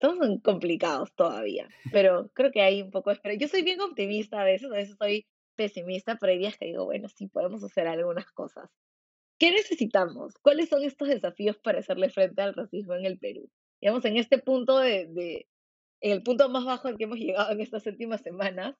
Todos 0.00 0.18
son 0.18 0.40
complicados 0.40 1.14
todavía, 1.14 1.68
pero 1.92 2.28
creo 2.34 2.50
que 2.50 2.60
hay 2.60 2.82
un 2.82 2.90
poco 2.90 3.10
de 3.10 3.14
esperanza. 3.14 3.40
Yo 3.40 3.46
soy 3.46 3.62
bien 3.62 3.80
optimista 3.80 4.40
a 4.40 4.44
veces, 4.44 4.68
a 4.68 4.74
veces 4.74 4.96
soy 4.98 5.24
pesimista, 5.54 6.16
pero 6.16 6.32
hay 6.32 6.38
días 6.38 6.58
que 6.58 6.66
digo, 6.66 6.86
bueno, 6.86 7.08
sí 7.08 7.28
podemos 7.28 7.62
hacer 7.62 7.86
algunas 7.86 8.32
cosas. 8.32 8.68
¿Qué 9.38 9.52
necesitamos? 9.52 10.34
¿Cuáles 10.42 10.68
son 10.68 10.82
estos 10.82 11.06
desafíos 11.06 11.56
para 11.56 11.78
hacerle 11.78 12.10
frente 12.10 12.42
al 12.42 12.54
racismo 12.54 12.94
en 12.94 13.06
el 13.06 13.20
Perú? 13.20 13.48
Digamos, 13.80 14.04
en 14.04 14.16
este 14.16 14.38
punto 14.38 14.80
de, 14.80 15.06
de 15.06 15.46
en 16.00 16.10
el 16.10 16.24
punto 16.24 16.48
más 16.48 16.64
bajo 16.64 16.88
al 16.88 16.98
que 16.98 17.04
hemos 17.04 17.18
llegado 17.20 17.52
en 17.52 17.60
estas 17.60 17.86
últimas 17.86 18.22
semanas, 18.22 18.74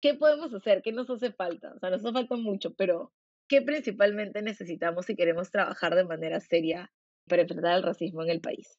¿qué 0.00 0.14
podemos 0.14 0.54
hacer? 0.54 0.82
¿Qué 0.82 0.92
nos 0.92 1.10
hace 1.10 1.32
falta? 1.32 1.72
O 1.74 1.80
sea, 1.80 1.90
nos 1.90 2.04
hace 2.04 2.12
falta 2.12 2.36
mucho, 2.36 2.74
pero 2.74 3.12
¿qué 3.48 3.62
principalmente 3.62 4.42
necesitamos 4.42 5.06
si 5.06 5.16
queremos 5.16 5.50
trabajar 5.50 5.94
de 5.94 6.04
manera 6.04 6.40
seria 6.40 6.92
para 7.28 7.42
enfrentar 7.42 7.76
el 7.76 7.82
racismo 7.82 8.22
en 8.22 8.30
el 8.30 8.40
país? 8.40 8.78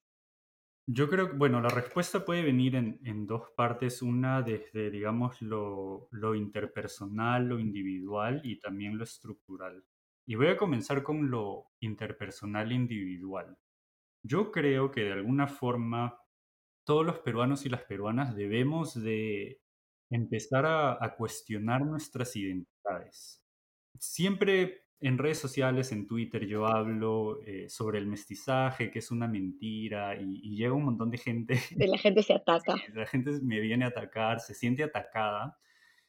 Yo 0.87 1.09
creo 1.09 1.31
que, 1.31 1.37
bueno, 1.37 1.61
la 1.61 1.69
respuesta 1.69 2.25
puede 2.25 2.43
venir 2.43 2.75
en, 2.75 2.99
en 3.05 3.25
dos 3.25 3.49
partes, 3.55 4.01
una 4.03 4.43
desde, 4.43 4.91
digamos, 4.91 5.41
lo, 5.41 6.07
lo 6.11 6.35
interpersonal, 6.35 7.47
lo 7.47 7.59
individual 7.59 8.41
y 8.43 8.59
también 8.59 8.97
lo 8.97 9.03
estructural. 9.03 9.83
Y 10.27 10.35
voy 10.35 10.47
a 10.47 10.57
comenzar 10.57 11.01
con 11.03 11.31
lo 11.31 11.71
interpersonal 11.79 12.71
e 12.71 12.75
individual. 12.75 13.57
Yo 14.23 14.51
creo 14.51 14.91
que 14.91 15.03
de 15.03 15.13
alguna 15.13 15.47
forma 15.47 16.19
todos 16.85 17.05
los 17.05 17.19
peruanos 17.19 17.65
y 17.65 17.69
las 17.69 17.83
peruanas 17.83 18.35
debemos 18.35 18.95
de 18.95 19.61
empezar 20.11 20.65
a, 20.67 21.03
a 21.03 21.15
cuestionar 21.15 21.85
nuestras 21.85 22.35
identidades. 22.35 23.44
Siempre 23.99 24.85
en 24.99 25.17
redes 25.17 25.37
sociales, 25.37 25.91
en 25.91 26.07
Twitter, 26.07 26.45
yo 26.45 26.65
hablo 26.65 27.41
eh, 27.45 27.69
sobre 27.69 27.99
el 27.99 28.07
mestizaje, 28.07 28.89
que 28.89 28.99
es 28.99 29.11
una 29.11 29.27
mentira, 29.27 30.19
y, 30.19 30.39
y 30.43 30.55
llega 30.55 30.73
un 30.73 30.85
montón 30.85 31.11
de 31.11 31.17
gente, 31.17 31.59
De 31.71 31.87
la 31.87 31.97
gente 31.97 32.23
se 32.23 32.33
ataca. 32.33 32.75
la 32.93 33.05
gente 33.05 33.31
me 33.41 33.59
viene 33.59 33.85
a 33.85 33.89
atacar, 33.89 34.39
se 34.39 34.53
siente 34.53 34.83
atacada, 34.83 35.57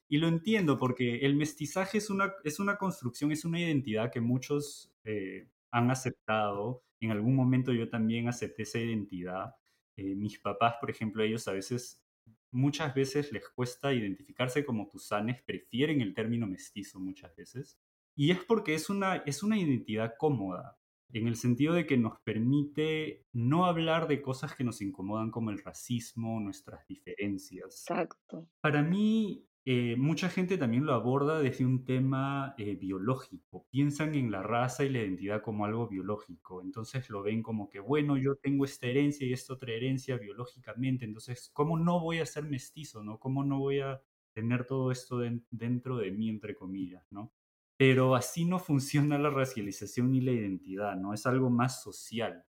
y 0.09 0.19
lo 0.19 0.29
entiendo 0.29 0.79
porque 0.79 1.19
el 1.19 1.35
mestizaje 1.35 1.99
es 1.99 2.11
una, 2.11 2.33
es 2.45 2.61
una 2.61 2.77
construcción, 2.79 3.33
es 3.33 3.45
una 3.45 3.61
identidad 3.61 4.13
que 4.13 4.21
muchos 4.21 4.93
eh, 5.05 5.49
han 5.71 5.91
aceptado. 5.91 6.85
En 7.01 7.11
algún 7.11 7.35
momento 7.35 7.73
yo 7.73 7.89
también 7.89 8.29
acepté 8.29 8.63
esa 8.63 8.79
identidad. 8.79 9.57
Eh, 9.97 10.15
mis 10.15 10.39
papás, 10.39 10.77
por 10.81 10.91
ejemplo, 10.91 11.23
ellos 11.25 11.49
a 11.49 11.53
veces, 11.53 12.03
muchas 12.51 12.95
veces 12.95 13.33
les 13.33 13.49
cuesta 13.49 13.93
identificarse 13.93 14.65
como 14.65 14.89
tusanes, 14.89 15.43
prefieren 15.43 16.01
el 16.01 16.15
término 16.15 16.47
mestizo 16.47 17.01
muchas 17.01 17.35
veces. 17.37 17.79
Y 18.15 18.31
es 18.31 18.43
porque 18.45 18.75
es 18.75 18.89
una, 18.89 19.17
es 19.17 19.43
una 19.43 19.59
identidad 19.59 20.15
cómoda, 20.19 20.79
en 21.13 21.29
el 21.29 21.37
sentido 21.37 21.75
de 21.75 21.87
que 21.87 21.97
nos 21.97 22.19
permite 22.21 23.27
no 23.33 23.67
hablar 23.67 24.09
de 24.09 24.23
cosas 24.23 24.55
que 24.55 24.65
nos 24.65 24.83
incomodan 24.83 25.31
como 25.31 25.51
el 25.51 25.63
racismo, 25.63 26.41
nuestras 26.41 26.87
diferencias. 26.89 27.87
Exacto. 27.89 28.49
Para 28.61 28.83
mí, 28.83 29.47
eh, 29.67 29.97
mucha 29.99 30.29
gente 30.31 30.57
también 30.59 30.87
lo 30.87 30.95
aborda 30.95 31.41
desde 31.41 31.67
un 31.67 31.85
tema 31.85 32.55
eh, 32.59 32.77
biológico. 32.77 33.67
Piensan 33.71 34.15
en 34.15 34.31
la 34.31 34.43
raza 34.43 34.85
y 34.85 34.91
la 34.91 35.01
identidad 35.01 35.43
como 35.43 35.65
algo 35.67 35.89
biológico. 35.89 36.63
Entonces 36.63 37.11
lo 37.11 37.23
ven 37.23 37.43
como 37.43 37.69
que, 37.69 37.81
bueno, 37.81 38.17
yo 38.17 38.37
tengo 38.37 38.65
esta 38.65 38.87
herencia 38.87 39.27
y 39.27 39.33
esta 39.33 39.55
otra 39.55 39.73
herencia 39.73 40.17
biológicamente. 40.19 41.05
Entonces, 41.05 41.51
¿cómo 41.53 41.79
no 41.79 42.01
voy 42.01 42.21
a 42.21 42.27
ser 42.27 42.45
mestizo, 42.45 43.03
no? 43.05 43.19
¿Cómo 43.19 43.45
no 43.45 43.59
voy 43.59 43.81
a 43.81 44.01
tener 44.33 44.67
todo 44.67 44.93
esto 44.93 45.19
den- 45.19 45.45
dentro 45.51 45.97
de 45.99 46.13
mí, 46.13 46.29
entre 46.31 46.55
comillas, 46.55 47.05
¿no? 47.11 47.33
Pero 47.77 48.15
así 48.15 48.45
no 48.45 48.59
funciona 48.61 49.19
la 49.19 49.31
racialización 49.31 50.13
ni 50.13 50.21
la 50.21 50.33
identidad, 50.33 50.97
¿no? 50.97 51.13
Es 51.13 51.27
algo 51.27 51.51
más 51.51 51.83
social. 51.83 52.45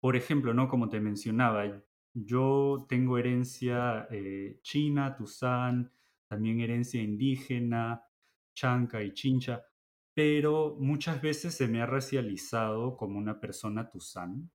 Por 0.00 0.16
ejemplo, 0.16 0.52
¿no? 0.54 0.68
Como 0.68 0.88
te 0.88 1.00
mencionaba, 1.00 1.82
yo 2.14 2.86
tengo 2.88 3.18
herencia 3.18 4.06
eh, 4.10 4.58
china, 4.62 5.16
Tuzán, 5.16 5.92
también 6.34 6.60
herencia 6.60 7.00
indígena, 7.00 8.02
chanca 8.56 9.04
y 9.04 9.12
chincha, 9.12 9.62
pero 10.12 10.76
muchas 10.80 11.22
veces 11.22 11.54
se 11.54 11.68
me 11.68 11.80
ha 11.80 11.86
racializado 11.86 12.96
como 12.96 13.18
una 13.20 13.38
persona 13.38 13.88
Tuzán. 13.88 14.50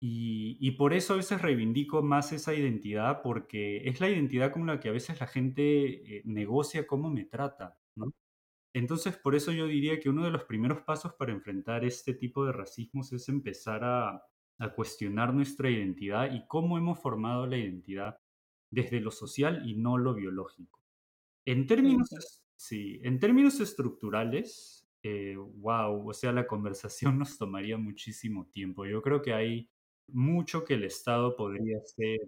Y, 0.00 0.70
por 0.72 0.92
eso 0.92 1.14
a 1.14 1.16
veces 1.16 1.40
reivindico 1.42 2.02
más 2.02 2.32
esa 2.32 2.54
identidad, 2.54 3.22
porque 3.22 3.88
es 3.88 4.00
la 4.00 4.08
identidad 4.10 4.52
con 4.52 4.66
la 4.66 4.80
que 4.80 4.88
a 4.88 4.92
veces 4.92 5.20
la 5.20 5.28
gente 5.28 6.16
eh, 6.18 6.22
negocia 6.24 6.86
cómo 6.88 7.08
me 7.08 7.24
trata. 7.24 7.78
Entonces, 8.74 9.16
por 9.16 9.36
eso 9.36 9.52
yo 9.52 9.66
diría 9.68 10.00
que 10.00 10.10
uno 10.10 10.24
de 10.24 10.32
los 10.32 10.44
primeros 10.44 10.82
pasos 10.82 11.14
para 11.14 11.32
enfrentar 11.32 11.84
este 11.84 12.14
tipo 12.14 12.44
de 12.44 12.52
racismos 12.52 13.12
es 13.12 13.28
empezar 13.28 13.84
a 13.84 14.22
cuestionar 14.74 15.32
nuestra 15.32 15.70
identidad 15.70 16.32
y 16.32 16.46
cómo 16.48 16.78
hemos 16.78 16.98
formado 17.00 17.46
la 17.46 17.58
identidad 17.58 18.18
desde 18.70 19.00
lo 19.00 19.12
social 19.12 19.62
y 19.68 19.76
no 19.76 19.98
lo 19.98 20.14
biológico. 20.14 20.85
En 21.46 21.66
términos, 21.66 22.42
sí, 22.56 23.00
en 23.02 23.18
términos 23.18 23.60
estructurales, 23.60 24.86
wow, 25.56 26.08
o 26.08 26.12
sea, 26.12 26.32
la 26.32 26.46
conversación 26.46 27.18
nos 27.18 27.38
tomaría 27.38 27.76
muchísimo 27.78 28.46
tiempo. 28.46 28.84
Yo 28.86 29.02
creo 29.02 29.22
que 29.22 29.32
hay 29.32 29.68
mucho 30.08 30.64
que 30.64 30.74
el 30.74 30.84
Estado 30.84 31.36
podría 31.36 31.78
hacer 31.78 32.20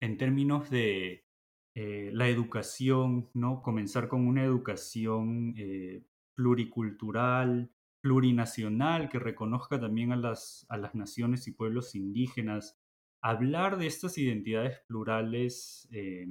en 0.00 0.16
términos 0.16 0.70
de 0.70 1.24
eh, 1.74 2.10
la 2.12 2.28
educación, 2.28 3.30
¿no? 3.34 3.62
Comenzar 3.62 4.08
con 4.08 4.26
una 4.26 4.44
educación 4.44 5.54
eh, 5.56 6.02
pluricultural, 6.34 7.70
plurinacional, 8.00 9.08
que 9.08 9.18
reconozca 9.18 9.80
también 9.80 10.12
a 10.12 10.16
las, 10.16 10.66
a 10.68 10.76
las 10.76 10.94
naciones 10.94 11.46
y 11.48 11.52
pueblos 11.52 11.94
indígenas. 11.94 12.78
Hablar 13.20 13.78
de 13.78 13.86
estas 13.88 14.18
identidades 14.18 14.80
plurales 14.86 15.88
eh, 15.90 16.26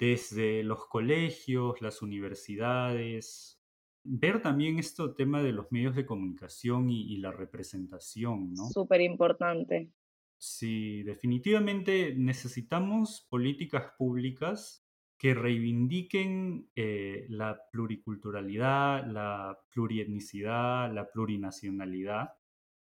desde 0.00 0.64
los 0.64 0.86
colegios, 0.86 1.80
las 1.80 2.02
universidades, 2.02 3.60
ver 4.02 4.42
también 4.42 4.78
este 4.78 5.02
tema 5.16 5.42
de 5.42 5.52
los 5.52 5.70
medios 5.70 5.94
de 5.94 6.06
comunicación 6.06 6.90
y, 6.90 7.02
y 7.12 7.18
la 7.18 7.30
representación, 7.30 8.54
¿no? 8.54 8.68
Súper 8.70 9.02
importante. 9.02 9.92
Sí, 10.38 11.02
definitivamente 11.02 12.14
necesitamos 12.16 13.26
políticas 13.28 13.92
públicas 13.98 14.86
que 15.18 15.34
reivindiquen 15.34 16.70
eh, 16.74 17.26
la 17.28 17.60
pluriculturalidad, 17.70 19.06
la 19.06 19.58
plurietnicidad, 19.70 20.90
la 20.90 21.10
plurinacionalidad, 21.10 22.30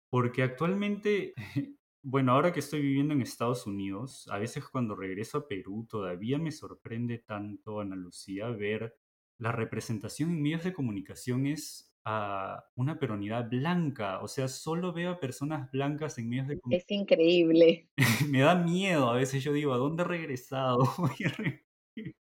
porque 0.10 0.44
actualmente, 0.44 1.34
bueno, 2.02 2.32
ahora 2.32 2.54
que 2.54 2.60
estoy 2.60 2.82
viviendo 2.82 3.14
en 3.14 3.22
Estados 3.22 3.68
Unidos, 3.68 4.28
a 4.32 4.38
veces 4.40 4.68
cuando 4.68 4.96
regreso 4.96 5.40
a 5.40 5.48
Perú 5.48 5.86
todavía 5.90 6.38
me 6.38 6.52
sorprende 6.52 7.20
tanto, 7.20 7.80
Ana 7.80 7.96
Lucía, 7.96 8.50
ver 8.50 8.96
la 9.38 9.52
representación 9.52 10.30
en 10.32 10.42
medios 10.42 10.64
de 10.64 10.74
comunicación 10.74 11.46
es 11.46 11.94
a 12.06 12.66
una 12.76 12.98
peronidad 13.00 13.50
blanca, 13.50 14.22
o 14.22 14.28
sea, 14.28 14.48
solo 14.48 14.94
veo 14.94 15.12
a 15.12 15.20
personas 15.20 15.70
blancas 15.72 16.18
en 16.18 16.30
medios 16.30 16.48
de 16.48 16.60
Es 16.72 16.86
increíble. 16.90 17.90
me 18.30 18.40
da 18.42 18.56
miedo, 18.56 19.10
a 19.10 19.16
veces 19.16 19.44
yo 19.44 19.54
digo, 19.54 19.74
¿a 19.74 19.78
dónde 19.78 20.04
he 20.04 20.08
regresado? 20.08 20.80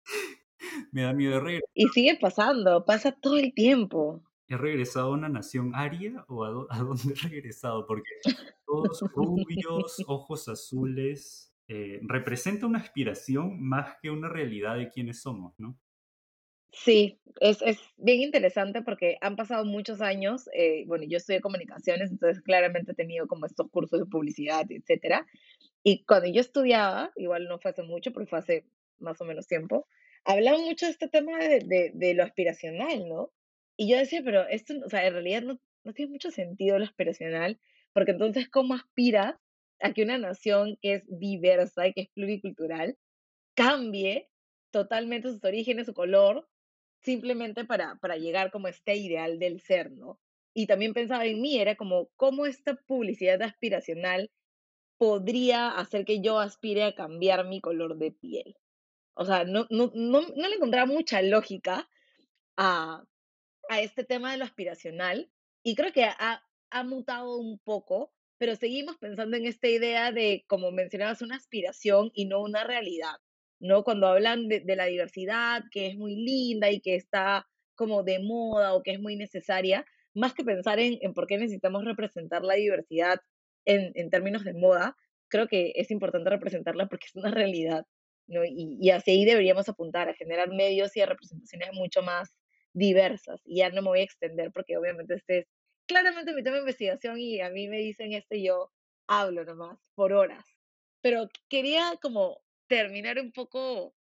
me 0.93 1.03
da 1.03 1.13
miedo, 1.13 1.49
¿he 1.49 1.61
Y 1.75 1.89
sigue 1.89 2.19
pasando, 2.21 2.85
pasa 2.85 3.13
todo 3.13 3.37
el 3.37 3.55
tiempo. 3.55 4.23
¿He 4.49 4.57
regresado 4.57 5.09
a 5.09 5.15
una 5.15 5.29
nación 5.29 5.75
aria 5.75 6.25
o 6.29 6.45
a, 6.45 6.67
a 6.71 6.79
dónde 6.79 7.15
he 7.15 7.29
regresado? 7.29 7.87
Porque 7.87 8.11
todos 8.67 9.01
rubios, 9.15 10.03
ojos 10.07 10.49
azules, 10.49 11.55
eh, 11.69 12.01
representa 12.03 12.67
una 12.67 12.79
aspiración 12.79 13.61
más 13.63 13.97
que 14.01 14.11
una 14.11 14.29
realidad 14.29 14.77
de 14.77 14.89
quiénes 14.89 15.21
somos, 15.21 15.55
¿no? 15.59 15.79
Sí, 16.73 17.19
es, 17.41 17.63
es 17.63 17.79
bien 17.97 18.21
interesante 18.21 18.83
porque 18.83 19.17
han 19.21 19.37
pasado 19.37 19.65
muchos 19.65 20.01
años. 20.01 20.49
eh, 20.53 20.85
bueno, 20.87 21.05
yo 21.09 21.17
estudié 21.17 21.41
comunicaciones, 21.41 22.11
entonces 22.11 22.43
claramente 22.43 22.93
he 22.93 22.95
tenido 22.95 23.27
como 23.27 23.47
estos 23.47 23.71
cursos 23.71 24.01
de 24.01 24.07
publicidad, 24.07 24.67
etcétera. 24.71 25.27
Y 25.83 26.05
cuando 26.05 26.29
yo 26.31 26.41
estudiaba, 26.41 27.13
igual 27.17 27.49
no 27.49 27.59
fue 27.59 27.71
hace 27.73 27.83
mucho, 27.83 28.13
pero 28.13 28.27
fue 28.27 28.39
hace 28.39 28.67
más 28.99 29.21
o 29.21 29.25
menos 29.25 29.47
tiempo, 29.47 29.87
hablaban 30.25 30.63
mucho 30.63 30.87
de 30.87 30.93
este 30.93 31.09
tema 31.09 31.39
de, 31.39 31.61
de, 31.61 31.93
de 31.95 32.15
lo 32.15 32.23
aspiracional, 32.25 33.09
¿no? 33.09 33.33
Y 33.79 33.89
yo 33.89 33.97
decía, 33.97 34.23
pero 34.25 34.47
esto, 34.49 34.75
o 34.85 34.91
sea, 34.91 35.07
en 35.07 35.13
realidad 35.13 35.43
no, 35.43 35.61
no 35.85 35.93
tiene 35.95 36.11
mucho 36.11 36.33
sentido 36.33 36.79
lo 36.79 36.85
aspiracional, 36.85 37.61
porque 37.93 38.11
entonces, 38.11 38.49
¿cómo 38.49 38.75
aspira 38.75 39.41
a 39.81 39.93
que 39.93 40.03
una 40.03 40.19
nación 40.19 40.77
que 40.83 40.95
es 40.95 41.05
diversa 41.07 41.87
y 41.87 41.93
que 41.93 42.01
es 42.03 42.09
pluricultural 42.09 42.99
cambie 43.55 44.29
totalmente 44.73 45.29
sus 45.31 45.45
orígenes, 45.45 45.87
su 45.87 45.95
color, 45.95 46.49
simplemente 47.03 47.65
para, 47.65 47.95
para 48.01 48.17
llegar 48.17 48.51
como 48.51 48.67
a 48.67 48.71
este 48.71 48.97
ideal 48.97 49.39
del 49.39 49.61
ser, 49.61 49.93
¿no? 49.93 50.19
Y 50.55 50.67
también 50.67 50.93
pensaba 50.93 51.25
en 51.25 51.41
mí, 51.41 51.61
era 51.61 51.77
como, 51.77 52.09
¿cómo 52.17 52.47
esta 52.47 52.75
publicidad 52.75 53.41
aspiracional 53.43 54.33
podría 54.97 55.69
hacer 55.69 56.05
que 56.05 56.21
yo 56.21 56.41
aspire 56.41 56.83
a 56.83 56.97
cambiar 56.97 57.47
mi 57.47 57.61
color 57.61 57.97
de 57.97 58.11
piel? 58.11 58.57
O 59.15 59.25
sea, 59.25 59.45
no, 59.45 59.69
no, 59.71 59.93
no, 59.95 60.23
no 60.23 60.49
le 60.49 60.57
encontraba 60.57 60.87
mucha 60.87 61.23
lógica 61.23 61.89
a, 62.57 63.05
a 63.69 63.81
este 63.81 64.05
tema 64.05 64.33
de 64.33 64.39
lo 64.39 64.45
aspiracional 64.45 65.31
y 65.63 65.75
creo 65.75 65.93
que 65.93 66.05
ha, 66.05 66.43
ha 66.71 66.85
mutado 66.85 67.37
un 67.39 67.59
poco, 67.59 68.13
pero 68.39 68.57
seguimos 68.57 68.97
pensando 68.99 69.37
en 69.37 69.47
esta 69.47 69.69
idea 69.69 70.13
de, 70.13 70.45
como 70.47 70.71
mencionabas, 70.71 71.23
una 71.23 71.37
aspiración 71.37 72.11
y 72.15 72.27
no 72.27 72.41
una 72.43 72.65
realidad, 72.65 73.17
¿no? 73.61 73.85
Cuando 73.85 74.07
hablan 74.07 74.49
de, 74.49 74.61
de 74.61 74.77
la 74.77 74.87
diversidad, 74.87 75.65
que 75.71 75.89
es 75.89 75.97
muy 75.97 76.17
linda 76.17 76.71
y 76.71 76.81
que 76.81 76.95
está 76.95 77.47
como 77.75 78.03
de 78.03 78.19
moda 78.21 78.75
o 78.75 78.83
que 78.83 78.93
es 78.93 79.01
muy 79.01 79.17
necesaria, 79.17 79.85
más 80.15 80.35
que 80.35 80.45
pensar 80.45 80.79
en, 80.79 80.99
en 81.01 81.15
por 81.15 81.27
qué 81.27 81.39
necesitamos 81.39 81.85
representar 81.85 82.43
la 82.43 82.55
diversidad 82.55 83.21
en, 83.65 83.93
en 83.95 84.11
términos 84.11 84.45
de 84.45 84.55
moda, 84.55 84.97
creo 85.29 85.47
que 85.49 85.73
es 85.77 85.91
importante 85.91 86.31
representarla 86.31 86.89
porque 86.89 87.07
es 87.07 87.17
una 87.17 87.31
realidad, 87.31 87.87
¿no? 88.27 88.45
Y, 88.45 88.79
y 88.81 88.91
hacia 88.91 89.13
ahí 89.13 89.25
deberíamos 89.25 89.69
apuntar, 89.69 90.09
a 90.09 90.15
generar 90.15 90.49
medios 90.51 90.97
y 90.97 91.01
a 91.01 91.07
representaciones 91.07 91.71
mucho 91.73 92.03
más 92.03 92.35
diversas. 92.73 93.41
Y 93.45 93.59
ya 93.59 93.71
no 93.71 93.83
me 93.83 93.89
voy 93.89 94.01
a 94.01 94.05
extender 94.05 94.53
porque 94.53 94.77
obviamente 94.77 95.15
este 95.15 95.39
es 95.39 95.47
claramente 95.87 96.33
mi 96.35 96.43
tema 96.43 96.57
de 96.57 96.63
investigación 96.63 97.19
y 97.19 97.41
a 97.41 97.51
mí 97.51 97.69
me 97.69 97.79
dicen 97.79 98.13
esto 98.13 98.35
y 98.35 98.45
yo 98.45 98.71
hablo 99.07 99.45
nomás 99.45 99.79
por 99.95 100.13
horas. 100.13 100.45
Pero 101.01 101.29
quería 101.49 101.95
como 102.03 102.41
terminar 102.69 103.19
un 103.19 103.33
poco 103.33 103.95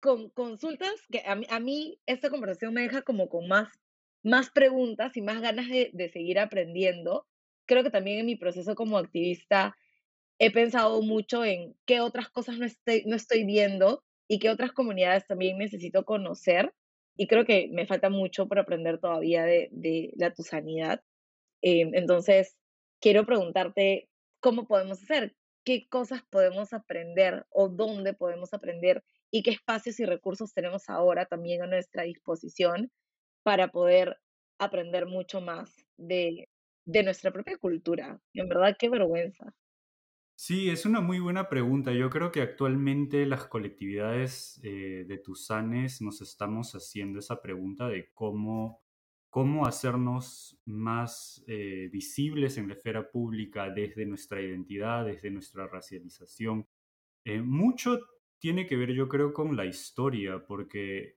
con 0.00 0.30
consultas 0.30 0.92
que 1.10 1.22
a 1.26 1.34
mí, 1.34 1.46
a 1.50 1.60
mí 1.60 2.00
esta 2.06 2.30
conversación 2.30 2.74
me 2.74 2.82
deja 2.82 3.02
como 3.02 3.28
con 3.28 3.48
más, 3.48 3.68
más 4.22 4.50
preguntas 4.50 5.16
y 5.16 5.22
más 5.22 5.40
ganas 5.40 5.68
de, 5.68 5.90
de 5.92 6.08
seguir 6.08 6.38
aprendiendo. 6.38 7.26
Creo 7.66 7.82
que 7.82 7.90
también 7.90 8.20
en 8.20 8.26
mi 8.26 8.36
proceso 8.36 8.74
como 8.74 8.98
activista 8.98 9.76
he 10.38 10.52
pensado 10.52 11.02
mucho 11.02 11.44
en 11.44 11.76
qué 11.84 12.00
otras 12.00 12.30
cosas 12.30 12.58
no 12.58 12.64
estoy, 12.64 13.02
no 13.06 13.16
estoy 13.16 13.44
viendo 13.44 14.04
y 14.28 14.38
qué 14.38 14.50
otras 14.50 14.72
comunidades 14.72 15.26
también 15.26 15.58
necesito 15.58 16.04
conocer. 16.04 16.72
Y 17.18 17.28
creo 17.28 17.44
que 17.46 17.68
me 17.72 17.86
falta 17.86 18.10
mucho 18.10 18.48
por 18.48 18.60
aprender 18.60 19.00
todavía 19.00 19.44
de, 19.44 19.68
de 19.72 20.12
la 20.16 20.32
tusanidad. 20.32 21.02
Eh, 21.62 21.90
entonces, 21.94 22.56
quiero 23.00 23.26
preguntarte 23.26 24.08
cómo 24.40 24.66
podemos 24.66 25.02
hacer, 25.02 25.36
qué 25.64 25.88
cosas 25.88 26.22
podemos 26.30 26.72
aprender 26.72 27.46
o 27.50 27.68
dónde 27.68 28.14
podemos 28.14 28.54
aprender 28.54 29.04
y 29.32 29.42
qué 29.42 29.50
espacios 29.50 30.00
y 30.00 30.06
recursos 30.06 30.54
tenemos 30.54 30.88
ahora 30.88 31.26
también 31.26 31.62
a 31.62 31.66
nuestra 31.66 32.04
disposición 32.04 32.90
para 33.44 33.68
poder 33.68 34.18
aprender 34.58 35.06
mucho 35.06 35.40
más 35.40 35.74
de, 35.98 36.48
de 36.86 37.02
nuestra 37.04 37.32
propia 37.32 37.58
cultura. 37.58 38.20
En 38.34 38.48
verdad, 38.48 38.76
qué 38.78 38.88
vergüenza. 38.90 39.54
Sí, 40.40 40.70
es 40.70 40.86
una 40.86 41.00
muy 41.00 41.18
buena 41.18 41.48
pregunta. 41.48 41.92
Yo 41.92 42.10
creo 42.10 42.30
que 42.30 42.40
actualmente 42.42 43.26
las 43.26 43.46
colectividades 43.48 44.60
eh, 44.62 45.04
de 45.08 45.18
Tusanes 45.18 46.00
nos 46.00 46.20
estamos 46.20 46.72
haciendo 46.76 47.18
esa 47.18 47.42
pregunta 47.42 47.88
de 47.88 48.12
cómo, 48.14 48.80
cómo 49.30 49.66
hacernos 49.66 50.56
más 50.64 51.42
eh, 51.48 51.88
visibles 51.90 52.56
en 52.56 52.68
la 52.68 52.74
esfera 52.74 53.10
pública 53.10 53.68
desde 53.70 54.06
nuestra 54.06 54.40
identidad, 54.40 55.04
desde 55.06 55.32
nuestra 55.32 55.66
racialización. 55.66 56.68
Eh, 57.24 57.42
mucho 57.42 57.98
tiene 58.38 58.66
que 58.68 58.76
ver, 58.76 58.92
yo 58.92 59.08
creo, 59.08 59.32
con 59.32 59.56
la 59.56 59.66
historia, 59.66 60.46
porque 60.46 61.16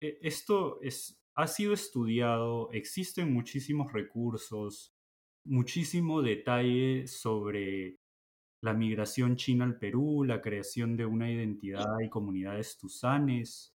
esto 0.00 0.80
es, 0.80 1.22
ha 1.34 1.46
sido 1.46 1.74
estudiado, 1.74 2.70
existen 2.72 3.34
muchísimos 3.34 3.92
recursos, 3.92 4.94
muchísimo 5.44 6.22
detalle 6.22 7.06
sobre 7.06 7.98
la 8.62 8.72
migración 8.74 9.36
china 9.36 9.64
al 9.64 9.78
Perú, 9.78 10.24
la 10.24 10.40
creación 10.40 10.96
de 10.96 11.04
una 11.04 11.30
identidad 11.30 11.98
y 12.00 12.08
comunidades 12.08 12.78
tusanes, 12.78 13.74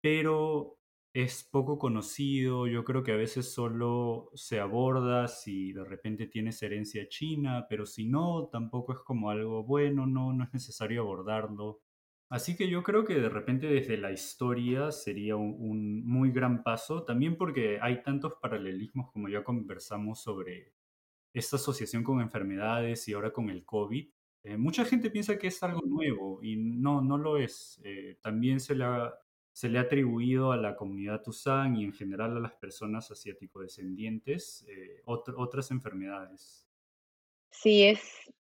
pero 0.00 0.78
es 1.12 1.44
poco 1.44 1.78
conocido. 1.78 2.66
Yo 2.66 2.84
creo 2.84 3.02
que 3.02 3.12
a 3.12 3.16
veces 3.16 3.52
solo 3.52 4.30
se 4.34 4.58
aborda 4.60 5.28
si 5.28 5.72
de 5.72 5.84
repente 5.84 6.26
tienes 6.26 6.62
herencia 6.62 7.08
china, 7.08 7.66
pero 7.68 7.84
si 7.86 8.06
no, 8.06 8.48
tampoco 8.50 8.94
es 8.94 9.00
como 9.00 9.30
algo 9.30 9.64
bueno, 9.64 10.06
no, 10.06 10.32
no 10.32 10.44
es 10.44 10.52
necesario 10.54 11.02
abordarlo. 11.02 11.82
Así 12.30 12.56
que 12.56 12.68
yo 12.70 12.82
creo 12.82 13.04
que 13.04 13.16
de 13.20 13.28
repente 13.28 13.66
desde 13.66 13.98
la 13.98 14.12
historia 14.12 14.90
sería 14.92 15.36
un, 15.36 15.54
un 15.58 16.06
muy 16.06 16.32
gran 16.32 16.62
paso, 16.62 17.04
también 17.04 17.36
porque 17.36 17.78
hay 17.82 18.02
tantos 18.02 18.34
paralelismos 18.40 19.10
como 19.12 19.28
ya 19.28 19.44
conversamos 19.44 20.22
sobre 20.22 20.72
esta 21.34 21.56
asociación 21.56 22.02
con 22.02 22.22
enfermedades 22.22 23.06
y 23.08 23.12
ahora 23.12 23.32
con 23.32 23.50
el 23.50 23.64
COVID, 23.66 24.08
eh, 24.44 24.56
mucha 24.56 24.84
gente 24.84 25.10
piensa 25.10 25.38
que 25.38 25.46
es 25.48 25.62
algo 25.62 25.82
nuevo 25.86 26.40
y 26.42 26.56
no, 26.56 27.00
no 27.00 27.16
lo 27.18 27.36
es. 27.38 27.80
Eh, 27.84 28.18
también 28.20 28.58
se 28.60 28.74
le 28.74 28.84
ha, 28.84 29.14
se 29.52 29.68
le 29.68 29.78
ha 29.78 29.82
atribuido 29.82 30.50
a 30.52 30.56
la 30.56 30.74
comunidad 30.76 31.22
Tuzán 31.22 31.76
y 31.76 31.84
en 31.84 31.92
general 31.92 32.36
a 32.36 32.40
las 32.40 32.52
personas 32.54 33.10
asiático-descendientes 33.10 34.64
eh, 34.68 35.02
otr- 35.04 35.34
otras 35.36 35.70
enfermedades. 35.70 36.66
Sí, 37.50 37.84
es 37.84 38.00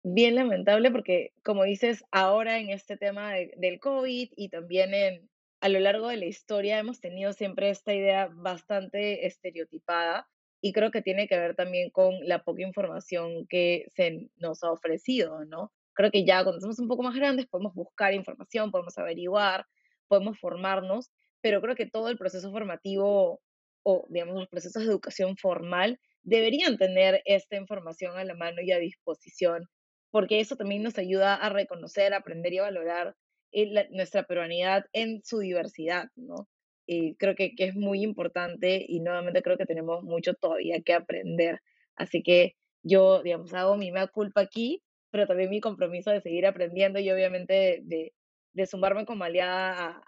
bien 0.04 0.36
lamentable 0.36 0.92
porque, 0.92 1.34
como 1.44 1.64
dices, 1.64 2.04
ahora 2.12 2.60
en 2.60 2.70
este 2.70 2.98
tema 2.98 3.34
de- 3.34 3.54
del 3.58 3.80
COVID 3.80 4.30
y 4.36 4.50
también 4.50 4.94
en, 4.94 5.30
a 5.62 5.70
lo 5.70 5.80
largo 5.80 6.10
de 6.10 6.18
la 6.18 6.26
historia 6.26 6.78
hemos 6.80 7.00
tenido 7.00 7.34
siempre 7.34 7.70
esta 7.70 7.94
idea 7.94 8.28
bastante 8.32 9.26
estereotipada 9.26 10.30
y 10.64 10.74
creo 10.74 10.92
que 10.92 11.04
tiene 11.04 11.28
que 11.28 11.38
ver 11.38 11.56
también 11.56 11.92
con 11.92 12.16
la 12.28 12.44
poca 12.46 12.64
información 12.64 13.48
que 13.50 13.86
se 13.96 14.30
nos 14.38 14.64
ha 14.64 14.72
ofrecido, 14.72 15.46
¿no? 15.46 15.74
Creo 15.94 16.12
que 16.12 16.26
ya 16.26 16.44
cuando 16.44 16.62
somos 16.62 16.80
un 16.80 16.88
poco 16.88 17.04
más 17.04 17.16
grandes 17.16 17.48
podemos 17.48 17.76
buscar 17.76 18.14
información, 18.16 18.72
podemos 18.72 18.98
averiguar, 18.98 19.66
podemos 20.08 20.40
formarnos, 20.40 21.12
pero 21.42 21.62
creo 21.62 21.76
que 21.76 21.86
todo 21.88 22.10
el 22.10 22.18
proceso 22.18 22.52
formativo 22.52 23.42
o, 23.84 24.06
digamos, 24.10 24.36
los 24.36 24.48
procesos 24.50 24.84
de 24.84 24.90
educación 24.90 25.36
formal 25.38 26.00
deberían 26.24 26.78
tener 26.78 27.22
esta 27.26 27.58
información 27.58 28.18
a 28.18 28.24
la 28.24 28.36
mano 28.36 28.62
y 28.62 28.72
a 28.72 28.80
disposición, 28.80 29.66
porque 30.12 30.40
eso 30.40 30.56
también 30.56 30.84
nos 30.84 30.98
ayuda 30.98 31.36
a 31.36 31.50
reconocer, 31.50 32.14
aprender 32.14 32.54
y 32.54 32.60
valorar 32.60 33.16
eh, 33.52 33.68
la- 33.68 33.88
nuestra 33.92 34.24
peruanidad 34.24 34.86
en 34.94 35.22
su 35.26 35.40
diversidad, 35.40 36.06
¿no? 36.16 36.48
Y 36.86 37.16
creo 37.16 37.36
que, 37.36 37.56
que 37.56 37.66
es 37.66 37.76
muy 37.76 38.04
importante 38.04 38.86
y 38.88 39.00
nuevamente 39.00 39.42
creo 39.42 39.58
que 39.58 39.66
tenemos 39.66 40.04
mucho 40.04 40.34
todavía 40.34 40.82
que 40.82 40.94
aprender. 40.94 41.62
Así 41.96 42.24
que 42.24 42.56
yo, 42.84 43.24
digamos, 43.24 43.54
hago 43.54 43.78
mi 43.78 43.92
mea 43.92 44.08
culpa 44.08 44.42
aquí, 44.42 44.84
pero 45.12 45.28
también 45.28 45.50
mi 45.50 45.62
compromiso 45.62 46.12
de 46.12 46.22
seguir 46.22 46.46
aprendiendo 46.46 47.00
y 47.00 47.10
obviamente 47.10 47.82
de, 47.84 48.14
de, 48.54 48.66
sumarme 48.66 49.06
como 49.06 49.24
aliada 49.24 50.04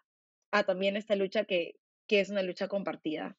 a, 0.52 0.60
a 0.60 0.64
también 0.64 0.98
esta 0.98 1.16
lucha 1.16 1.46
que, 1.46 1.76
que 2.08 2.20
es 2.20 2.30
una 2.30 2.42
lucha 2.42 2.68
compartida. 2.68 3.38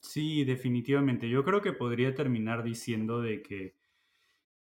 Sí, 0.00 0.44
definitivamente. 0.44 1.28
Yo 1.28 1.44
creo 1.44 1.62
que 1.62 1.72
podría 1.72 2.14
terminar 2.14 2.62
diciendo 2.62 3.20
de 3.20 3.42
que 3.42 3.74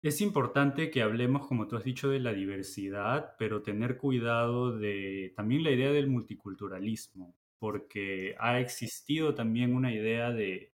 es 0.03 0.21
importante 0.21 0.91
que 0.91 1.03
hablemos, 1.03 1.47
como 1.47 1.67
tú 1.67 1.77
has 1.77 1.85
dicho, 1.85 2.11
de 2.11 2.21
la 2.21 2.35
diversidad, 2.35 3.35
pero 3.39 3.63
tener 3.63 3.97
cuidado 3.97 4.77
de 4.77 5.33
también 5.35 5.65
la 5.65 5.71
idea 5.71 5.93
del 5.93 6.09
multiculturalismo, 6.09 7.35
porque 7.65 8.35
ha 8.39 8.61
existido 8.61 9.35
también 9.35 9.75
una 9.75 9.91
idea 9.91 10.31
de 10.31 10.75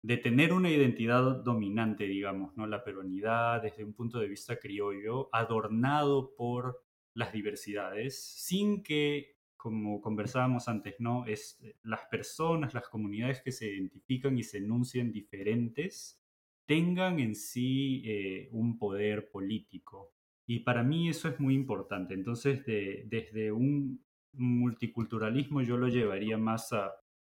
de 0.00 0.16
tener 0.16 0.52
una 0.54 0.70
identidad 0.70 1.42
dominante, 1.42 2.04
digamos, 2.04 2.56
¿no? 2.56 2.66
La 2.66 2.84
peruanidad 2.84 3.60
desde 3.60 3.84
un 3.84 3.92
punto 3.92 4.20
de 4.20 4.28
vista 4.28 4.56
criollo, 4.56 5.28
adornado 5.32 6.32
por 6.36 6.80
las 7.12 7.32
diversidades, 7.32 8.16
sin 8.16 8.82
que, 8.82 9.36
como 9.56 10.00
conversábamos 10.00 10.68
antes, 10.68 10.94
¿no? 11.00 11.26
Es, 11.26 11.60
las 11.82 12.06
personas, 12.08 12.72
las 12.72 12.88
comunidades 12.88 13.42
que 13.42 13.50
se 13.50 13.66
identifican 13.66 14.38
y 14.38 14.44
se 14.44 14.58
enuncian 14.58 15.10
diferentes, 15.10 16.22
tengan 16.66 17.18
en 17.18 17.34
sí 17.34 18.04
eh, 18.06 18.48
un 18.52 18.78
poder 18.78 19.28
político. 19.30 20.14
Y 20.46 20.60
para 20.60 20.82
mí 20.82 21.08
eso 21.08 21.28
es 21.28 21.40
muy 21.40 21.54
importante. 21.54 22.14
Entonces, 22.14 22.64
desde 22.64 23.50
un 23.50 24.05
multiculturalismo 24.36 25.62
yo 25.62 25.76
lo 25.76 25.88
llevaría 25.88 26.38
más 26.38 26.70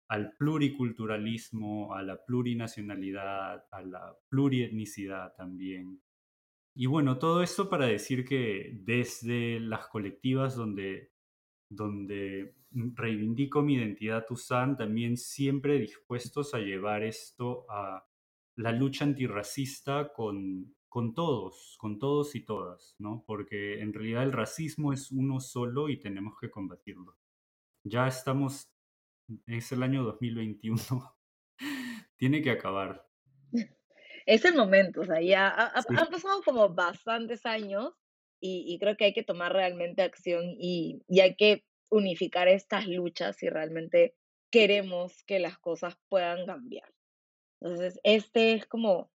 al 0.09 0.32
pluriculturalismo, 0.36 1.94
a 1.94 2.03
la 2.03 2.24
plurinacionalidad, 2.24 3.64
a 3.70 3.82
la 3.82 4.16
plurietnicidad 4.28 5.34
también. 5.36 6.03
Y 6.74 6.86
bueno, 6.86 7.18
todo 7.18 7.42
esto 7.42 7.68
para 7.68 7.86
decir 7.86 8.24
que 8.24 8.70
desde 8.82 9.61
las 9.61 9.86
colectivas 9.88 10.57
donde, 10.57 11.12
donde 11.68 12.55
reivindico 12.70 13.62
mi 13.62 13.74
identidad 13.74 14.24
Tuzán, 14.26 14.76
también 14.76 15.16
siempre 15.16 15.78
dispuestos 15.78 16.55
a 16.55 16.59
llevar 16.59 17.03
esto 17.03 17.66
a 17.68 18.07
la 18.57 18.72
lucha 18.72 19.05
antirracista 19.05 20.12
con, 20.12 20.74
con 20.91 21.14
todos, 21.14 21.76
con 21.78 21.99
todos 21.99 22.34
y 22.34 22.45
todas, 22.45 22.97
¿no? 22.99 23.24
Porque 23.26 23.80
en 23.80 23.95
realidad 23.95 24.24
el 24.24 24.32
racismo 24.32 24.93
es 24.93 25.11
uno 25.11 25.41
solo 25.41 25.88
y 25.88 25.99
tenemos 25.99 26.34
que 26.38 26.51
combatirlo. 26.51 27.16
Ya 27.84 28.07
estamos 28.07 28.70
es 29.47 29.72
el 29.72 29.82
año 29.82 30.03
2021. 30.05 30.78
Tiene 32.16 32.43
que 32.43 32.51
acabar. 32.51 33.07
Es 34.26 34.45
el 34.45 34.55
momento, 34.55 35.01
o 35.01 35.05
sea, 35.05 35.20
ya 35.20 35.49
han 35.49 36.11
pasado 36.11 36.43
como 36.45 36.68
bastantes 36.68 37.47
años 37.47 37.95
y, 38.43 38.78
creo 38.78 38.97
que 38.97 39.07
hay 39.07 39.12
que 39.12 39.22
tomar 39.22 39.53
realmente 39.53 40.03
acción 40.03 40.55
y, 40.59 41.03
y 41.09 41.20
hay 41.20 41.36
que 41.36 41.64
unificar 41.91 42.49
estas 42.49 42.86
luchas 42.86 43.36
si 43.36 43.49
realmente 43.49 44.14
queremos 44.51 45.22
que 45.24 45.38
las 45.41 45.59
cosas 45.59 45.97
puedan 46.09 46.47
cambiar. 46.47 46.93
Entonces, 47.61 48.01
este 48.03 48.55
es 48.55 48.66
como 48.66 49.11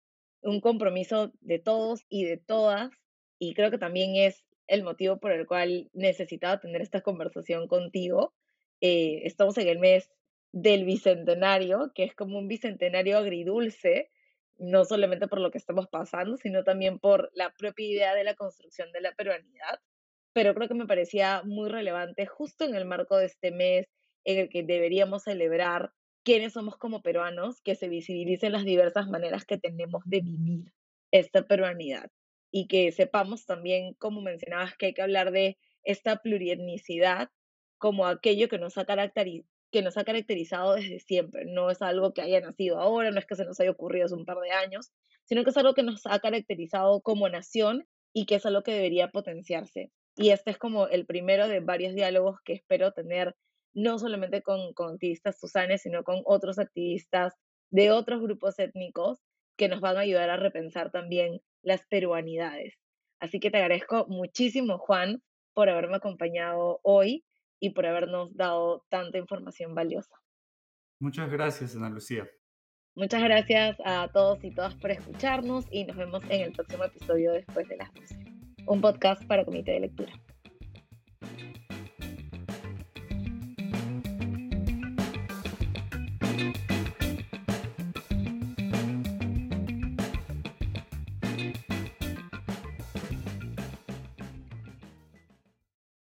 un 0.42 0.60
compromiso 0.60 1.32
de 1.40 1.58
todos 1.58 2.04
y 2.08 2.24
de 2.24 2.36
todas 2.36 2.90
y 3.38 3.54
creo 3.54 3.72
que 3.72 3.78
también 3.78 4.14
es 4.14 4.44
el 4.68 4.84
motivo 4.84 5.18
por 5.18 5.32
el 5.32 5.48
cual 5.48 5.90
necesitaba 5.92 6.60
tener 6.60 6.80
esta 6.80 7.00
conversación 7.00 7.66
contigo, 7.66 8.34
eh, 8.80 9.22
estamos 9.24 9.58
en 9.58 9.66
el 9.66 9.80
mes 9.80 10.10
del 10.52 10.84
bicentenario, 10.84 11.90
que 11.92 12.04
es 12.04 12.14
como 12.14 12.38
un 12.38 12.46
bicentenario 12.46 13.18
agridulce, 13.18 14.10
no 14.58 14.84
solamente 14.84 15.26
por 15.26 15.40
lo 15.40 15.50
que 15.50 15.58
estamos 15.58 15.88
pasando, 15.88 16.36
sino 16.36 16.62
también 16.62 17.00
por 17.00 17.30
la 17.34 17.52
propia 17.52 17.86
idea 17.86 18.14
de 18.14 18.22
la 18.22 18.34
construcción 18.34 18.92
de 18.92 19.00
la 19.00 19.12
peruanidad. 19.12 19.80
Pero 20.32 20.54
creo 20.54 20.68
que 20.68 20.74
me 20.74 20.86
parecía 20.86 21.42
muy 21.44 21.68
relevante 21.68 22.26
justo 22.26 22.64
en 22.64 22.76
el 22.76 22.84
marco 22.84 23.16
de 23.16 23.26
este 23.26 23.50
mes 23.50 23.88
en 24.24 24.38
el 24.38 24.48
que 24.48 24.62
deberíamos 24.62 25.24
celebrar 25.24 25.92
quiénes 26.24 26.52
somos 26.52 26.76
como 26.76 27.02
peruanos, 27.02 27.60
que 27.62 27.74
se 27.74 27.88
visibilicen 27.88 28.52
las 28.52 28.64
diversas 28.64 29.08
maneras 29.08 29.44
que 29.44 29.58
tenemos 29.58 30.02
de 30.06 30.20
vivir 30.20 30.72
esta 31.10 31.46
peruanidad 31.46 32.10
y 32.50 32.66
que 32.66 32.92
sepamos 32.92 33.46
también, 33.46 33.94
como 33.94 34.20
mencionabas, 34.20 34.76
que 34.76 34.86
hay 34.86 34.94
que 34.94 35.02
hablar 35.02 35.32
de 35.32 35.58
esta 35.84 36.16
plurietnicidad 36.16 37.30
como 37.78 38.06
aquello 38.06 38.48
que 38.48 38.58
nos 38.58 38.78
ha 38.78 38.86
que 39.72 39.82
nos 39.82 39.96
ha 39.96 40.04
caracterizado 40.04 40.74
desde 40.74 41.00
siempre. 41.00 41.46
No 41.46 41.70
es 41.70 41.82
algo 41.82 42.12
que 42.12 42.22
haya 42.22 42.40
nacido 42.40 42.78
ahora, 42.78 43.10
no 43.10 43.18
es 43.18 43.26
que 43.26 43.34
se 43.34 43.44
nos 43.44 43.58
haya 43.58 43.70
ocurrido 43.70 44.04
hace 44.04 44.14
un 44.14 44.26
par 44.26 44.38
de 44.38 44.50
años, 44.50 44.92
sino 45.24 45.42
que 45.42 45.50
es 45.50 45.56
algo 45.56 45.74
que 45.74 45.82
nos 45.82 46.06
ha 46.06 46.18
caracterizado 46.20 47.00
como 47.00 47.28
nación 47.28 47.86
y 48.12 48.26
que 48.26 48.36
es 48.36 48.46
algo 48.46 48.62
que 48.62 48.74
debería 48.74 49.10
potenciarse. 49.10 49.90
Y 50.14 50.28
este 50.30 50.50
es 50.50 50.58
como 50.58 50.88
el 50.88 51.06
primero 51.06 51.48
de 51.48 51.60
varios 51.60 51.94
diálogos 51.94 52.38
que 52.44 52.52
espero 52.52 52.92
tener, 52.92 53.34
no 53.74 53.98
solamente 53.98 54.42
con, 54.42 54.72
con 54.74 54.94
activistas 54.94 55.38
susanes, 55.38 55.82
sino 55.82 56.04
con 56.04 56.22
otros 56.24 56.58
activistas 56.58 57.34
de 57.70 57.90
otros 57.90 58.20
grupos 58.20 58.58
étnicos 58.58 59.20
que 59.56 59.68
nos 59.68 59.80
van 59.80 59.96
a 59.96 60.00
ayudar 60.00 60.30
a 60.30 60.36
repensar 60.36 60.90
también 60.90 61.40
las 61.62 61.86
peruanidades. 61.86 62.74
Así 63.20 63.40
que 63.40 63.50
te 63.50 63.58
agradezco 63.58 64.06
muchísimo, 64.08 64.78
Juan, 64.78 65.22
por 65.54 65.68
haberme 65.68 65.96
acompañado 65.96 66.80
hoy 66.82 67.24
y 67.60 67.70
por 67.70 67.86
habernos 67.86 68.34
dado 68.36 68.84
tanta 68.88 69.18
información 69.18 69.74
valiosa. 69.74 70.16
Muchas 70.98 71.30
gracias, 71.30 71.76
Ana 71.76 71.88
Lucía. 71.88 72.28
Muchas 72.94 73.22
gracias 73.22 73.76
a 73.84 74.08
todos 74.12 74.44
y 74.44 74.50
todas 74.50 74.74
por 74.74 74.90
escucharnos 74.90 75.66
y 75.70 75.84
nos 75.84 75.96
vemos 75.96 76.22
en 76.28 76.42
el 76.42 76.52
próximo 76.52 76.84
episodio 76.84 77.32
después 77.32 77.66
de 77.68 77.76
las 77.76 77.92
12. 77.94 78.16
Un 78.66 78.80
podcast 78.80 79.24
para 79.26 79.44
Comité 79.44 79.72
de 79.72 79.80
Lectura. 79.80 80.12